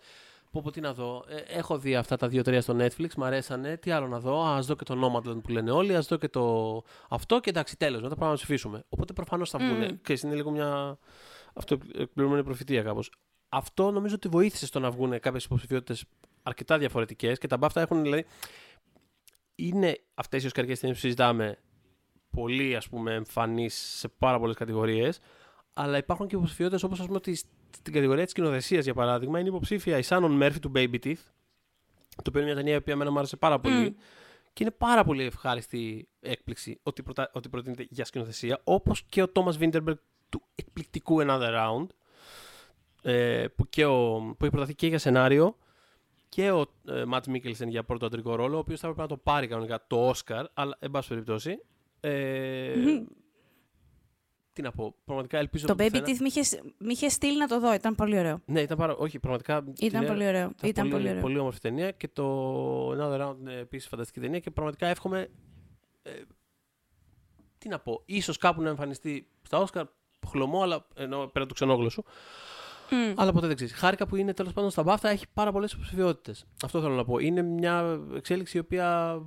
πω 0.51 0.61
πω 0.61 0.71
τι 0.71 0.81
να 0.81 0.93
δω, 0.93 1.25
ε, 1.27 1.35
έχω 1.35 1.77
δει 1.77 1.95
αυτά 1.95 2.17
τα 2.17 2.27
δύο-τρία 2.27 2.61
στο 2.61 2.75
Netflix, 2.79 3.13
μ' 3.17 3.23
αρέσανε, 3.23 3.77
τι 3.77 3.91
άλλο 3.91 4.07
να 4.07 4.19
δω, 4.19 4.43
α, 4.43 4.55
ας 4.55 4.65
δω 4.65 4.75
και 4.75 4.83
το 4.83 4.95
Nomadland 5.03 5.41
που 5.43 5.49
λένε 5.49 5.71
όλοι, 5.71 5.95
ας 5.95 6.07
δω 6.07 6.17
και 6.17 6.29
το 6.29 6.83
αυτό 7.09 7.39
και 7.39 7.49
εντάξει 7.49 7.77
τέλος, 7.77 8.01
μετά 8.01 8.15
πάμε 8.15 8.29
να 8.29 8.35
ψηφίσουμε. 8.35 8.83
Οπότε 8.89 9.13
προφανώς 9.13 9.49
θα 9.49 9.59
βγουν, 9.59 10.01
και 10.01 10.19
είναι 10.23 10.35
λίγο 10.35 10.51
μια 10.51 10.97
αυτοεκπληρωμένη 11.53 12.43
προφητεία 12.43 12.83
κάπως. 12.83 13.11
Αυτό 13.49 13.91
νομίζω 13.91 14.15
ότι 14.15 14.27
βοήθησε 14.27 14.65
στο 14.65 14.79
να 14.79 14.91
βγουν 14.91 15.19
κάποιες 15.19 15.43
υποψηφιότητες 15.43 16.05
αρκετά 16.43 16.77
διαφορετικές 16.77 17.37
και 17.37 17.47
τα 17.47 17.57
μπάφτα 17.57 17.81
έχουν 17.81 18.01
δηλαδή 18.01 18.25
είναι 19.55 19.97
αυτές 20.13 20.43
οι 20.43 20.45
οσκαρικές 20.45 20.79
ταινίες 20.79 20.97
που 20.97 21.03
συζητάμε 21.03 21.57
πολύ 22.29 22.75
ας 22.75 22.89
πούμε 22.89 23.13
εμφανείς 23.13 23.75
σε 23.75 24.07
πάρα 24.07 24.39
πολλές 24.39 24.55
κατηγορίες 24.55 25.19
αλλά 25.79 25.97
υπάρχουν 25.97 26.27
και 26.27 26.35
υποψηφιότητες 26.35 26.83
όπως 26.83 26.99
ας 26.99 27.05
πούμε 27.05 27.17
ότι 27.17 27.35
στην 27.75 27.93
κατηγορία 27.93 28.23
της 28.23 28.33
κοινοθεσίας 28.33 28.83
για 28.83 28.93
παράδειγμα 28.93 29.39
είναι 29.39 29.49
υποψήφια 29.49 29.97
η 29.97 30.01
Shannon 30.05 30.41
Murphy 30.41 30.59
του 30.61 30.71
Baby 30.75 30.95
Teeth 31.03 31.23
το 32.15 32.23
οποίο 32.27 32.41
είναι 32.41 32.43
μια 32.43 32.55
ταινία 32.55 32.73
η 32.73 32.77
οποία 32.77 32.93
εμένα 32.93 33.11
μου 33.11 33.17
άρεσε 33.17 33.37
πάρα 33.37 33.59
πολύ 33.59 33.95
και 34.53 34.63
είναι 34.63 34.71
πάρα 34.71 35.03
πολύ 35.03 35.23
ευχάριστη 35.23 36.07
έκπληξη 36.19 36.79
ότι, 36.83 37.03
προτα... 37.03 37.31
ότι 37.33 37.49
προτείνεται 37.49 37.87
για 37.89 38.05
σκηνοθεσία 38.05 38.61
όπως 38.63 39.03
και 39.03 39.23
ο 39.23 39.31
Thomas 39.33 39.53
Winterberg 39.59 39.97
του 40.29 40.41
εκπληκτικού 40.55 41.17
Another 41.21 41.51
Round 41.53 41.87
ε, 43.01 43.45
που, 43.55 43.69
και 43.69 43.85
ο... 43.85 44.19
που 44.37 44.45
έχει 44.45 44.51
προταθεί 44.51 44.75
και 44.75 44.87
για 44.87 44.99
σενάριο 44.99 45.57
και 46.29 46.51
ο 46.51 46.65
ε, 46.87 47.03
Matt 47.13 47.21
Mikkelsen 47.31 47.67
για 47.67 47.83
πρώτο 47.83 48.05
αντρικό 48.05 48.35
ρόλο, 48.35 48.55
ο 48.55 48.59
οποίος 48.59 48.79
θα 48.79 48.87
έπρεπε 48.87 49.07
να 49.07 49.15
το 49.15 49.21
πάρει 49.23 49.47
κανονικά 49.47 49.83
το 49.87 50.09
Oscar, 50.09 50.43
αλλά 50.53 50.77
εν 50.79 50.91
πάση 50.91 51.09
περιπτώσει. 51.09 51.59
Ε, 51.99 52.73
Τι 54.57 54.63
να 54.63 54.71
πω, 54.71 54.95
πραγματικά 55.05 55.37
ελπίζω 55.37 55.65
Το 55.67 55.73
ότι 55.73 55.83
Baby 55.83 55.87
πουθενά- 55.91 56.07
Teeth 56.09 56.21
μ' 56.21 56.25
είχε- 56.25 56.61
μ' 56.77 56.89
είχες 56.89 57.13
στείλει 57.13 57.37
να 57.37 57.47
το 57.47 57.59
δω, 57.59 57.73
ήταν 57.73 57.95
πολύ 57.95 58.17
ωραίο. 58.19 58.41
Ναι, 58.45 58.61
ήταν 58.61 58.77
πάρα... 58.77 58.95
Όχι, 58.95 59.19
πραγματικά. 59.19 59.63
Ήταν 59.79 59.99
την- 59.99 60.09
πολύ 60.09 60.27
ωραίο. 60.27 60.51
Ήταν 60.63 60.89
πολύ 60.89 61.09
ωραίο. 61.09 61.21
πολύ 61.21 61.37
όμορφη 61.37 61.59
ταινία 61.59 61.91
και 61.91 62.07
το 62.07 62.89
Another 62.91 63.21
Round 63.27 63.35
είναι 63.39 63.53
επίσης 63.53 63.87
φανταστική 63.87 64.19
ταινία 64.19 64.39
και 64.39 64.51
πραγματικά 64.51 64.87
εύχομαι. 64.87 65.29
Ε, 66.03 66.11
τι 67.57 67.67
να 67.69 67.79
πω, 67.79 68.01
ίσως 68.05 68.37
κάπου 68.37 68.61
να 68.61 68.69
εμφανιστεί 68.69 69.27
στα 69.41 69.57
Όσκαρ. 69.57 69.85
Χλωμό, 70.27 70.61
αλλά 70.61 70.87
ενώ 70.95 71.27
πέρα 71.33 71.45
του 71.45 71.53
ξενόγλωσσου. 71.53 72.03
Μμ. 72.91 73.13
Αλλά 73.15 73.31
ποτέ 73.31 73.47
δεν 73.47 73.55
ξέρεις. 73.55 73.73
Χάρηκα 73.73 74.07
που 74.07 74.15
είναι 74.15 74.33
τέλος 74.33 74.53
πάντων 74.53 74.69
στα 74.69 74.83
μπάφτα, 74.83 75.09
έχει 75.09 75.25
πάρα 75.33 75.51
πολλές 75.51 75.71
υποψηφιότητες. 75.71 76.45
Αυτό 76.63 76.81
θέλω 76.81 76.93
να 76.95 77.05
πω. 77.05 77.17
Είναι 77.19 77.41
μια 77.41 77.99
εξέλιξη 78.15 78.57
η 78.57 78.59
οποία 78.59 79.19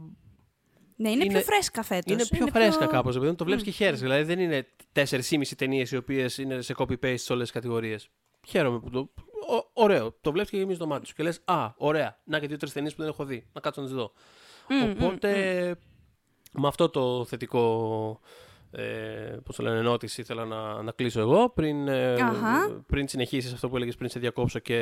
Ναι, 1.01 1.11
είναι, 1.11 1.25
είναι- 1.25 1.33
πιο 1.33 1.43
φρέσκα 1.43 1.83
φέτος. 1.83 2.13
είναι 2.13 2.27
πιο 2.27 2.47
φρέσκα 2.53 2.87
κάπως. 2.87 3.17
Επειδή 3.17 3.35
το 3.35 3.45
βλέπεις 3.45 3.65
και 3.65 3.71
χαίρεσαι. 3.71 4.03
Δηλαδή 4.03 4.23
δεν 4.23 4.39
είναι 4.39 4.67
4,5 4.93 5.57
ταινίες 5.57 5.91
οι 5.91 5.97
οποίες 5.97 6.39
είναι 6.39 6.61
σε 6.61 6.75
copy-paste 6.79 7.15
σε 7.19 7.33
όλες 7.33 7.45
τις 7.45 7.53
κατηγορίες. 7.53 8.09
Χαίρομαι 8.47 8.79
που 8.81 8.91
το. 8.91 8.99
Ω- 9.57 9.71
ωραίο. 9.73 10.17
Το 10.21 10.33
βλέπεις 10.33 10.51
και 10.51 10.57
γεμίζεις 10.57 10.79
το 10.79 10.87
μάτι 10.87 11.07
σου. 11.07 11.15
Και 11.15 11.23
λες, 11.23 11.41
Α, 11.45 11.73
ωραία. 11.77 12.19
Να 12.25 12.39
και 12.39 12.47
δύο-τρεις 12.47 12.73
ταινίες 12.73 12.95
που 12.95 13.01
δεν 13.01 13.11
έχω 13.11 13.25
δει. 13.25 13.47
Να 13.53 13.61
κάτσω 13.61 13.81
να 13.81 13.87
τις 13.87 13.97
δω. 13.97 14.13
Οπότε 15.01 15.31
με 16.53 16.69
αυτό 16.69 16.89
το 16.89 17.25
θετικό. 17.25 18.21
Ε, 18.73 18.83
πώς 19.45 19.57
το 19.57 19.63
λένε, 19.63 19.79
ενότηση 19.79 20.21
ήθελα 20.21 20.45
να, 20.45 20.83
να 20.83 20.93
κλείσω 20.93 21.21
εγώ 21.21 21.49
πριν, 21.51 21.89
ε, 21.89 22.13
Αχα. 22.23 22.83
πριν 22.87 23.09
συνεχίσεις 23.09 23.53
αυτό 23.53 23.69
που 23.69 23.77
έλεγες 23.77 23.97
πριν 23.97 24.11
σε 24.11 24.19
διακόψω 24.19 24.59
και 24.59 24.79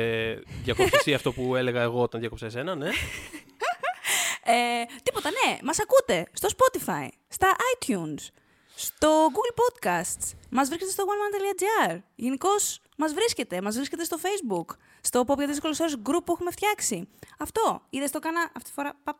διακόψεις 0.63 0.93
εσύ 0.99 1.13
αυτό 1.13 1.31
που 1.33 1.55
έλεγα 1.55 1.81
εγώ 1.81 2.01
όταν 2.01 2.19
διακόψα 2.19 2.45
εσένα, 2.45 2.75
ναι. 2.75 2.89
Ε, 4.51 4.85
τίποτα, 5.03 5.29
ναι. 5.29 5.57
Μας 5.63 5.79
ακούτε 5.79 6.27
στο 6.33 6.47
Spotify, 6.57 7.07
στα 7.27 7.55
iTunes, 7.77 8.27
στο 8.75 9.27
Google 9.27 9.53
Podcasts. 9.61 10.31
Μας 10.49 10.67
βρίσκεται 10.67 10.91
στο 10.91 11.03
oneman.gr. 11.07 11.99
Γενικώς 12.15 12.81
μας 12.97 13.13
βρίσκεται. 13.13 13.61
Μας 13.61 13.75
βρίσκεται 13.75 14.03
στο 14.03 14.17
Facebook. 14.21 14.75
Στο 15.01 15.23
Pop 15.27 15.37
για 15.37 15.47
δύσκολες 15.47 15.79
ώρες 15.79 15.95
group 16.05 16.21
που 16.25 16.31
έχουμε 16.31 16.51
φτιάξει. 16.51 17.07
Αυτό. 17.39 17.81
Είδες 17.89 18.11
το 18.11 18.19
κάνα 18.19 18.41
αυτή 18.41 18.63
τη 18.63 18.71
φορά. 18.71 18.99
Παπ, 19.03 19.17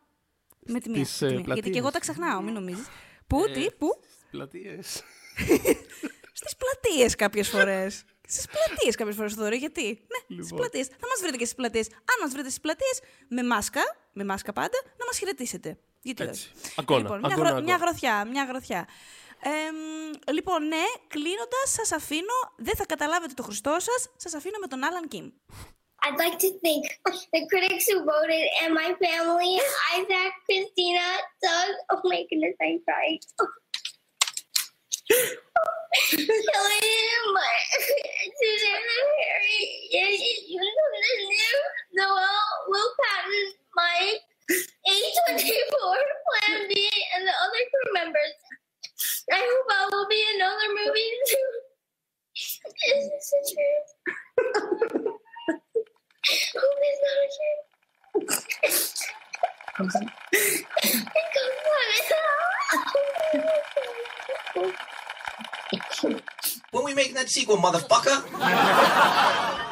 με 0.59 0.79
τη 0.79 0.89
μία. 0.89 1.05
Στις, 1.05 1.21
με 1.21 1.27
τη 1.27 1.33
ε, 1.33 1.37
μία. 1.37 1.53
Γιατί 1.53 1.69
και 1.69 1.77
εγώ 1.77 1.89
πλατείες. 1.89 2.05
τα 2.07 2.13
ξεχνάω, 2.13 2.41
μην 2.41 2.53
νομίζεις. 2.53 2.87
Πού, 3.27 3.43
Ε, 3.47 3.51
τι, 3.51 3.71
πού; 3.77 3.87
Στις 4.01 4.25
πλατείες. 4.31 5.03
Στις 6.39 6.55
πλατείες 6.55 7.15
κάποιες 7.15 7.49
φορές. 7.49 8.03
Στις 8.27 8.45
πλατείες 8.47 8.95
κάποιες 8.95 9.15
φορές, 9.15 9.33
Θοδωρή, 9.33 9.57
γιατί; 9.57 9.83
Ναι, 9.83 10.19
στις 10.23 10.35
Λοιπόν. 10.37 10.57
πλατείες. 10.59 10.87
Θα 10.87 11.07
μας 11.07 11.19
βρείτε 11.21 11.37
και 11.37 11.43
στις 11.45 11.55
πλατείες. 11.55 11.87
Αν 11.87 12.15
μας 12.21 12.31
βρείτε 12.31 12.47
στις 12.47 12.59
πλατείες, 12.61 12.99
με 13.27 13.43
μάσκα, 13.43 13.81
με 14.19 14.25
μάσκα 14.31 14.53
πάντα, 14.53 14.77
να 14.97 15.05
μας 15.05 15.17
χαιρετήσετε. 15.17 15.77
Γιατί 16.01 16.23
Έτσι. 16.23 16.49
όχι. 16.55 16.73
Αγκώνα, 16.79 17.01
Λοιπόν, 17.01 17.19
μια, 17.19 17.29
αγκώνα, 17.33 17.49
γρο- 17.49 17.63
μια 17.63 17.73
αγκώνα. 17.75 17.89
γροθιά, 17.89 18.25
μια 18.25 18.43
γροθιά. 18.43 18.87
Ε, 19.43 19.49
μ, 19.71 20.31
λοιπόν, 20.33 20.67
ναι, 20.67 20.83
κλείνοντας, 21.07 21.65
σας 21.77 21.91
αφήνω. 21.91 22.37
Δεν 22.57 22.75
θα 22.75 22.85
καταλάβετε 22.85 23.33
το 23.33 23.43
Χριστό 23.43 23.75
σας. 23.79 24.09
Σας 24.15 24.33
αφήνω 24.33 24.57
με 24.59 24.67
τον 24.67 24.83
Άλαν 24.83 25.07
Κιμ. 25.07 25.29
I'd 26.05 26.17
like 26.25 26.37
to 26.45 26.49
thank 26.65 26.83
the 27.35 27.41
critics 27.51 27.85
who 27.89 27.97
voted 28.13 28.45
and 28.61 28.71
my 28.81 28.89
family, 29.03 29.53
Isaac, 29.95 30.31
Christina, 30.47 31.07
Doug. 31.45 31.71
Oh 31.91 32.01
my 32.11 32.21
goodness, 32.29 32.55
I'm 32.65 32.77
crying. 32.85 33.19
Kelly, 36.53 36.95
my 37.37 37.55
Susanna, 38.39 38.97
Harry, 39.21 39.61
Yusuf, 40.53 41.61
Noel, 41.97 42.43
Will 42.71 42.91
Patton, 43.01 43.43
Mike, 43.79 44.19
A24, 44.51 45.71
Plan 46.27 46.67
B, 46.67 46.91
and 47.15 47.23
the 47.25 47.31
other 47.31 47.63
crew 47.71 47.93
members. 47.93 48.35
I 49.31 49.39
hope 49.39 49.67
I 49.71 49.87
will 49.91 50.07
be 50.09 50.21
in 50.35 50.41
other 50.41 50.69
movies. 50.83 51.35
Is 52.95 53.09
this 53.09 53.33
a 53.33 53.41
truth? 53.55 53.87
Hope 56.55 56.79
it's 56.89 57.01
not 57.05 57.17
a 57.23 57.27
truth. 66.01 66.21
When 66.71 66.83
we 66.83 66.93
making 66.93 67.15
that 67.15 67.29
sequel, 67.29 67.57
motherfucker? 67.57 68.25